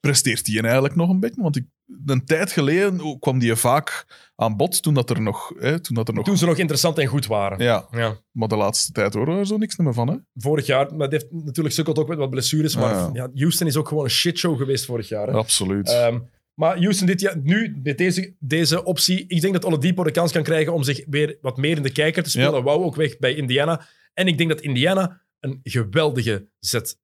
[0.00, 1.42] Presteert die eigenlijk nog een beetje?
[1.42, 1.64] Want ik,
[2.06, 4.04] een tijd geleden kwam die vaak
[4.36, 5.52] aan bod toen dat er nog...
[5.58, 7.58] Hè, toen dat er nog Toen ze nog interessant en goed waren.
[7.64, 8.16] ja, Ja.
[8.32, 10.16] maar de laatste tijd horen we er zo niks meer van, hè?
[10.34, 12.76] Vorig jaar, maar heeft natuurlijk sukkeld ook met wat blessures.
[12.76, 13.10] Maar Ja.
[13.12, 15.26] ja, Houston is ook gewoon een shitshow geweest vorig jaar.
[15.26, 15.32] Hè.
[15.32, 15.88] Absoluut.
[15.88, 16.18] Ehm,
[16.54, 20.32] maar Houston dit jaar, nu, met deze, deze optie, ik denk dat Oladipo de kans
[20.32, 22.54] kan krijgen om zich weer wat meer in de kijker te spelen.
[22.54, 22.62] Ja.
[22.62, 23.86] Wou ook weg bij Indiana.
[24.14, 26.98] En ik denk dat Indiana een geweldige zet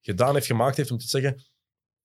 [0.00, 1.42] gedaan heeft, gemaakt heeft, om te zeggen.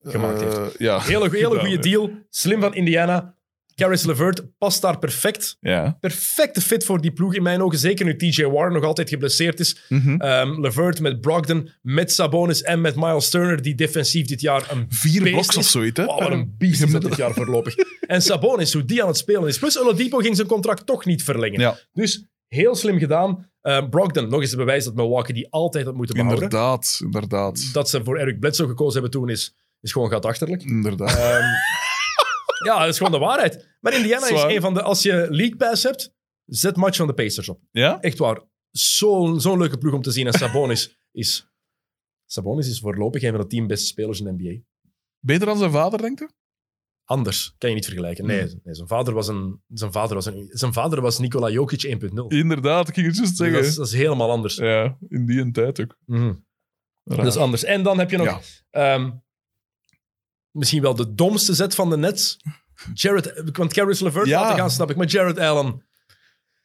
[0.04, 0.58] gemaakt heeft.
[0.58, 1.02] Eh, ja.
[1.02, 2.12] Hele, hele goede deal.
[2.30, 3.38] Slim van Indiana.
[3.80, 5.58] Caris LeVert past daar perfect.
[5.60, 5.98] Ja.
[6.00, 7.78] Perfecte fit voor die ploeg in mijn ogen.
[7.80, 9.82] Zeker nu TJ Warren nog altijd geblesseerd is.
[10.18, 14.86] Ehm LeVert met Brogdon, met Sabonis en met Miles Turner, die defensief dit jaar een
[14.90, 16.06] Vier bloks of zoiets, hè?
[16.06, 17.76] Wow, wat een beest is dat dit jaar voorlopig.
[18.08, 19.60] En Sabonis, hoe die aan het spelen is.
[19.60, 21.60] Plus Oladipo ging zijn contract toch niet verlengen.
[21.60, 23.52] Ja, Dus heel slim gedaan.
[23.62, 26.44] Ehm, Brogdon, nog eens een bewijs dat Milwaukee die altijd had moeten behouden.
[26.44, 27.00] inderdaad.
[27.04, 27.74] Inderdaad.
[27.74, 30.64] Dat ze voor Eric Bledsoe gekozen hebben toen is, is gewoon gatachterlijk.
[30.64, 31.16] Inderdaad.
[31.18, 31.44] Ehm,
[32.66, 33.78] ja, dat is gewoon de waarheid.
[33.82, 34.50] Maar Indiana is Zwaar.
[34.52, 34.82] een van de...
[34.82, 36.14] Als je League Pass hebt,
[36.46, 37.62] zet match van de Pacers op.
[37.72, 38.00] ja?
[38.02, 38.42] Echt waar.
[38.72, 40.28] Zo'n zo'n leuke ploeg om te zien.
[40.28, 41.48] En Sabonis is...
[42.26, 44.62] Sabonis is voorlopig een van de tien beste spelers in de NBA.
[45.20, 46.30] Beter dan zijn vader, denkt u?
[47.04, 48.26] Anders kan je niet vergelijken.
[48.26, 48.60] Nee, Hmm.
[48.64, 52.28] nee zijn, vader was een, zijn, vader was een, zijn vader was Nikola Jokic 1.0.
[52.28, 53.58] Inderdaad, ik ging het juist Dus zeggen.
[53.58, 54.56] dat, is, dat is helemaal anders.
[54.56, 55.98] Ja, in die tijd ook.
[56.06, 56.38] Raar.
[57.18, 57.64] Dat is anders.
[57.64, 58.40] En dan heb je nog Ja.
[58.70, 59.12] ehm,
[60.52, 62.38] misschien wel de domste zet van de Nets.
[62.94, 64.42] Jared, want Caris LeVert Ja.
[64.42, 64.96] laten gaan, snap ik.
[64.96, 65.84] Maar Jared Allen,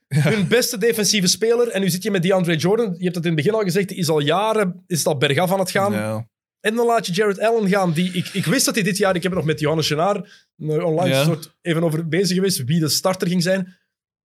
[0.08, 1.68] hun beste defensieve speler.
[1.68, 2.94] En nu zit je met DeAndre Jordan.
[2.98, 5.58] Je hebt het in het begin al gezegd, is al jaren is dat bergaf aan
[5.58, 5.92] het gaan.
[5.92, 6.28] Ja.
[6.60, 7.92] En dan laat je Jared Allen gaan.
[7.92, 10.16] Die, ik, ik wist dat hij dit jaar, ik heb er nog met Johannes Genaar
[10.58, 13.76] eh, online soort even over bezig geweest, wie de starter ging zijn.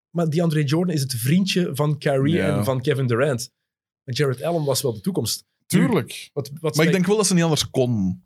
[0.10, 3.52] Maar DeAndre Jordan is het vriendje van Kyrie en van Kevin Durant.
[4.04, 5.46] En Jared Allen was wel de toekomst.
[5.68, 6.30] Tuurlijk.
[6.34, 8.22] Wat, wat Maar ik denk wel dat ze niet anders kon.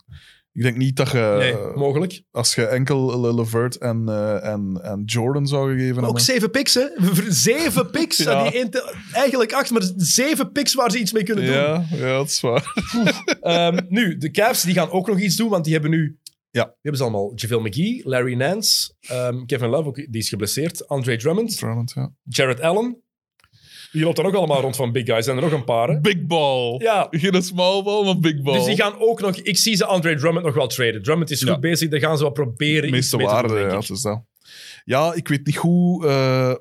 [0.54, 1.36] Ik denk niet dat je...
[1.40, 2.24] Nee, eh, mogelijk.
[2.32, 6.52] als je enkel Le- Levert en, eh, en, en Jordan zou gegeven Maar ook zeven
[6.52, 6.86] picks, hè?
[7.30, 8.18] Zeven picks.
[8.18, 8.50] Ja.
[8.50, 11.54] Die te- eigenlijk acht, maar zeven picks waar ze iets mee kunnen doen.
[11.54, 12.74] Ja, ja, dat is waar.
[13.42, 16.18] Ehm, nu, de Cavs die gaan ook nog iets doen, want die hebben nu...
[16.52, 16.64] Ja.
[16.64, 17.32] Die hebben ze allemaal.
[17.36, 22.12] JaVale McGee, Larry Nance, ehm, Kevin Love, ook, die is geblesseerd, Andre Drummond, Drummond, ja.
[22.24, 23.03] Jared Allen.
[23.94, 25.28] Die loopt dan ook allemaal rond van big guys.
[25.28, 26.00] En er nog een paar, hè?
[26.00, 26.76] Big ball.
[26.82, 28.54] Ja, Geen small ball, maar big ball.
[28.54, 29.36] dus die gaan ook nog...
[29.36, 31.04] Ik zie ze Andre Drummond nog wel traden.
[31.04, 31.60] Drummond is goed Ja.
[31.60, 34.24] bezig, daar gaan ze wel proberen iets meeste mee te doen, waarde, ja, het dat.
[34.86, 36.08] Ja, ik weet niet hoe...
[36.08, 36.54] eh,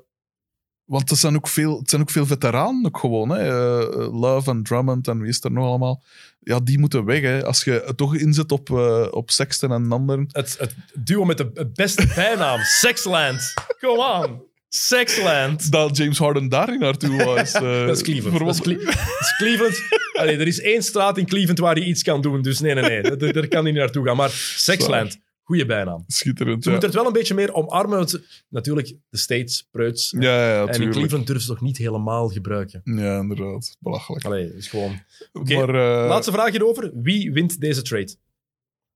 [0.83, 3.29] want er zijn ook veel, het zijn ook veel veteranen ook gewoon.
[3.29, 3.37] Hè.
[3.39, 6.03] Eh, Love en Drummond en wie is er nog allemaal.
[6.39, 7.21] Ja, die moeten weg.
[7.21, 7.45] Hè.
[7.45, 10.25] Als je het toch inzet op, eh, op Sexton en anderen.
[10.31, 13.53] Het, het duo met de het beste bijnaam, Sexland.
[13.79, 14.41] Come on.
[14.75, 15.71] Sexland.
[15.71, 17.51] Dat James Harden daarin naartoe was.
[17.61, 18.39] eh, Dat is Cleveland.
[18.39, 19.75] Dat is, verwonder- Cle- dat is Cleveland.
[20.19, 22.41] Allee, er is één straat in Cleveland waar hij iets kan doen.
[22.41, 23.01] Dus nee, nee, nee.
[23.17, 24.15] Daar, daar kan hij niet naartoe gaan.
[24.15, 26.03] Maar Sexland, goede bijnaam.
[26.07, 26.71] Schitterend, Ze ja.
[26.75, 28.07] moeten het wel een beetje meer omarmen.
[28.49, 30.15] Natuurlijk, de States, preuts.
[30.19, 30.21] Ja,
[30.53, 30.91] ja, en in.
[30.91, 32.81] Cleveland durven ze toch niet helemaal gebruiken.
[32.83, 33.75] Ja, inderdaad.
[33.79, 34.25] Belachelijk.
[34.25, 35.01] Allee, is gewoon...
[35.33, 36.91] Oké, Maar, eh, Laatste vraag hierover.
[36.93, 38.15] Wie wint deze trade?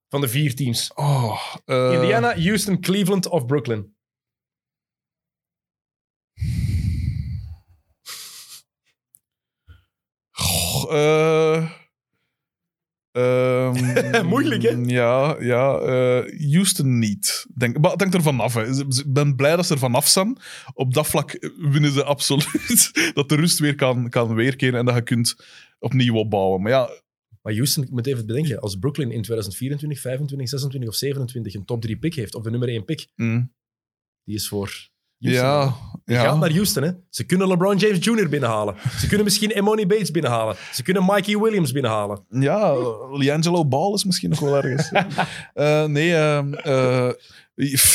[0.10, 0.92] Van de vier teams.
[0.96, 3.96] oh, eh, Indiana, Houston, Cleveland of Brooklyn?
[10.92, 11.72] Eh,
[13.12, 14.70] ehm, Moeilijk, hè?
[14.70, 17.46] Ja, ja eh, Houston niet.
[17.56, 18.56] Denk, maar het hangt er vanaf.
[18.56, 20.38] Ik ben blij dat ze er vanaf zijn.
[20.74, 22.92] Op dat vlak winnen ze absoluut.
[23.14, 25.36] dat de rust weer kan, kan weerkeren en dat je kunt
[25.80, 26.62] opnieuw opbouwen.
[26.62, 26.90] Maar ja,
[27.42, 31.66] Maar Houston, ik moet even bedenken, als Brooklyn in 2024, 25, 26 of 27 een
[31.66, 33.54] top 3 pick heeft, of de nummer 1 pick, mm,
[34.24, 35.46] die is voor Houston.
[35.46, 36.24] ja, Die ja.
[36.24, 36.84] gaat naar Houston.
[36.84, 36.92] Hè.
[37.10, 38.30] Ze kunnen LeBron James Jr.
[38.30, 38.76] binnenhalen.
[39.00, 40.56] Ze kunnen misschien Emoni Bates binnenhalen.
[40.74, 42.26] Ze kunnen Mikey Williams binnenhalen.
[42.30, 42.76] Ja,
[43.12, 44.92] Liangelo Ball is misschien nog wel ergens.
[45.54, 47.10] Eh, nee, ehm, eh,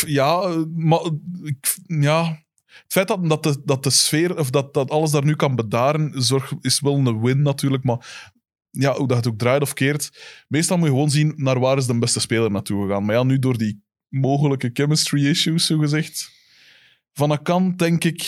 [0.07, 1.01] ja, maar
[1.87, 2.41] ja.
[2.83, 5.57] Het feit dat, dat, de, dat de sfeer, of dat, dat alles daar nu kan
[5.57, 7.85] bedaren, zorg, is wel een win natuurlijk.
[7.85, 8.31] Maar
[8.71, 10.11] ja, hoe dat het ook draait of keert,
[10.49, 13.05] meestal moet je gewoon zien naar waar is de beste speler naartoe gegaan.
[13.05, 16.31] Maar ja, nu door die mogelijke chemistry issues, zo gezegd,
[17.13, 18.23] Van een kant denk ik...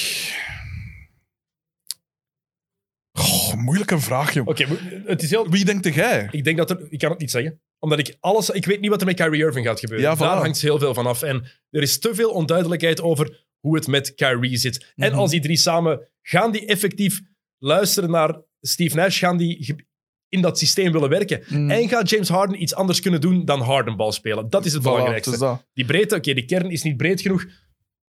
[3.19, 4.47] Goh, moeilijke vraag, joh.
[4.47, 4.67] Oké,
[5.07, 5.51] het is heel...
[5.51, 6.29] Wie denkt jij?
[6.31, 6.87] Ik denk dat er...
[6.89, 7.61] Ik kan het niet zeggen.
[7.79, 8.51] Omdat ik alles...
[8.51, 10.11] Ik weet niet wat er met Kyrie Irving gaat gebeuren.
[10.11, 10.15] Ja.
[10.15, 11.23] Daar hangt heel veel van af.
[11.23, 14.93] En er is te veel onduidelijkheid over hoe het met Kyrie zit.
[14.97, 15.19] En Mhm.
[15.21, 16.09] als die drie samen...
[16.27, 17.21] Gaan die effectief
[17.59, 19.19] luisteren naar Steve Nash?
[19.19, 19.77] Gaan die
[20.29, 21.43] in dat systeem willen werken?
[21.49, 21.71] Mm.
[21.71, 24.51] En gaat James Harden iets anders kunnen doen dan Hardenbal spelen?
[24.51, 25.31] Dat is het Voilà, belangrijkste.
[25.31, 25.65] is.
[25.73, 27.45] Die breedte, oké, die kern is niet breed genoeg.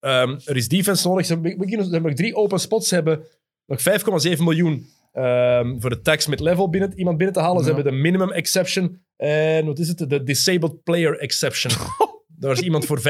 [0.01, 1.25] Ehm, er is defense nodig.
[1.25, 2.87] Ze hebben, ze nog drie open spots.
[2.87, 3.23] Ze hebben
[3.65, 7.63] nog 5,7 miljoen ehm, voor de tax mid-level binnen, iemand binnen te halen.
[7.63, 9.01] Ze hebben de minimum exception.
[9.15, 10.09] En wat is het?
[10.09, 11.73] De disabled player exception.
[12.39, 13.03] Daar is iemand voor 5,7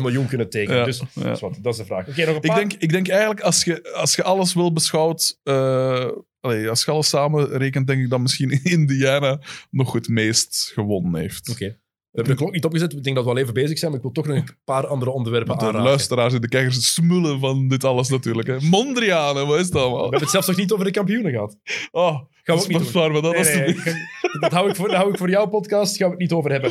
[0.00, 0.78] miljoen kunnen tekenen.
[0.78, 1.22] Ja, dus ja.
[1.22, 2.08] dat, is wat, dat is de vraag.
[2.08, 5.40] Oké, nog een Ik denk, ik denk eigenlijk, als je, als je alles wil beschouwt...
[5.42, 9.40] eh, allee, als je alles samen rekent, denk ik dat misschien Indiana
[9.70, 11.50] nog het meest gewonnen heeft.
[11.50, 11.78] Oké.
[12.14, 12.92] We hebben de klok niet opgezet.
[12.92, 14.86] Ik denk dat we al even bezig zijn, maar ik wil toch nog een paar
[14.86, 15.82] andere onderwerpen De aanraken.
[15.88, 18.48] luisteraars en de kijkers smullen van dit alles natuurlijk.
[18.48, 18.60] Hè.
[18.60, 20.00] Mondriaan, wat is dat We allemaal?
[20.02, 21.56] hebben het zelfs nog niet over de kampioenen gehad.
[21.90, 22.12] Oh,
[22.42, 23.12] Gaan we ook niet doen.
[23.12, 23.84] dat Nee, nee, alstublieft.
[23.84, 23.94] nee.
[24.40, 25.96] dat, hou ik voor, dat hou ik voor jouw podcast.
[25.96, 26.70] Gaan we het niet over hebben.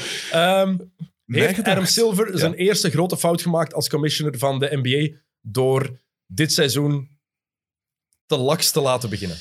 [1.25, 1.63] Mij heeft.
[1.63, 7.09] Adam Silver zijn eerste grote fout gemaakt als commissioner van de NBA door dit seizoen
[8.25, 9.37] te laks te laten beginnen?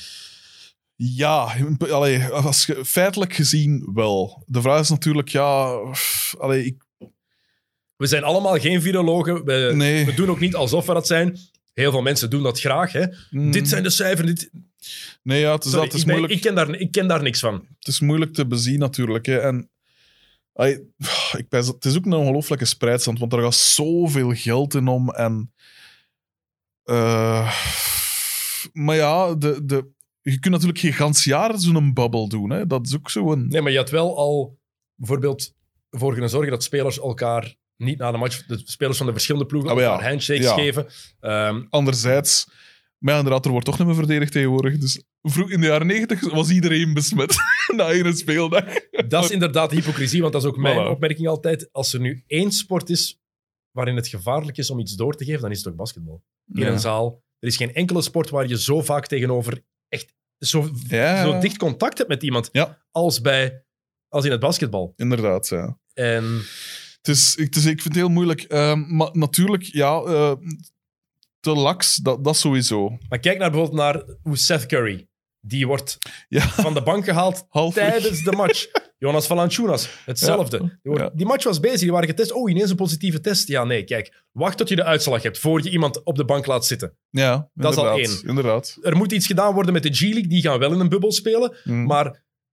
[0.95, 4.43] Ja, allee, als feitelijk gezien wel.
[4.47, 5.79] De vraag is natuurlijk, ja...
[6.37, 6.83] Allee, ik,
[7.95, 9.45] We zijn allemaal geen virologen.
[9.45, 10.05] We, Nee.
[10.05, 11.37] we doen ook niet alsof we dat zijn.
[11.73, 12.91] Heel veel mensen doen dat graag.
[12.91, 13.05] Hè?
[13.29, 14.27] mm, Dit zijn de cijfers.
[14.27, 14.49] Dit,
[15.23, 16.91] Nee, ja, het is, Sorry, dat, het, is ik, ben- moeilijk, ik, ken daar, ik
[16.91, 17.53] ken daar niks van.
[17.79, 19.25] het is moeilijk te bezien natuurlijk.
[19.25, 19.37] Hè.
[19.39, 19.69] En,
[20.53, 20.73] allee,
[21.37, 25.09] ik pijs het is ook een ongelooflijke spreidstand, want er gaat zoveel geld in om.
[25.09, 25.53] En,
[26.83, 27.53] eh,
[28.73, 29.87] maar ja, de, de,
[30.23, 32.49] je kunt natuurlijk geen gans jaar zo'n bubble doen.
[32.49, 32.67] Hè.
[32.67, 33.47] Dat is ook zo'n...
[33.47, 34.59] Nee, maar je had wel al
[34.95, 35.53] bijvoorbeeld
[35.89, 39.47] voor kunnen zorgen dat spelers elkaar niet na de match, de spelers van de verschillende
[39.47, 39.83] ploegen, Ah, ja.
[39.91, 40.53] elkaar handshakes Ja.
[40.53, 40.87] geven.
[41.19, 42.47] Ehm, Anderzijds,
[42.97, 44.77] maar ja, inderdaad, er wordt toch niet meer verdedigd tegenwoordig.
[44.77, 47.35] Dus vroeg in de jaren negentig was iedereen besmet
[47.75, 48.63] na één speeldag.
[49.07, 50.89] Dat is inderdaad hypocrisie, want dat is ook mijn Voilà.
[50.89, 51.69] opmerking altijd.
[51.71, 53.19] Als er nu één sport is
[53.71, 56.23] waarin het gevaarlijk is om iets door te geven, dan is het ook basketbal.
[56.53, 56.67] In Ja.
[56.67, 57.21] een zaal.
[57.39, 59.63] Er is geen enkele sport waar je zo vaak tegenover
[59.93, 61.23] echt zo, Ja.
[61.23, 62.83] zo dicht contact hebt met iemand Ja.
[62.91, 63.63] als, bij,
[64.07, 64.93] als in het basketbal.
[64.95, 65.77] Inderdaad, ja.
[65.93, 66.41] En
[67.01, 68.41] Het is, het is, ik vind het heel moeilijk.
[68.41, 70.33] Ehm, maar natuurlijk, ja, eh,
[71.39, 72.97] te laks, dat, dat sowieso.
[73.09, 75.07] maar kijk naar bijvoorbeeld naar hoe Seth Curry,
[75.45, 75.97] die wordt
[76.29, 78.67] Ja, van de bank gehaald tijdens de match.
[78.97, 80.57] Jonas Valanciunas, hetzelfde.
[80.57, 80.63] Ja.
[80.63, 82.31] Die, wordt- die match was bezig, die waren getest.
[82.31, 83.47] Oh, ineens een positieve test.
[83.47, 84.23] Ja, nee, kijk.
[84.31, 86.97] Wacht tot je de uitslag hebt, voor je iemand op de bank laat zitten.
[87.09, 88.21] Ja, Dat is al één.
[88.27, 88.77] Inderdaad.
[88.81, 90.27] Er moet iets gedaan worden met de G-League.
[90.27, 91.55] Die gaan wel in een bubbel spelen.
[91.63, 91.85] Mm.
[91.85, 92.03] Maar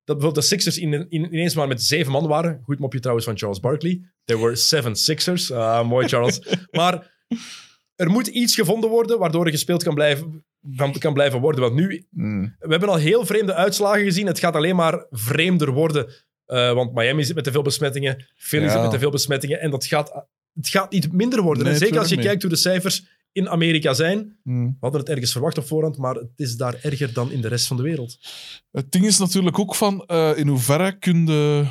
[0.04, 2.60] dat bijvoorbeeld de Sixers in, in- ineens maar met zeven man waren.
[2.64, 4.00] Goed mopje trouwens van Charles Barkley.
[4.24, 5.52] There were seven Sixers.
[5.52, 6.40] Ah, mooi, Charles.
[6.70, 7.12] maar
[7.94, 10.44] er moet iets gevonden worden waardoor er gespeeld kan blijven,
[10.76, 11.60] kan, kan blijven worden.
[11.60, 12.56] Want nu, Mm.
[12.58, 14.26] we hebben al heel vreemde uitslagen gezien.
[14.26, 16.12] Het gaat alleen maar vreemder worden.
[16.46, 18.26] Eh, want Miami zit met te veel besmettingen.
[18.36, 18.70] Philly Ja.
[18.70, 19.60] zit met te veel besmettingen.
[19.60, 21.64] En dat gaat, het gaat niet minder worden.
[21.64, 24.38] Nee, en zeker als je kijkt hoe de cijfers in Amerika zijn.
[24.42, 24.66] Mm.
[24.66, 27.48] We hadden het ergens verwacht op voorhand, maar het is daar erger dan in de
[27.48, 28.18] rest van de wereld.
[28.70, 31.66] Het ding is natuurlijk ook van eh, in hoeverre kun je,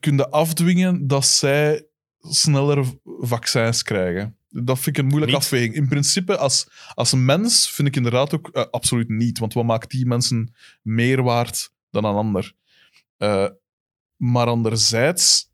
[0.00, 1.86] kun je afdwingen dat zij
[2.20, 4.36] sneller vaccins krijgen.
[4.52, 5.44] Dat vind ik een moeilijke Niet.
[5.44, 5.74] afweging.
[5.74, 9.38] In principe, als, als een mens vind ik inderdaad ook eh, absoluut niet.
[9.38, 12.52] Want wat maakt die mensen meer waard dan een ander?
[13.16, 13.48] Eh,
[14.16, 15.50] maar anderzijds,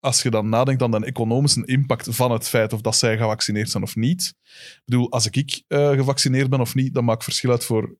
[0.00, 3.70] als je dan nadenkt aan de economische impact van het feit of dat zij gevaccineerd
[3.70, 4.34] zijn of niet.
[4.52, 7.96] Ik bedoel, als ik eh, gevaccineerd ben of niet, dan maakt verschil uit voor...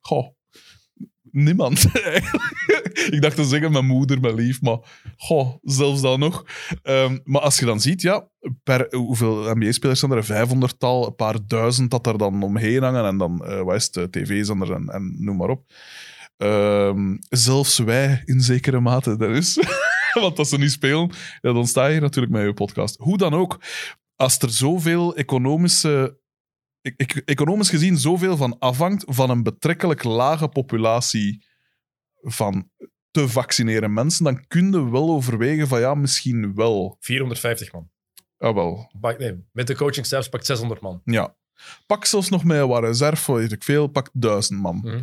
[0.00, 0.35] Goh,
[1.36, 1.84] niemand.
[3.14, 4.78] ik dacht te zeggen mijn moeder, mijn lief, maar
[5.16, 6.44] goh, zelfs dan nog.
[6.82, 8.28] Ehm, maar als je dan ziet, ja,
[8.62, 10.30] per, hoeveel NBA-spelers zijn er?
[10.30, 13.88] Een 500-tal, een paar duizend dat er dan omheen hangen en dan, eh wat is
[13.92, 15.64] het, eh, en noem maar op.
[16.36, 19.58] Ehm, zelfs wij in zekere mate, dat is.
[20.20, 21.10] Want als ze niet spelen,
[21.40, 22.96] ja, dan sta je natuurlijk met je podcast.
[22.98, 23.60] Hoe dan ook,
[24.16, 26.18] als er zoveel economische,
[27.24, 31.44] economisch gezien zoveel van afhangt van een betrekkelijk lage populatie
[32.20, 32.70] van
[33.10, 36.96] te vaccineren mensen, dan kun je wel overwegen van ja, misschien wel.
[37.00, 37.90] 450 man.
[38.38, 38.92] Ah, wel.
[39.00, 41.00] Pak- nee, met de coaching staffs pakt 600 man.
[41.04, 41.36] Ja.
[41.86, 44.76] Pak zelfs nog met wat reserve, weet ik veel, pak duizend man.
[44.76, 45.02] Mhm.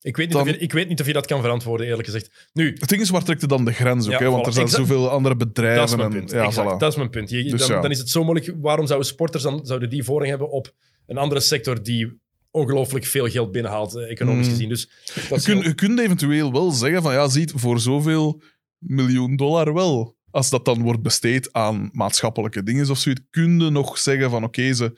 [0.00, 2.04] Ik weet, niet Dan- of je, ik weet niet of je dat kan verantwoorden, eerlijk
[2.06, 2.48] gezegd.
[2.52, 4.12] Nu, Het ding is, waar trekt je dan de grens ook?
[4.12, 4.30] Ja, hè?
[4.30, 4.46] Want voilà.
[4.46, 4.86] er zijn Exact.
[4.86, 5.96] zoveel andere dat is bedrijven.
[5.98, 6.30] mijn en, punt.
[6.30, 6.78] Ja, Exact, voilà.
[6.78, 7.30] Dat is mijn punt.
[7.30, 7.80] Je- Dus dan, ja.
[7.82, 8.54] dan is het zo moeilijk.
[8.60, 10.74] Waarom zouden sporters dan zouden die voorrang hebben op
[11.06, 14.52] een andere sector die ongelooflijk veel geld binnenhaalt, eh, economisch Mm.
[14.52, 14.68] gezien?
[14.68, 14.90] Dus
[15.28, 18.42] dat Je, kunt, je kunt eventueel wel zeggen van ja, ziet, voor zoveel
[18.78, 20.16] miljoen dollar wel.
[20.30, 24.44] als dat dan wordt besteed aan maatschappelijke dingen of zoiets, kun je nog zeggen van
[24.44, 24.92] oké, ze...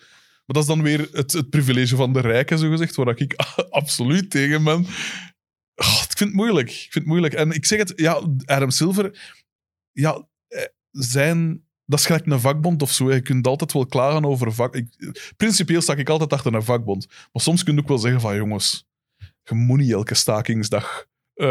[0.46, 3.34] Maar dat is dan weer het, het privilege van de rijken, zogezegd, waar ik
[3.70, 4.86] absoluut tegen ben.
[5.74, 6.68] Oh, ik vind het moeilijk.
[6.68, 7.34] Ik vind het moeilijk.
[7.34, 9.34] En ik zeg het, ja, Adam Silver,
[9.92, 11.62] ja, eh, zijn...
[11.86, 13.12] Dat is gelijk een vakbond of zo.
[13.12, 14.74] Je kunt altijd wel klagen over vak...
[14.74, 14.88] Ik,
[15.36, 17.06] principieel sta ik altijd achter een vakbond.
[17.08, 18.86] Maar soms kun je ook wel zeggen van, jongens,
[19.42, 21.06] je moet niet elke stakingsdag...
[21.34, 21.46] eh,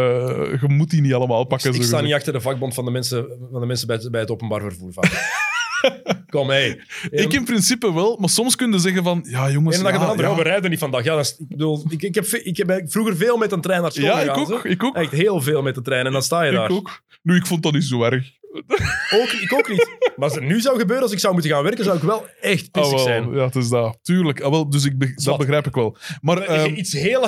[0.61, 1.73] je moet die niet allemaal pakken.
[1.73, 4.21] Ik sta niet achter de vakbond van de mensen, van de mensen bij, het, bij
[4.21, 4.93] het openbaar vervoer.
[4.93, 5.03] Van.
[6.33, 6.75] Kom, hé.
[7.23, 9.77] Ik in principe wel, maar soms kun je zeggen van, ja jongens...
[9.77, 11.03] En dan ja, we rijden niet vandaag.
[11.03, 13.81] Ja, dat is, ik bedoel, ik, ik, heb, ik heb vroeger veel met een trein
[13.81, 14.59] naar school Ja, ik ook, zo.
[14.63, 14.95] ik ook.
[14.95, 16.05] Echt heel veel met de trein.
[16.05, 16.69] En dan sta je daar.
[16.69, 17.01] Ik ook.
[17.21, 18.31] Nu, ik vond dat niet zo erg.
[19.21, 19.89] Ook, ik ook niet.
[20.15, 22.25] Maar als het nu zou gebeuren, als ik zou moeten gaan werken, zou ik wel
[22.41, 23.31] echt Ah, pissig zijn.
[23.33, 23.99] Ja, het is dat.
[24.01, 24.41] Tuurlijk.
[24.41, 25.97] Ah, wel, dus ik be- dat begrijp ik wel.
[26.21, 27.27] Maar ehm, Iets heel...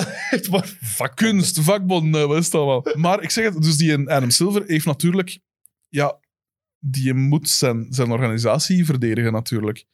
[0.80, 1.14] Vakkunst.
[1.14, 2.86] kunst, vakbonden, wat is dat wel?
[2.94, 5.38] Maar ik zeg het, dus die Adam Silver heeft natuurlijk...
[5.88, 6.18] Ja,
[6.90, 9.84] die moet zijn, zijn organisatie verdedigen natuurlijk.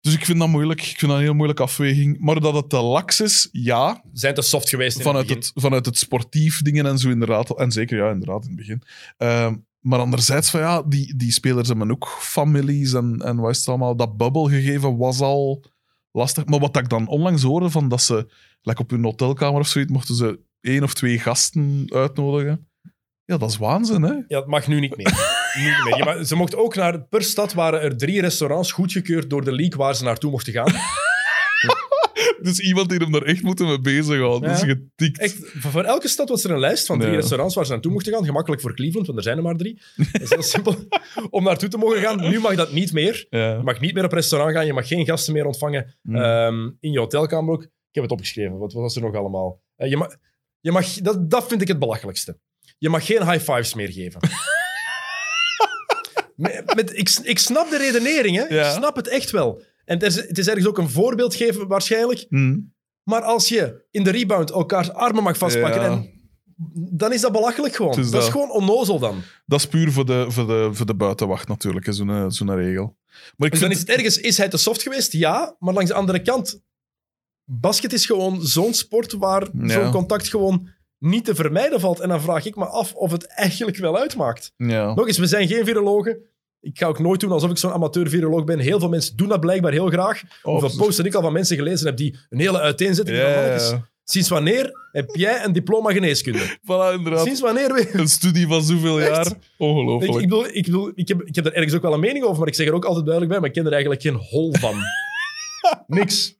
[0.00, 0.80] Dus ik vind dat moeilijk.
[0.80, 2.18] Ik vind dat een heel moeilijke afweging.
[2.20, 4.04] Maar dat het te laks is, ja.
[4.12, 5.62] Zijn te soft geweest in Vanuit het het, begin.
[5.62, 7.58] vanuit het sportief dingen en zo inderdaad.
[7.58, 8.82] En zeker, ja, inderdaad, in het begin.
[9.16, 13.58] Ehm, maar anderzijds, van, ja, die, die spelers hebben ook families en, en wat is
[13.58, 13.96] het allemaal.
[13.96, 15.64] Dat bubbel gegeven was al
[16.12, 16.44] lastig.
[16.44, 18.30] Maar wat ik dan onlangs hoorde, van dat ze
[18.62, 22.68] like op hun hotelkamer of zoiets, mochten ze één of twee gasten uitnodigen.
[23.24, 24.12] Ja, dat is waanzin, hè?
[24.28, 25.40] Ja, het mag nu niet meer.
[25.54, 25.96] niet meer.
[25.96, 27.02] Je mag- ze mochten ook naar...
[27.02, 30.72] Per stad waren er drie restaurants goedgekeurd door de league waar ze naartoe mochten gaan.
[32.42, 34.50] Dus iemand die hem daar echt moeten mee bezighouden.
[34.50, 34.56] Ja.
[34.56, 35.18] getikt.
[35.18, 37.16] Echt, voor elke stad was er een lijst van drie Ja.
[37.18, 38.24] restaurants waar ze naartoe mochten gaan.
[38.24, 39.80] Gemakkelijk voor Cleveland, want er zijn er maar drie.
[40.12, 40.74] Dat is heel simpel.
[41.30, 42.20] Om naartoe te mogen gaan.
[42.30, 43.26] Nu mag dat niet meer.
[43.30, 43.52] Ja.
[43.56, 44.66] Je mag niet meer op restaurant gaan.
[44.66, 45.94] Je mag geen gasten meer ontvangen.
[46.02, 46.16] Mm.
[46.16, 47.62] Ehm, in je hotelkamer ook.
[47.62, 48.58] Ik heb het opgeschreven.
[48.58, 49.60] Wat, wat was er nog allemaal?
[49.76, 50.16] Eh, je mag,
[50.60, 52.38] je mag, dat, dat vind ik het belachelijkste.
[52.78, 54.20] Je mag geen high fives meer geven.
[56.36, 58.54] Met, met- ik, ik snap de redenering, hè.
[58.54, 58.66] Ja.
[58.68, 59.62] Ik snap het echt wel.
[59.84, 62.26] En het is, het is ergens ook een voorbeeld geven, waarschijnlijk.
[62.28, 62.72] Mm.
[63.02, 65.90] Maar als je in de rebound elkaars armen mag vastpakken, Ja.
[65.90, 66.10] en,
[66.92, 67.98] dan is dat belachelijk gewoon.
[67.98, 69.22] Is dat, is gewoon onnozel dan.
[69.46, 72.96] Dat is puur voor de, voor de, voor de buitenwacht natuurlijk, zo'n zo'n regel.
[73.36, 75.12] Maar ik Dus dan is het ergens, is hij te soft geweest?
[75.12, 76.62] Ja, maar langs de andere kant,
[77.44, 79.68] basket is gewoon zo'n sport waar Ja.
[79.68, 80.68] zo'n contact gewoon
[81.02, 82.00] niet te vermijden valt.
[82.00, 84.52] En dan vraag ik me af of het eigenlijk wel uitmaakt.
[84.56, 84.94] Ja.
[84.94, 86.18] Nog eens, we zijn geen virologen.
[86.60, 88.58] Ik ga ook nooit doen alsof ik zo'n amateur-viroloog ben.
[88.58, 90.22] Heel veel mensen doen dat blijkbaar heel graag.
[90.42, 93.18] Oh, Hoeveel posts ik al van mensen gelezen heb die een hele uiteenzetting.
[94.04, 96.38] Sinds wanneer heb jij een diploma geneeskunde?
[96.70, 97.24] Voilà, inderdaad.
[97.24, 98.00] Sinds wanneer weer?
[98.00, 99.10] Een studie van zoveel Echt?
[99.10, 99.26] jaar.
[99.26, 100.14] Ik, Ongelooflijk.
[100.14, 102.38] ik, bedoel, ik, bedoel, ik, heb, ik heb er ergens ook wel een mening over,
[102.38, 104.54] maar ik zeg er ook altijd duidelijk bij, maar ik ken er eigenlijk geen hol
[104.60, 104.74] van.
[105.98, 106.34] Niks.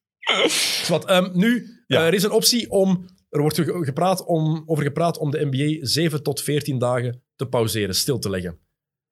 [0.83, 1.99] Zwat, ehm, nu, Ja.
[2.01, 3.05] eh, er is een optie om...
[3.33, 7.47] Er wordt ge- gepraat om, over gepraat om de NBA 7 tot 14 dagen te
[7.47, 8.59] pauzeren, stil te leggen.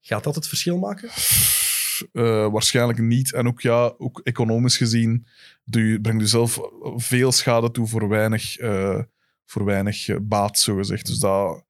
[0.01, 1.09] Gaat dat het verschil maken?
[2.13, 3.33] Eh, waarschijnlijk niet.
[3.33, 5.27] En ook, ja, ook economisch gezien
[5.65, 6.61] doe je, breng je zelf
[6.97, 9.03] veel schade toe voor weinig, eh,
[9.45, 11.07] voor weinig eh, baat, zogezegd.
[11.07, 11.65] Dus dat,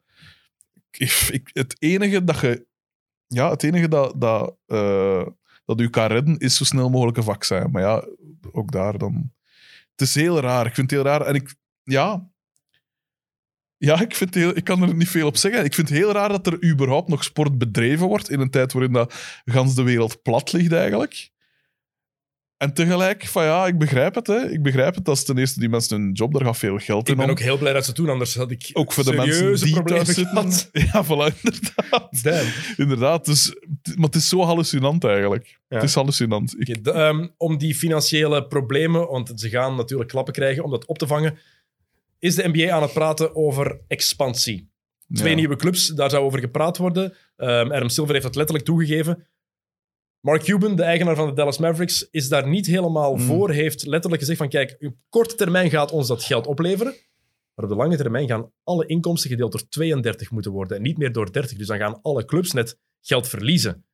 [1.52, 2.66] het enige dat je...
[3.26, 4.56] Ja, het enige dat, dat,
[5.64, 7.70] dat u kan redden, is zo snel mogelijk een vaccin.
[7.70, 8.04] Maar ja,
[8.52, 9.32] ook daar dan...
[9.90, 10.66] Het is heel raar.
[10.66, 11.26] Ik vind het heel raar.
[11.26, 11.54] En ik...
[11.82, 12.28] Ja...
[13.82, 15.64] Ja, ik, vind heel, ik kan er niet veel op zeggen.
[15.64, 18.72] Ik vind het heel raar dat er überhaupt nog sport bedreven wordt in een tijd
[18.72, 21.30] waarin dat gans de wereld plat ligt eigenlijk.
[22.56, 24.26] En tegelijk, van ja, ik begrijp het.
[24.26, 24.50] Hè.
[24.50, 25.04] Ik begrijp het.
[25.04, 27.24] Dat is ten eerste die mensen hun job, daar gaat veel geld in Ik ben
[27.28, 27.30] om.
[27.30, 30.08] ook heel blij dat ze doen, anders had ik Ook voor de mensen die thuis
[30.08, 30.50] zitten.
[30.92, 32.22] Ja, voilà, inderdaad.
[32.22, 32.48] Damn.
[32.76, 33.24] inderdaad.
[33.24, 33.54] Dus,
[33.96, 35.58] maar het is zo hallucinant eigenlijk.
[35.68, 35.76] Ja.
[35.76, 36.54] Het is hallucinant.
[36.58, 40.70] Ik, Oké, de- ehm, om die financiële problemen, want ze gaan natuurlijk klappen krijgen, om
[40.70, 41.38] dat op te vangen,
[42.20, 44.68] is de NBA aan het praten over expansie.
[45.12, 45.36] Twee ja.
[45.36, 47.14] nieuwe clubs, daar zou over gepraat worden.
[47.36, 49.26] Adam Silver heeft dat letterlijk toegegeven.
[50.20, 53.20] Mark Cuban, de eigenaar van de Dallas Mavericks, is daar niet helemaal Mm.
[53.20, 53.50] voor.
[53.50, 56.94] Heeft letterlijk gezegd van, kijk, op korte termijn gaat ons dat geld opleveren.
[57.54, 60.76] Maar op de lange termijn gaan alle inkomsten gedeeld door 32 moeten worden.
[60.76, 61.58] En niet meer door 30.
[61.58, 63.84] Dus dan gaan alle clubs net geld verliezen.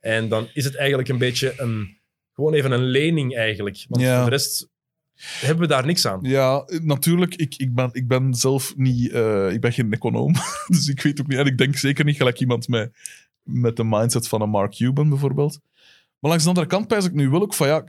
[0.00, 2.02] En dan is het eigenlijk een beetje een...
[2.32, 3.84] Gewoon even een lening eigenlijk.
[3.88, 4.14] Want Ja.
[4.16, 4.68] voor de rest
[5.16, 6.18] hebben we daar niks aan.
[6.22, 7.34] Ja, natuurlijk.
[7.34, 9.10] Ik, ik, ben, ik ben zelf niet...
[9.10, 10.34] eh, ik ben geen econoom.
[10.66, 11.38] dus ik weet ook niet...
[11.38, 12.92] En ik denk zeker niet gelijk iemand met,
[13.42, 15.60] met de mindset van een Mark Cuban bijvoorbeeld.
[16.18, 17.66] Maar langs de andere kant pijs ik nu wel ook van...
[17.66, 17.84] Ja,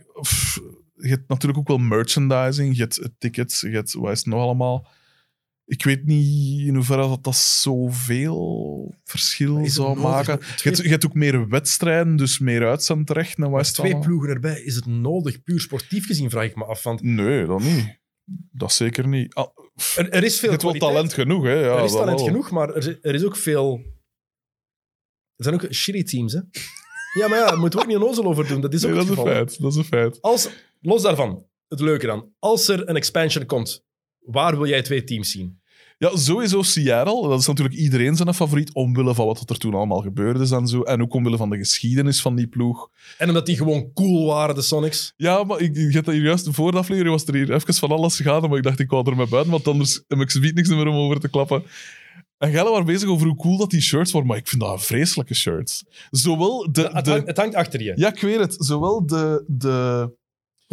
[0.96, 2.76] je hebt natuurlijk ook wel merchandising.
[2.76, 3.62] Je hebt tickets.
[3.62, 3.94] Je hebt...
[3.94, 4.88] Wat is het nog allemaal?
[5.68, 10.40] Ik weet niet in hoeverre dat, dat zoveel verschil zou maken.
[10.40, 13.44] Twee- Je hebt, je hebt ook meer wedstrijden, dus meer uitzendrechten.
[13.44, 15.44] En wat is het Twee ploegen erbij, is het nodig?
[15.44, 16.84] Puur sportief gezien vraag ik me af.
[16.84, 18.00] Want Nee, dat niet.
[18.52, 19.34] Dat zeker niet.
[19.34, 19.48] Ah,
[19.96, 21.54] er, er is veel talent genoeg, hè?
[21.54, 22.28] Ja, er is talent wel.
[22.28, 23.82] genoeg, maar er, is- er is ook veel
[25.36, 26.40] Het zijn ook shitty teams, hè?
[27.20, 28.62] Ja, maar ja, daar moeten we ook niet onnozel over doen.
[28.62, 29.62] Dat is ook Nee, dat het is een feit.
[29.62, 30.22] Dat is een feit.
[30.22, 30.50] Als,
[30.82, 32.34] los daarvan, het leuke dan.
[32.40, 33.85] Als er een expansion komt,
[34.26, 35.64] waar wil jij twee teams zien?
[35.98, 37.30] Ja, sowieso Seattle.
[37.30, 40.68] Dat is natuurlijk iedereen zijn favoriet, omwille van wat er toen allemaal gebeurd is en
[40.68, 40.82] zo.
[40.82, 42.90] En ook omwille van de geschiedenis van die ploeg.
[43.18, 45.14] En omdat die gewoon cool waren, de Sonics.
[45.18, 47.74] Ja, maar ik, ik had dat hier juist voor de aflevering was er hier even
[47.74, 50.32] van alles gegaan, maar ik dacht ik wou er maar buiten, want anders heb ik
[50.32, 51.64] zoiets niks meer om over te klappen.
[52.38, 54.72] En Gelle waren bezig over hoe cool dat die shirts waren, maar ik vind dat
[54.72, 55.86] een vreselijke shirts.
[56.12, 56.90] Zowel de...
[56.94, 57.94] Het, de hangt, het hangt achter je.
[57.96, 58.56] ja, ik weet het.
[58.58, 59.44] Zowel de...
[59.48, 60.10] de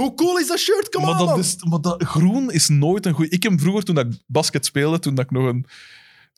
[0.02, 0.88] Hoe cool is dat shirt?
[0.88, 1.38] Come maar, on, dat man.
[1.44, 3.32] is, maar dat groen is nooit een goed.
[3.32, 5.66] Ik heb vroeger, toen ik basket speelde, toen dat ik nog een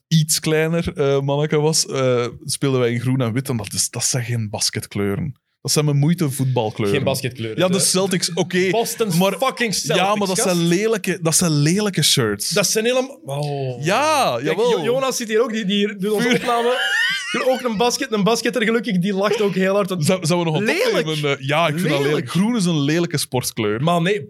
[0.09, 3.49] iets kleiner eh manneke was, eh, speelden wij in groen en wit.
[3.49, 5.35] En dat, is, dat zijn geen basketkleuren.
[5.63, 6.95] Dat zijn mijn moeite voetbalkleuren.
[6.97, 7.59] Geen basketkleuren.
[7.59, 8.71] Ja, de Celtics, oké.
[8.71, 10.07] Boston's maar- fucking Celtics.
[10.07, 10.43] Ja, maar dat gast.
[10.57, 12.49] zijn, lelijke, dat zijn lelijke shirts.
[12.49, 13.21] Dat zijn helemaal...
[13.25, 13.85] Oh.
[13.85, 14.71] Ja, Kijk, jawel.
[14.71, 16.37] Jo- Jonas zit hier ook, die, die doet onze Vuur.
[16.41, 16.79] opname.
[17.43, 19.89] ook een, basket, een basketter, gelukkig, die lacht ook heel hard.
[19.89, 21.07] want- Zou, zouden we nog een Lelijk.
[21.09, 21.47] opnemen?
[21.47, 22.31] Ja, ik vind dat Lelijk.
[22.31, 23.83] Groen is een lelijke sportkleur.
[23.83, 24.29] Maar nee,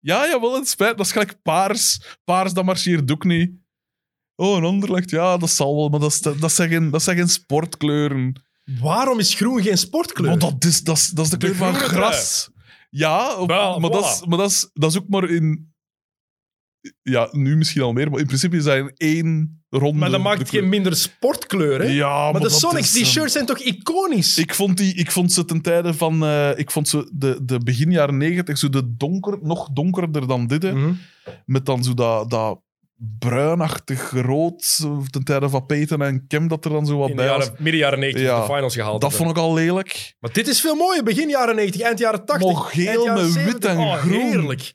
[0.00, 0.96] Ja, jawel, het spijt.
[0.96, 2.00] Dat is gelijk paars.
[2.24, 3.50] Paars, dat marcheert ook niet.
[4.36, 5.88] Oh, een Anderlecht, ja, dat zal wel.
[5.88, 8.42] Maar dat, is, dat, zijn, geen, dat zijn geen sportkleuren.
[8.80, 10.28] waarom is groen geen sportkleur?
[10.30, 12.50] Maar dat is, dat is, dat is de kleur van gras.
[12.90, 15.69] Ja, op- Wel, maar, dat is, maar dat, is, dat is ook maar in...
[17.02, 19.98] Ja, nu misschien al meer, maar in principe is dat in één ronde...
[19.98, 21.86] maar dat de maakt het geen minder sportkleur, hè?
[21.86, 24.38] Ja, maar de dat Sonics, die eh, shirts zijn toch iconisch?
[24.38, 26.24] Ik vond, die, ik vond ze ten tijde van...
[26.24, 30.46] eh, ik vond ze de, de begin jaren negentig zo de donker, nog donkerder dan
[30.46, 30.62] dit.
[30.62, 30.72] hè.
[30.72, 30.92] Mhm.
[31.44, 32.60] Met dan zo dat, dat
[33.18, 34.76] bruinachtig rood
[35.10, 37.44] ten tijde van Peyton en Kem dat er dan zo wat In de bij was.
[37.44, 39.00] jaren, midden jaren 90 Ja, de finals gehaald.
[39.00, 40.14] Dat vond ik al lelijk.
[40.20, 41.02] Maar dit is veel mooier.
[41.02, 42.52] Begin jaren 90, eind jaren 80.
[42.52, 43.52] Maar geel eind jaren met 70.
[43.52, 44.20] wit en oh, groen.
[44.20, 44.74] Heerlijk.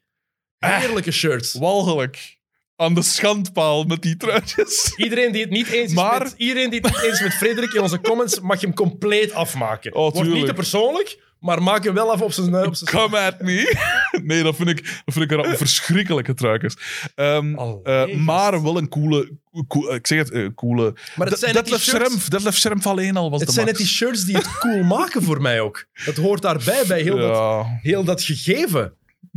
[0.59, 1.53] Heerlijke shirts.
[1.53, 2.33] Walgelijk.
[2.75, 4.93] Aan de schandpaal met die truitjes.
[4.97, 7.33] Iedereen die het niet eens is Maar- met, iedereen die het niet eens is met
[7.33, 9.93] Frederik in onze comments, mag je hem compleet afmaken.
[9.93, 10.47] Oh, Wordt niet tuurlijk.
[10.47, 12.55] te persoonlijk, maar maak hem wel af op zijn...
[12.65, 13.73] Op zijn Come at me.
[14.23, 16.75] Nee, dat vind ik, dat vind ik een verschrikkelijke truikers.
[17.15, 19.31] Ehm, Allee, eh, maar wel een coole...
[19.67, 20.95] cool- ik zeg het, eh, coole...
[21.15, 22.27] Maar het zijn net die Detlef shirts- Schrempf.
[22.29, 23.87] Detlef Schrempf alleen al was Het de zijn net max.
[23.87, 25.85] die shirts die het cool maken voor mij ook.
[26.05, 28.93] Dat hoort daarbij, bij heel, dat, Ja, heel dat gegeven.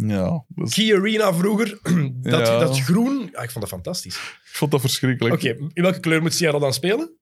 [0.07, 0.45] Ja.
[0.49, 1.79] dat is- Key Arena vroeger,
[2.23, 2.59] dat, Ja.
[2.59, 3.23] dat groen...
[3.23, 4.15] Ik vond dat fantastisch.
[4.17, 5.35] ik vond dat verschrikkelijk.
[5.35, 7.17] Oké, in welke kleur moet Seattle dan spelen?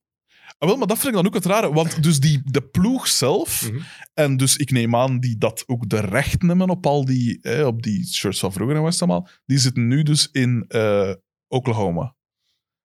[0.59, 1.73] Ah, wel, maar dat vind ik dan ook het rare.
[1.73, 3.81] Want dus die, de ploeg zelf, Mhm.
[4.15, 7.67] en dus ik neem aan die dat ook de recht nemen op al die, eh,
[7.67, 11.13] op die shirts van vroeger en West allemaal, die zitten nu dus in eh,
[11.49, 12.15] Oklahoma.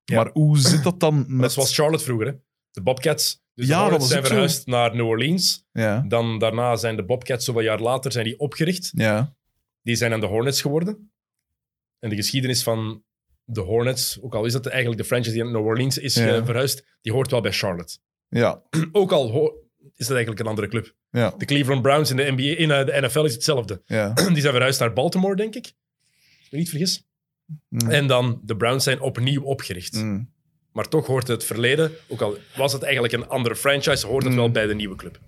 [0.03, 0.15] Ja.
[0.15, 1.41] Maar hoe zit dat dan met...
[1.41, 2.33] Dat was Charlotte vroeger, hè?
[2.71, 3.41] De Bobcats.
[3.53, 4.31] Dus Ja, de dat Hornets was zijn ook zo.
[4.33, 5.65] verhuisd naar New Orleans.
[5.71, 8.89] Ja, Dan daarna zijn de Bobcats, zoveel jaar later, zijn die opgericht.
[8.93, 9.35] ja.
[9.83, 11.11] Die zijn aan de Hornets geworden.
[11.99, 13.03] En de geschiedenis van
[13.43, 16.35] de Hornets, ook al is dat eigenlijk de franchise die naar New Orleans is Ja.
[16.35, 17.97] eh, verhuisd, die hoort wel bij Charlotte.
[18.29, 19.53] Ja, Ook al
[19.95, 20.95] is dat eigenlijk een andere club.
[21.09, 23.81] ja, De Cleveland Browns in de, NBA, in eh, de NFL is hetzelfde.
[23.85, 24.13] ja.
[24.33, 25.63] Die zijn verhuisd naar Baltimore, denk ik.
[25.65, 27.03] Als ik me niet vergis.
[27.67, 27.89] Mm.
[27.89, 29.93] En dan, de Browns zijn opnieuw opgericht.
[29.93, 30.29] Mm.
[30.71, 34.31] Maar toch hoort het verleden, ook al was het eigenlijk een andere franchise, hoort het
[34.31, 34.37] Mm.
[34.37, 35.19] wel bij de nieuwe club.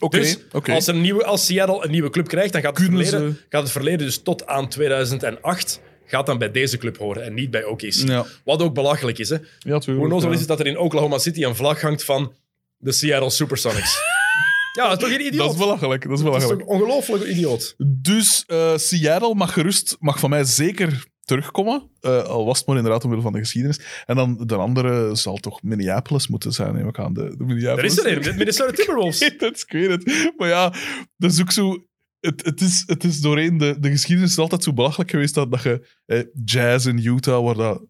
[0.00, 3.06] Oké, Dus als, een nieuwe, als Seattle een nieuwe club krijgt, dan gaat het, Kunnen
[3.06, 7.24] verleden, ze- gaat het verleden dus tot aan 2008 gaat dan bij deze club horen
[7.24, 7.92] en niet bij OKC.
[7.92, 9.28] Ja, Wat ook belachelijk is.
[9.28, 9.36] Hè?
[9.58, 9.86] ja tuurlijk.
[10.04, 10.34] Hoe nozel ja.
[10.34, 12.32] is het dat er in Oklahoma City een vlag hangt van
[12.78, 13.98] de Seattle Supersonics?
[14.78, 15.46] ja, dat is toch een idioot?
[15.46, 16.60] Dat is belachelijk, dat is Dat is belachelijk.
[16.60, 17.74] toch ongelooflijk idioot?
[17.78, 21.90] Dus eh, Seattle mag gerust, mag van mij zeker terugkomen.
[22.00, 23.80] Eh, al was het maar inderdaad omwille van de geschiedenis.
[24.06, 27.12] En dan de andere zal toch Minneapolis moeten zijn, neem ik aan.
[27.14, 27.96] De, de Er Minneapolis.
[27.98, 29.20] is er een, Minnesota Timberwolves.
[29.28, 30.32] Ik weet het, ik weet het.
[30.36, 30.72] Maar ja,
[31.16, 31.84] dat is ook zo...
[32.20, 35.50] Het, het, is, het is doorheen de, de geschiedenis is altijd zo belachelijk geweest dat,
[35.50, 37.82] dat je eh, jazz in Utah, waar dat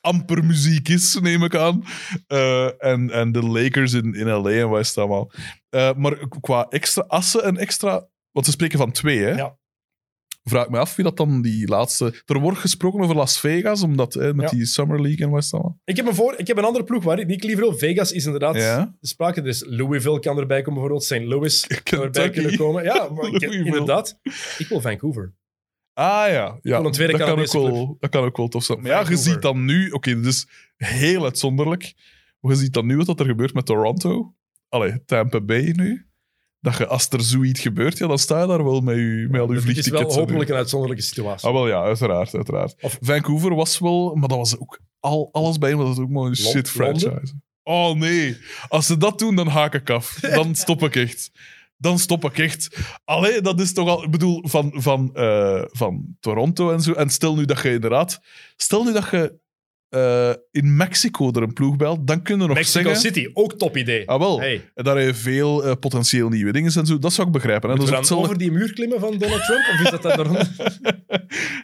[0.00, 1.84] amper muziek is, neem ik aan.
[2.26, 5.30] Eh, en, en de Lakers in, in LA en wat is het allemaal.
[5.68, 8.08] Eh, maar qua extra assen en extra...
[8.30, 9.30] Want we spreken van twee, hè?
[9.30, 9.56] Ja.
[10.42, 12.22] Vraag me af wie dat dan die laatste...
[12.26, 14.56] Er wordt gesproken over Las Vegas, omdat eh, met Ja.
[14.56, 15.80] die Summer League en wat is allemaal.
[15.84, 17.78] Ik heb, een voor, ik heb een andere ploeg waar die ik liever wil.
[17.78, 18.94] Vegas is inderdaad Ja.
[19.00, 19.42] de sprake.
[19.42, 21.04] Dus Louisville kan erbij komen bijvoorbeeld.
[21.04, 21.28] St.
[21.28, 22.84] Louis kan erbij kunnen komen.
[22.84, 24.18] Ja, maar ik- inderdaad.
[24.58, 25.34] Ik wil Vancouver.
[25.94, 26.76] Ah ja, ja.
[26.76, 28.80] wil een tweede dat, kan ook wel, dat kan ook wel tof zijn.
[28.80, 29.90] Maar ja, je ziet dan nu...
[29.90, 30.46] Oké, dit is
[30.76, 31.92] heel uitzonderlijk.
[32.40, 34.34] Maar je ziet dan nu wat er gebeurt met Toronto.
[34.68, 36.06] Allee, Tampa Bay nu.
[36.62, 39.40] Dat je, als er zoiets gebeurt, ja, dan sta je daar wel met, je, met
[39.40, 40.14] al je Het is vliegtickets.
[40.14, 41.48] wel hopelijk een uitzonderlijke situatie.
[41.48, 42.74] Ah, wel ja, uiteraard, uiteraard.
[42.80, 44.14] Of- Vancouver was wel...
[44.14, 47.34] Maar dat was ook al, alles bij, maar dat was ook maar een shit franchise.
[47.62, 48.36] Oh nee.
[48.68, 50.18] Als ze dat doen, dan haak ik af.
[50.34, 51.30] Dan stop ik echt.
[51.76, 52.76] Dan stop ik echt.
[53.04, 54.04] Allee, dat is toch al...
[54.04, 56.92] Ik bedoel, van, van, eh, van Toronto en zo.
[56.92, 58.20] En stel nu dat je inderdaad...
[58.56, 59.38] Stel nu dat je
[59.92, 63.00] eh, in Mexico er een ploeg belt, dan kunnen we nog Mexico zeggen...
[63.00, 64.08] City, ook top idee.
[64.08, 64.40] Ah, wel.
[64.40, 66.98] Hey, Daar heb je veel eh, potentieel nieuwe dingen en zo.
[66.98, 67.70] Dat zou ik begrijpen.
[67.70, 67.76] hè.
[67.78, 69.66] Is we dan over die muur klimmen van Donald Trump?
[69.72, 70.50] Of is dat dan daaronder?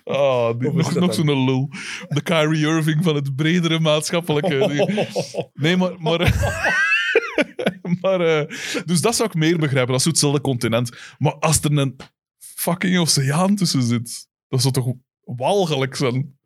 [0.04, 1.70] Ah, die- nog, nog zo'n lul.
[2.08, 4.86] De Kyrie Irving van het bredere maatschappelijke...
[5.54, 5.92] Nee, maar...
[5.98, 6.18] maar
[8.00, 9.90] maar eh, dus dat zou ik meer begrijpen.
[9.90, 10.90] Dat is hetzelfde continent.
[11.18, 11.96] Maar als er een
[12.38, 14.92] fucking oceaan tussen zit, dat zou toch
[15.24, 16.37] walgelijk zijn?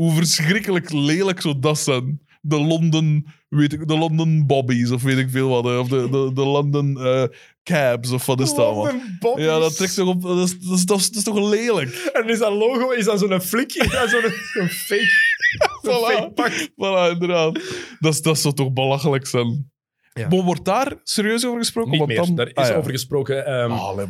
[0.00, 2.20] Hoe verschrikkelijk lelijk zou dat zijn?
[2.42, 5.78] De London, weet ik, de London Bobbies of weet ik veel wat.
[5.78, 7.24] Of de, de, de London eh,
[7.62, 8.94] Cabs of wat is dat.
[9.36, 10.22] Ja, dat trekt toch op.
[10.22, 12.10] Dat is, dat is, dat is, dat is toch lelijk?
[12.12, 13.72] En is dat logo is dat zo'n flik?
[13.74, 15.08] Is dat zo'n fake,
[15.82, 16.14] zo'n Voilà.
[16.14, 16.52] fake pak?
[16.52, 17.60] Voilà, inderdaad.
[17.98, 19.69] Dat, is- dat zou toch belachelijk zijn?
[20.12, 20.28] Ja.
[20.28, 21.90] Wordt daar serieus over gesproken?
[21.90, 22.16] Niet meer.
[22.16, 22.74] dan- Daar is Ah, ja.
[22.74, 23.46] over gesproken.
[23.46, 24.06] Ehm, Ah, allee.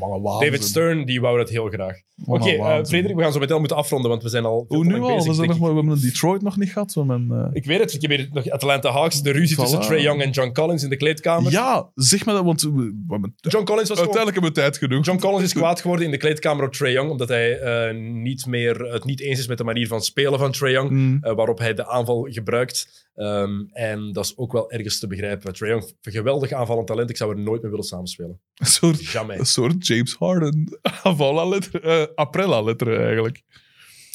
[0.51, 1.97] David Stern die wou dat heel graag.
[2.25, 2.85] Oké, eh.
[2.85, 5.17] Frederik, we gaan zo meteen moeten afronden, want we zijn al Hoe nu al?
[5.17, 6.95] bezig, We, nog, maar- we hebben een Detroit nog niet gehad.
[6.95, 9.61] We hebben, eh, Ik weet het, ik heb hier nog Atlanta Hawks, de ruzie Voilà.
[9.61, 11.53] tussen Trey Young en John Collins in de kleedkamer.
[11.53, 14.77] Ja, zeg maar dat, want we, we hebben- John Collins was uiteindelijk hebben we tijd
[14.79, 15.05] genoeg.
[15.05, 18.47] John Collins is kwaad geworden in de kleedkamer op Trae Young, omdat hij eh, niet
[18.47, 21.19] meer het niet eens is met de manier van spelen van Trae Young, Mm.
[21.21, 23.09] waarop hij de aanval gebruikt.
[23.15, 25.53] Ehm, en dat is ook wel ergens te begrijpen.
[25.53, 28.41] Trae Young, geweldig aanvallend talent, ik zou er nooit mee willen samenspelen.
[28.55, 29.39] Een soort, Jamais.
[29.39, 30.79] een soort James Harden.
[31.17, 31.83] Voilà-letter.
[31.85, 33.43] eh Aprella-letter eigenlijk.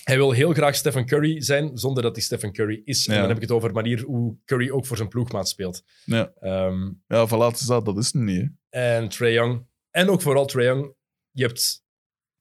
[0.04, 3.08] Hij wil heel graag Stephen Curry zijn, zonder dat hij Stephen Curry is.
[3.08, 5.84] En dan heb ik het over de manier hoe Curry ook voor zijn ploegmaat speelt.
[6.06, 8.50] Ja, Ehm, ja voilà, is dat, dat is het niet.
[8.70, 8.80] hè.
[8.80, 10.94] en Trae Young, en ook vooral Trae Young,
[11.32, 11.84] je hebt...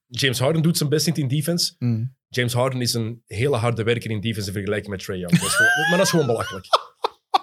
[0.06, 1.74] James Harden doet zijn best niet in defense.
[1.78, 2.14] Mm.
[2.34, 5.32] James Harden is een hele harde werker in defense in vergelijking met Trae Young.
[5.38, 6.66] Dat is gewoon- maar dat is gewoon belachelijk.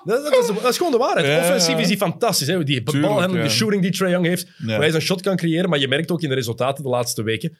[0.03, 1.25] Dat, dat is, dat is gewoon de waarheid.
[1.25, 1.39] Ja.
[1.39, 2.47] Offensief is hij fantastisch.
[2.47, 2.63] Hè?
[2.63, 3.27] Die ja.
[3.27, 4.47] de shooting die Trae Young heeft.
[4.57, 4.65] Ja.
[4.65, 5.69] Waar hij zijn shot kan creëren.
[5.69, 7.59] Maar je merkt ook in de resultaten de laatste weken.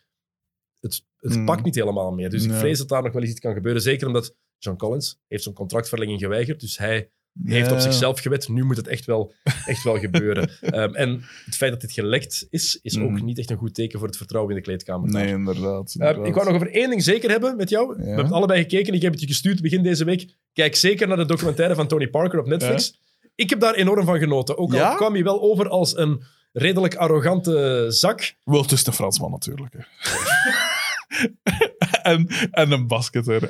[0.80, 1.46] Het, het Mm.
[1.46, 2.30] pakt niet helemaal meer.
[2.30, 3.82] Dus ik vrees dat daar nog wel eens iets kan gebeuren.
[3.82, 6.60] Zeker omdat John Collins heeft zijn contractverlenging geweigerd.
[6.60, 7.12] Dus hij
[7.44, 8.50] heeft op zichzelf gewet.
[8.50, 9.34] Nu moet het echt wel,
[9.66, 10.50] echt wel gebeuren.
[10.62, 13.26] Ehm, en het feit dat dit gelekt is, is ook Mm.
[13.26, 15.10] niet echt een goed teken voor het vertrouwen in de kleedkamer.
[15.10, 15.94] Nee, inderdaad.
[15.98, 16.28] Uh, inderdaad.
[16.28, 17.96] ik wou nog over één ding zeker hebben met jou.
[17.98, 18.94] We hebben het allebei gekeken.
[18.94, 20.36] Ik heb het je gestuurd begin deze week.
[20.54, 23.00] Kijk zeker naar de documentaire van Tony Parker op Netflix.
[23.36, 24.58] Ik heb daar enorm van genoten.
[24.58, 24.96] Ook al Ja?
[24.96, 28.34] kwam hij wel over als een redelijk arrogante zak.
[28.44, 29.74] Wel, is een Fransman natuurlijk.
[29.78, 29.84] hè.
[32.04, 32.88] en, en een.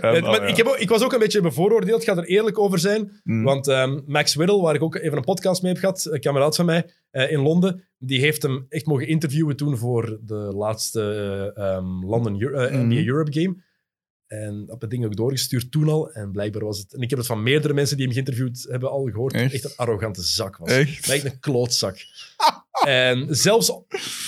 [0.01, 2.01] En, maar oh, ik, heb ook- ik was ook een beetje bevooroordeeld.
[2.01, 3.11] Ik ga er eerlijk over zijn.
[3.23, 3.43] Mm.
[3.43, 6.55] Want ehm, Max Whittle, waar ik ook even een podcast mee heb gehad, een kameraad
[6.55, 11.51] van mij eh, in Londen, die heeft hem echt mogen interviewen toen voor de laatste
[11.55, 12.79] ehm, London Euro- eh.
[12.79, 13.55] NBA Europe Game.
[14.31, 16.11] En dat ding ook doorgestuurd toen al.
[16.11, 16.93] En blijkbaar was het...
[16.93, 19.33] En ik heb het van meerdere mensen die hem geïnterviewd hebben al gehoord.
[19.33, 19.63] dat het Echt?
[19.63, 20.69] Echt een arrogante zak was.
[20.69, 21.07] Echt?
[21.07, 21.97] Lijkt een klootzak.
[22.85, 23.69] en zelfs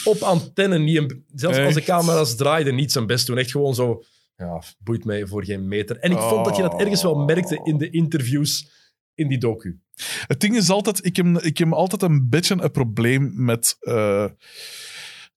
[0.03, 0.97] op antenne niet...
[0.97, 3.37] Een, zelfs als de camera's draaiden, niet zijn best doen.
[3.37, 4.03] Echt gewoon zo...
[4.35, 5.97] Ja, boeit mij voor geen meter.
[5.97, 8.71] En ik vond dat je dat ergens wel merkte in de interviews
[9.13, 9.79] in die docu.
[10.27, 13.77] Het ding is altijd, ik heb, ik heb altijd een beetje een probleem met.
[13.79, 14.27] eh,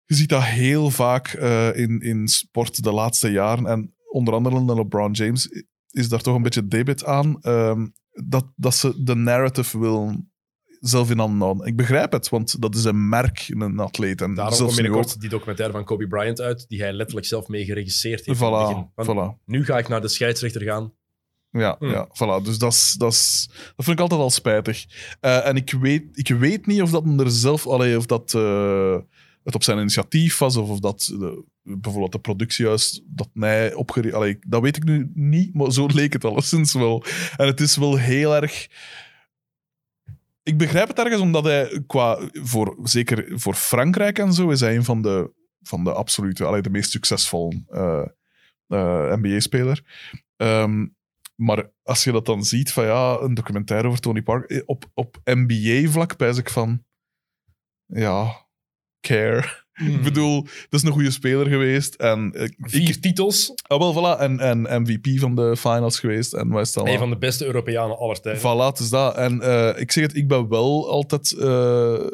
[0.04, 3.66] je ziet dat heel vaak eh, in, in sport de laatste jaren.
[3.66, 5.48] En onder andere de LeBron James
[5.90, 7.40] is daar toch een beetje debit aan.
[7.40, 7.86] ehm,
[8.24, 10.30] dat, dat ze de narrative willen
[10.80, 11.66] zelf in handen houden.
[11.66, 14.20] Ik begrijp het, want dat is een merk, een atleet.
[14.20, 15.20] En Daarom komt binnenkort ook.
[15.20, 18.40] die documentaire van Kobe Bryant uit, die hij letterlijk zelf mee geregisseerd heeft.
[18.40, 19.44] in Voilà, voilà.
[19.44, 20.92] Nu ga ik naar de scheidsrechter gaan.
[21.50, 21.90] Ja, Hmm.
[21.90, 22.44] ja voilà.
[22.44, 24.84] Dus dat, is, dat, is, dat vind ik altijd al spijtig.
[25.20, 28.96] Eh, en ik weet, ik weet niet of dat er zelf, allee, of dat eh,
[29.46, 34.50] het op zijn initiatief was, of of dat de, bijvoorbeeld de productiehuis dat mij opgericht.
[34.50, 37.04] Dat weet ik nu niet, maar zo leek het alleszins wel.
[37.36, 38.68] En het is wel heel erg.
[40.42, 44.76] Ik begrijp het ergens omdat hij qua, voor, zeker voor Frankrijk en zo, is hij
[44.76, 48.06] een van de, van de absolute, allee, de meest succesvolle eh,
[48.66, 49.84] eh, NBA-speler.
[50.36, 50.86] Ehm,
[51.34, 54.90] maar als je dat dan ziet van ja, een documentaire over Tony Parker, eh, op,
[54.94, 56.84] op NBA-vlak pijs ik van
[57.86, 58.45] ja,
[59.06, 59.64] care.
[59.76, 61.94] Ik bedoel, dat is een goede speler geweest.
[61.94, 63.52] En eh, Vier ik, titels.
[63.66, 66.32] ah, wel, voilà, en, en MVP van de finals geweest.
[66.32, 66.94] En wat is het allemaal?
[66.94, 68.40] Een van de beste Europeanen aller tijden.
[68.40, 69.16] Voilà, het is dat.
[69.16, 72.06] En eh, ik zeg het, ik ben wel altijd eh,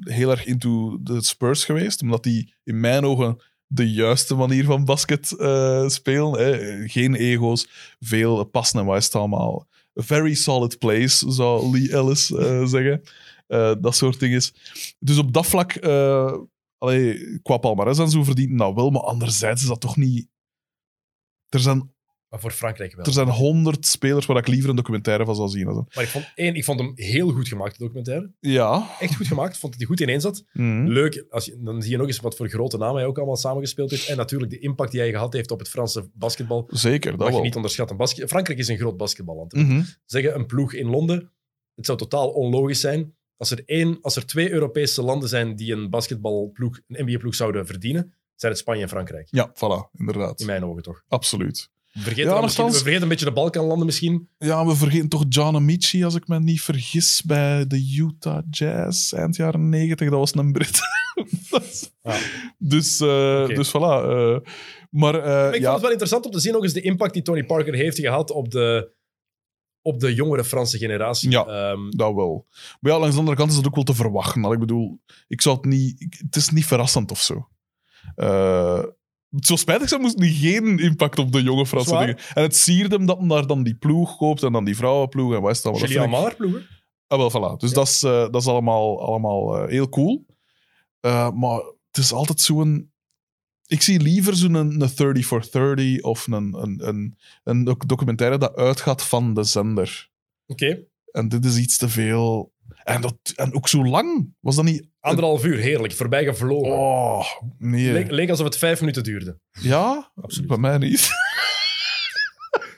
[0.00, 4.84] heel erg into de Spurs geweest, omdat die in mijn ogen de juiste manier van
[4.84, 6.32] basket eh, spelen.
[6.32, 6.88] Hè.
[6.88, 7.68] Geen ego's,
[8.00, 9.68] veel passen en wat is het allemaal.
[10.00, 13.02] A very solid place, zou Lee Ellis eh, zeggen.
[13.50, 14.42] Eh, dat soort dingen.
[14.98, 16.38] Dus op dat vlak, eh
[16.78, 20.28] allee, qua palmarès en zo verdient dat wel, maar anderzijds is dat toch niet...
[21.48, 21.92] Er zijn
[22.28, 23.04] Maar voor Frankrijk wel.
[23.04, 25.66] Er zijn honderd spelers waar ik liever een documentaire van zou zien.
[25.66, 25.86] Also.
[25.94, 28.32] Maar ik vond, één, ik vond hem heel goed gemaakt, de documentaire.
[28.40, 28.96] Ja.
[29.00, 29.58] Echt goed gemaakt.
[29.58, 30.44] Vond dat hij goed ineen zat.
[30.52, 30.86] Mhm.
[30.86, 31.24] Leuk.
[31.30, 33.90] Als je, dan zie je nog eens wat voor grote namen hij ook allemaal samengespeeld
[33.90, 34.08] heeft.
[34.08, 36.68] En natuurlijk de impact die hij gehad heeft op het Franse basketbal.
[36.68, 37.96] Zeker, dat mag je niet onderschatten.
[37.96, 39.52] Basket, Frankrijk is een groot basketballand.
[39.52, 39.82] Mhm.
[40.04, 41.32] Zeggen een ploeg in Londen.
[41.74, 43.14] Het zou totaal onlogisch zijn.
[43.40, 47.66] Als er, één, als er twee Europese landen zijn die een basketbalploeg, een NBA-ploeg zouden
[47.66, 49.28] verdienen, zijn het Spanje en Frankrijk.
[49.30, 50.40] Ja, voilà, inderdaad.
[50.40, 51.02] In mijn ogen toch.
[51.08, 51.70] Absoluut.
[51.92, 54.28] We vergeten, Ja, we vergeten een beetje de Balkanlanden misschien.
[54.38, 59.12] Ja, we vergeten toch John Amici, als ik me niet vergis, bij de Utah Jazz
[59.12, 60.10] eind jaren negentig.
[60.10, 60.80] Dat was een Brit.
[61.62, 61.90] Is-.
[62.58, 64.04] Dus, eh, dus voilà.
[64.04, 64.36] eh,
[64.90, 67.12] maar eh, Maar ik vond het wel interessant om te zien nog eens de impact
[67.12, 68.90] die Tony Parker heeft gehad op de,
[69.82, 71.30] op de jongere Franse generatie.
[71.30, 71.44] Ja.
[71.46, 72.46] Ehm, dat wel.
[72.80, 74.44] Maar ja, langs de andere kant is dat ook wel te verwachten.
[74.52, 76.00] Ik bedoel, ik zou het niet...
[76.00, 77.48] ik- het is niet verrassend of zo.
[78.14, 78.82] Eh,
[79.30, 82.16] het zou spijtig zijn moest niet geen impact op de jonge Franse dingen.
[82.34, 85.34] En het siert hem dat hij daar dan die ploeg koopt en dan die vrouwenploeg
[85.34, 85.72] en wat is dat?
[85.72, 86.78] wat dat Julian vind ik- Maller ploegen.
[87.06, 87.56] Ah, wel, voilà.
[87.56, 87.74] Dus Ja.
[87.74, 90.26] dat is, eh, dat is allemaal, allemaal eh, heel cool.
[91.00, 91.56] Eh, maar
[91.90, 92.89] het is altijd zo'n...
[93.70, 97.86] Ik zie liever zo'n een, een 30 for 30 of een, een, een, een doc-
[97.86, 100.08] documentaire dat uitgaat van de zender.
[100.46, 100.84] Oké.
[101.10, 102.52] En dit is iets te veel.
[102.84, 104.34] En, dat, en ook zo lang.
[104.40, 104.88] Was dat niet...
[105.00, 105.92] Anderhalf uur, heerlijk.
[105.92, 106.72] Voorbij gevlogen.
[106.72, 107.24] Oh,
[107.58, 107.92] nee.
[107.92, 109.40] Leek, leek alsof het vijf minuten duurde.
[109.60, 110.12] Ja?
[110.14, 110.48] Absoluut.
[110.48, 111.08] Bij mij niet.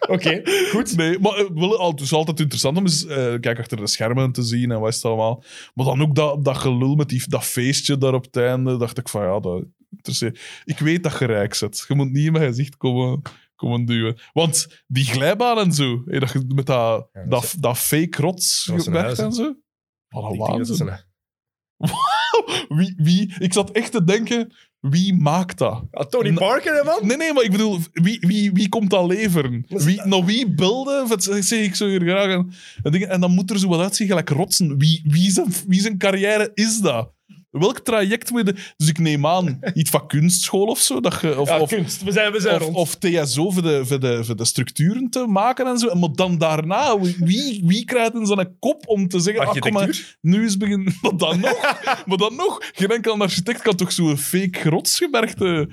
[0.08, 0.96] Oké, goed.
[0.96, 3.86] Nee, maar eh, wel, al- het is altijd interessant om eens eh, kijk achter de
[3.86, 5.44] schermen te zien en wat is het allemaal.
[5.74, 8.98] Maar dan ook dat, dat gelul met die, dat feestje daar op het einde, dacht
[8.98, 10.40] ik van ja, dat interesseert.
[10.64, 11.84] Ik weet dat je rijk zit.
[11.88, 13.22] Je moet niet in mijn gezicht komen,
[13.54, 14.18] komen duwen.
[14.32, 17.78] Want die glijbaan en zo, hè, dat, je met dat, Ja, dat dat, is- dat
[17.78, 19.54] fake rots weg en zo.
[20.08, 20.86] Wat een waanzin.
[22.68, 25.82] Wie, wie, ik zat echt te denken, wie maakt dat?
[25.90, 27.06] Ah, Tony Parker, man?
[27.06, 29.64] Nee, nee, maar ik bedoel, wie, wie, wie komt dat leveren?
[29.68, 31.08] Wie, nog wie beelden?
[31.08, 32.44] Dat zeg ik zo hier graag.
[32.82, 34.78] En, en dan moet er zo wat uitzien, gelijk rotsen.
[34.78, 37.12] Wie, wie, zijn, wie zijn carrière is dat?
[37.52, 38.72] Welk traject moet je...
[38.76, 41.00] Dus ik neem aan, iets van kunstschool of zo.
[41.00, 42.02] Dat je, of, Ja, of, kunst.
[42.02, 42.76] We zijn, we zijn of, rond.
[42.76, 45.94] of TSO voor de, voor, de, voor de structuren te maken en zo.
[45.94, 49.46] Maar dan daarna, wie, wie krijgt in zijn kop om te zeggen...
[49.46, 50.94] Ah, kom maar, nu is begin...
[51.02, 51.60] Maar dan nog?
[52.06, 52.58] maar dan nog?
[52.72, 55.68] Geen enkel architect kan toch zo'n fake rotsgebergte...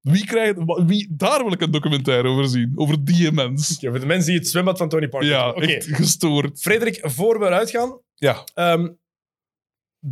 [0.00, 0.54] Wie krijgt...
[0.86, 2.72] Wie, daar wil ik een documentaire over zien.
[2.74, 3.76] Over die mens.
[3.80, 6.60] Voor de mensen die het zwembad van Tony Parker Ja, echt gestoord.
[6.60, 8.44] Frederik, voor we eruit gaan, Ja.
[8.54, 8.88] ehm,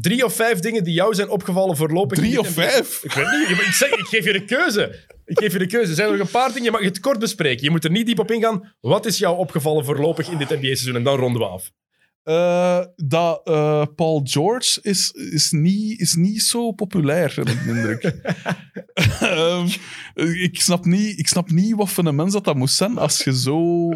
[0.01, 2.19] drie of vijf dingen die jou zijn opgevallen voorlopig.
[2.19, 3.01] Drie of vijf?
[3.03, 3.51] Ik weet niet.
[3.51, 5.07] Ik, zeg, ik geef je de keuze.
[5.25, 5.89] Ik geef je de keuze.
[5.89, 7.65] Er zijn nog een paar dingen, je mag het kort bespreken.
[7.65, 8.75] Je moet er niet diep op ingaan.
[8.81, 10.97] Wat is jou opgevallen voorlopig in dit NBA-seizoen?
[10.97, 11.71] En dan ronden we af.
[12.23, 17.69] Eh, dat eh, Paul George is, is, niet, is niet zo populair, heb ik de
[17.69, 18.03] indruk.
[19.21, 19.67] Ehm,
[20.43, 23.25] ik, snap niet, ik snap niet wat voor een mens dat, dat moest zijn als
[23.25, 23.89] je zo...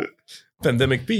[0.58, 1.10] Pandemic P.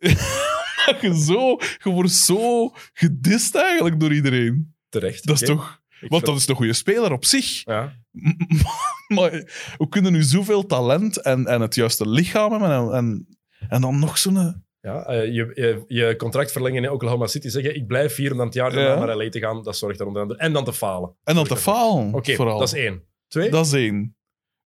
[0.86, 1.56] dat je zo...
[1.82, 4.74] Je wordt zo gedist eigenlijk door iedereen.
[4.88, 5.26] Terecht.
[5.26, 5.78] Dat is toch...
[6.00, 7.64] Ik Want dat is een goede speler op zich.
[7.64, 7.96] Ja.
[9.14, 9.30] maar
[9.78, 13.38] we kunnen nu zoveel talent en, en het juiste lichaam hebben en, en,
[13.68, 14.64] en dan nog zo'n...
[14.80, 17.48] Ja, eh, je, je, je contract verlengen in Oklahoma City.
[17.48, 19.04] Zeggen, ik blijf hier om dan het jaar daarna Ja.
[19.04, 19.62] naar LA te gaan.
[19.62, 20.40] Dat zorgt er onder andere...
[20.40, 21.14] En dan te falen.
[21.24, 22.58] En dan te falen, Oké, vooral.
[22.58, 23.02] dat is één.
[23.28, 23.50] Twee?
[23.50, 24.16] Dat is één.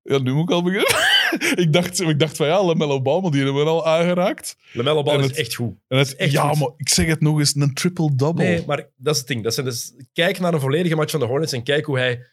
[0.02, 0.88] Ja, nu moet ik al beginnen.
[1.64, 4.56] ik, dacht, ik dacht van ja, LaMelo Ball, maar die hebben we al aangeraakt.
[4.72, 5.74] LaMelo Ball En is het- echt goed.
[5.88, 6.58] En het, echt ja, goed.
[6.58, 8.44] maar ik zeg het nog eens, een triple-double.
[8.44, 9.42] Nee, maar dat is het ding.
[9.42, 12.26] Dat zijn dus, kijk naar een volledige match van de Hornets en kijk hoe hij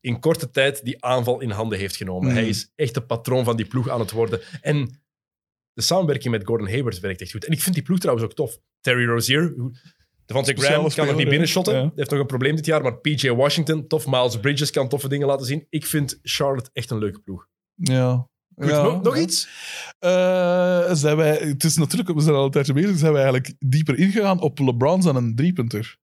[0.00, 2.26] in korte tijd die aanval in handen heeft genomen.
[2.28, 2.36] Mhm.
[2.36, 4.40] Hij is echt de patroon van die ploeg aan het worden.
[4.60, 5.00] En
[5.72, 7.44] de samenwerking met Gordon Hayward werkt echt goed.
[7.44, 8.58] En ik vind die ploeg trouwens ook tof.
[8.80, 9.54] Terry Rozier,
[10.26, 11.74] Devontae Graham kan nog niet binnenshotten.
[11.74, 11.92] Ja.
[11.94, 14.06] Heeft nog een probleem dit jaar, maar PJ Washington, tof.
[14.06, 15.66] Miles Bridges kan toffe dingen laten zien.
[15.70, 17.48] Ik vind Charlotte echt een leuke ploeg.
[17.74, 18.26] Ja.
[18.54, 18.82] Goed, Ja.
[18.82, 19.48] nog, nog iets?
[19.98, 23.54] Eh, zijn wij, het is natuurlijk, we zijn al een tijdje bezig, zijn wij eigenlijk
[23.58, 25.96] dieper ingegaan op LeBron en een driepunter.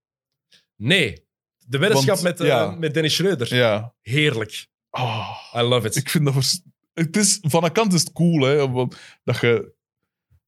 [0.76, 1.28] Nee.
[1.66, 2.72] De weddenschap met, eh, ja.
[2.72, 3.56] met Dennis Schreuder.
[3.56, 3.94] Ja.
[4.02, 4.68] Heerlijk.
[4.90, 5.96] Ah, I love it.
[5.96, 6.34] ik vind dat...
[6.34, 6.62] vers-
[6.94, 9.74] Het is, van een kant is het cool, hè, want dat je,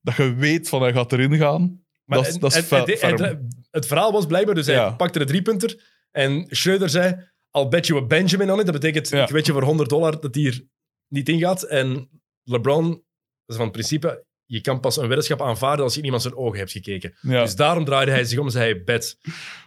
[0.02, 1.84] dat je weet van hij gaat erin gaan.
[2.06, 3.40] Maar dat dat is het, fe-
[3.72, 4.92] het, verhaal was blijkbaar, dus hij Ja.
[4.92, 8.66] pakte de driepunter en Schreuder zei, I'll bet you a Benjamin on it.
[8.66, 9.24] Dat betekent, Ja.
[9.24, 10.64] ik weet je voor 100 dollar dat hij er
[11.12, 11.64] niet ingaat.
[11.64, 12.10] En
[12.44, 13.00] LeBron, dat
[13.46, 16.36] is van het principe, je kan pas een weddenschap aanvaarden als je in iemand zijn
[16.36, 17.14] ogen hebt gekeken.
[17.22, 17.44] Ja.
[17.44, 19.18] Dus daarom draaide hij zich om en zei hij, bet.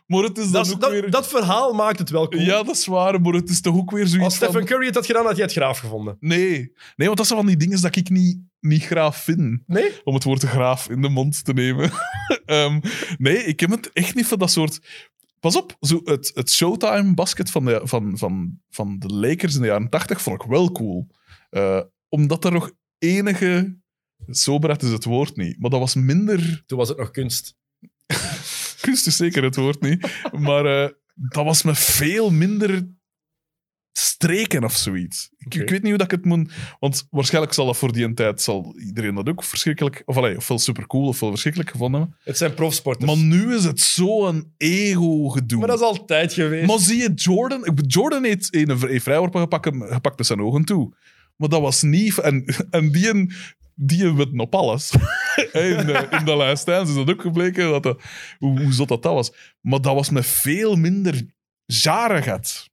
[0.07, 1.11] maar het is Dat, weer...
[1.11, 2.43] dat verhaal maakt het wel cool.
[2.43, 4.49] Ja, dat is waar, maar het is toch ook weer zoiets als van...
[4.49, 6.17] Stephen Curry het had gedaan, had hij het graaf gevonden.
[6.21, 6.73] Nee.
[6.97, 9.63] nee, want dat zijn van die dingen dat ik niet, niet graaf vind.
[9.67, 9.91] Nee?
[10.05, 11.91] Om het woord graaf in de mond te nemen.
[12.45, 12.81] Ehm,
[13.19, 14.81] nee, ik heb het echt niet van dat soort...
[15.41, 19.61] Pas op, zo het, het Showtime basket van de, van, van, van de Lakers in
[19.61, 21.07] de jaren 80 vond ik wel cool.
[21.55, 23.83] Eh, omdat er nog enige...
[24.27, 26.63] Soberheid is het woord niet, maar dat was minder...
[26.67, 27.57] Toen was het nog kunst.
[28.81, 32.89] Kunst is zeker het woord niet, maar eh, dat was me veel minder
[33.93, 35.31] streken of zoiets.
[35.39, 36.53] Ik, weet niet hoe dat ik het moet...
[36.81, 40.03] Want waarschijnlijk zal dat voor die tijd zal iedereen dat ook verschrikkelijk...
[40.05, 42.19] Of allee, ofwel supercool ofwel verschrikkelijk gevonden hebben.
[42.25, 43.15] Het zijn profsporters.
[43.15, 45.59] Maar nu is het zo'n ego-gedoe.
[45.59, 46.67] Maar dat is altijd geweest.
[46.67, 47.79] Maar zie je, Jordan...
[47.87, 50.93] Jordan heeft een, een vrijworpen gepakt, gepakt met zijn ogen toe.
[51.37, 52.19] Maar dat was niet...
[52.19, 53.33] En, en die, een-
[53.75, 54.05] die
[54.41, 54.91] op alles.
[55.53, 57.97] in, de, in de Last Dance is dat ook gebleken, dat
[58.39, 59.33] hoe, hoe zot dat, dat was.
[59.61, 61.27] Maar dat was met veel minder
[61.65, 62.71] jarigheid.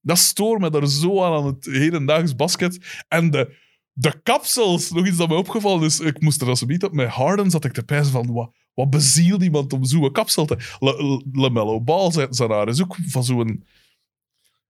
[0.00, 3.04] Dat stoort me daar zo aan aan het hedendaags basket.
[3.08, 3.54] En de,
[3.92, 6.00] de kapsels, nog iets dat mij opgevallen is.
[6.00, 8.32] Ik moest er als op met Harden zat ik te pijzen van...
[8.32, 10.56] Wat, wat bezielt iemand om zo'n kapsel te...
[10.78, 13.64] La- La- LaMelo Ball, zijn, zijn haar is ook van zo'n...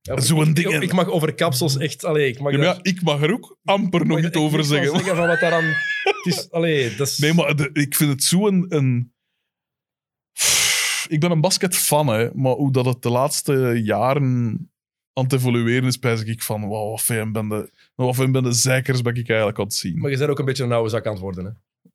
[0.06, 2.04] Ja, zo'n ik- ding- Ik, ik mag over kapsels echt...
[2.04, 4.36] Allee, ik mag Ja, maar daar- ja, ik mag er ook amper ik nog echt
[4.36, 5.00] over zeggen.
[5.16, 5.64] van wat daar aan...
[5.64, 6.50] Het is...
[6.50, 7.18] Allee, dat is...
[7.18, 8.66] Nee, maar de- ik vind het zo een...
[8.68, 9.12] een...
[11.08, 14.70] Ik ben een basketfan, hè, maar hoe dat het de laatste jaren
[15.12, 18.42] aan het evolueren is, pijs ik van, wow, wat fijn ben de, wat fijn ben
[18.42, 19.98] de zeikers ben ik eigenlijk aan het zien.
[19.98, 21.44] Maar je bent ook een beetje een oude zak aan het worden.
[21.44, 21.50] Hè?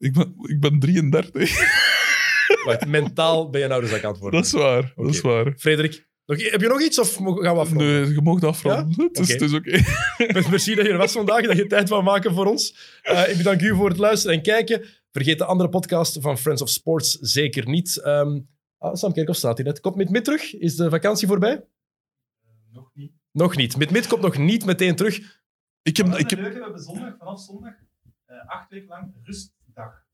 [0.07, 1.77] Ik, ben, ik ben 33.
[2.65, 4.39] Wacht, mentaal ben je een oude zak aan het worden.
[4.39, 5.53] dat is waar, dat is waar.
[5.57, 7.87] Frederik, nog, heb je nog iets of mo- gaan we afronden?
[8.01, 8.87] Nee, je mag afronden.
[9.07, 9.31] Het is, Oké.
[9.33, 10.33] het is oké.
[10.33, 12.99] Met merci dat je er was vandaag, dat je tijd wou maken voor ons.
[13.01, 14.85] Eh, ik bedank u voor het luisteren en kijken.
[15.11, 17.97] Vergeet de andere podcast van Friends of Sports zeker niet.
[17.97, 18.39] Ehm
[18.77, 19.79] ah, Sam Kerkhoff staat hier net.
[19.79, 20.53] Komt Mit Mit terug?
[20.55, 21.63] Is de vakantie voorbij?
[22.71, 23.11] Nog niet.
[23.31, 23.77] Nog niet.
[23.77, 25.41] Mit Mit komt nog niet meteen terug.
[25.81, 27.73] Ik heb, Maar ik heb, we hebben zondag, vanaf zondag
[28.25, 30.05] eh, acht weken lang rustdag.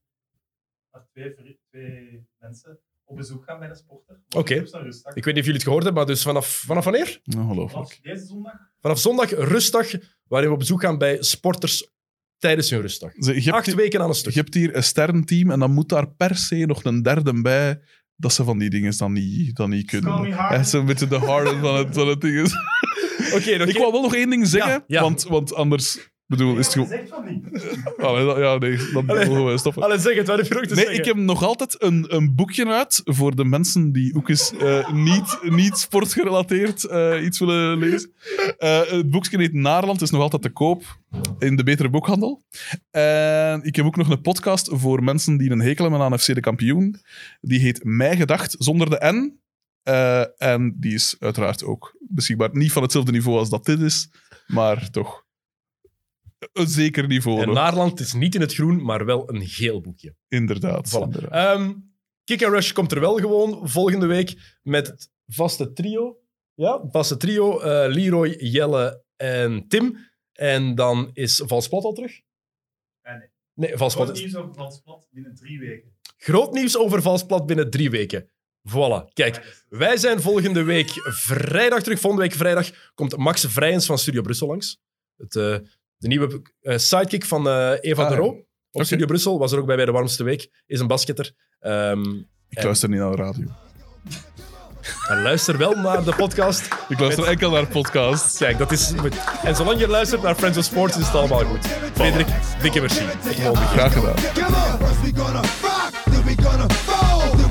[0.89, 4.19] Waar twee, vri- twee mensen op bezoek gaan bij de sporter.
[4.35, 4.55] Oké.
[4.55, 4.93] Een.
[5.13, 7.19] Ik weet niet of jullie het gehoord hebben, maar dus vanaf, vanaf wanneer?
[7.37, 7.71] ongelooflijk.
[7.71, 9.87] Vanaf deze zondag Vanaf zondag rustdag,
[10.27, 11.91] waarin we op bezoek gaan bij sporters
[12.37, 13.11] tijdens hun rustdag.
[13.17, 14.33] Ze- Je hebt, Acht hier- weken aan een je stuk.
[14.33, 17.81] hebt hier een sterrenteam en dan moet daar per se nog een derde bij
[18.15, 20.11] dat ze van die dingen dan niet, dan niet kunnen.
[20.11, 20.57] Harden.
[20.59, 22.53] Echt zo'n beetje de Harden van het, van het ding is.
[23.35, 23.63] Oké, oké.
[23.67, 25.01] Ik wou wel nog één ding zeggen, Ja, ja.
[25.01, 26.13] Want, want anders...
[26.27, 26.87] bedoel, is het gewoon...
[26.87, 27.77] zegt van niet.
[27.97, 29.27] Allee, dat- ja, nee, Allee.
[29.29, 29.83] mogen we stoppen.
[29.83, 30.99] Allee, zeg het, wat heb je ook te Nee, zeggen?
[30.99, 34.91] ik heb nog altijd een, een boekje uit voor de mensen die ook eens eh,
[34.93, 38.11] niet, niet sportgerelateerd eh, iets willen lezen.
[38.57, 40.83] Eh, het boekje heet Naarland, is nog altijd te koop
[41.39, 42.43] in de betere boekhandel.
[42.91, 46.33] En ik heb ook nog een podcast voor mensen die een hekel hebben aan FC
[46.33, 46.95] de kampioen.
[47.41, 49.39] Die heet Mij Gedacht, zonder de N.
[49.83, 52.49] Eh, en die is uiteraard ook beschikbaar.
[52.51, 54.09] Niet van hetzelfde niveau als dat dit is,
[54.47, 55.24] maar toch
[56.53, 57.41] een zeker niveau.
[57.41, 57.53] En.
[57.53, 60.15] Naarland is niet in het groen, maar wel een geel boekje.
[60.27, 60.89] Inderdaad.
[60.89, 61.01] Voilà.
[61.01, 61.57] inderdaad.
[61.57, 61.73] Ehm,
[62.23, 66.19] Kick and Rush komt er wel gewoon volgende week met het vaste trio.
[66.53, 67.59] Ja, het vaste trio.
[67.59, 69.97] eh, Leroy, Jelle en Tim.
[70.31, 72.11] En dan is Valsplat al terug?
[73.01, 73.27] Nee, nee.
[73.53, 74.23] Nee, Valsplat Groot is...
[74.23, 75.93] nieuws over Valsplat binnen drie weken.
[76.17, 78.29] Groot nieuws over Valsplat binnen drie weken.
[78.69, 79.63] Voilà, kijk.
[79.69, 81.99] Wij zijn volgende week vrijdag terug.
[81.99, 84.79] Volgende week vrijdag komt Max Vrijens van Studio Brussel langs.
[85.17, 85.57] Het, eh,
[85.97, 88.15] de nieuwe eh, sidekick van eh, Eva Ah, de.
[88.15, 88.43] Roo.
[88.71, 88.83] Op.
[88.83, 90.49] Studio Brussel was er ook bij bij de warmste week.
[90.65, 91.31] Is een basketter.
[91.59, 92.03] Ehm,
[92.49, 93.45] Ik luister niet naar de radio.
[95.09, 96.65] en luister wel naar de podcast.
[96.89, 98.37] Ik luister Met- enkel naar podcasts.
[98.37, 99.15] Kijk, dat is goed.
[99.43, 101.67] En zolang je luistert naar Friends of Sports, is het allemaal goed.
[101.93, 102.27] Frederik,
[102.61, 103.03] dikke merci.
[103.03, 103.55] Ik.
[103.55, 104.15] Graag gedaan.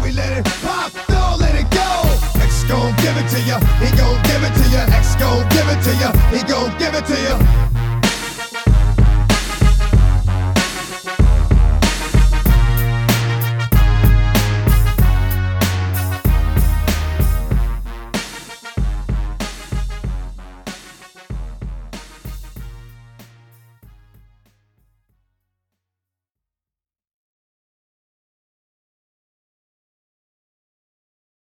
[0.03, 0.53] We let it.
[2.45, 3.39] X gon' give it to
[6.31, 7.37] he gon' give it to ya,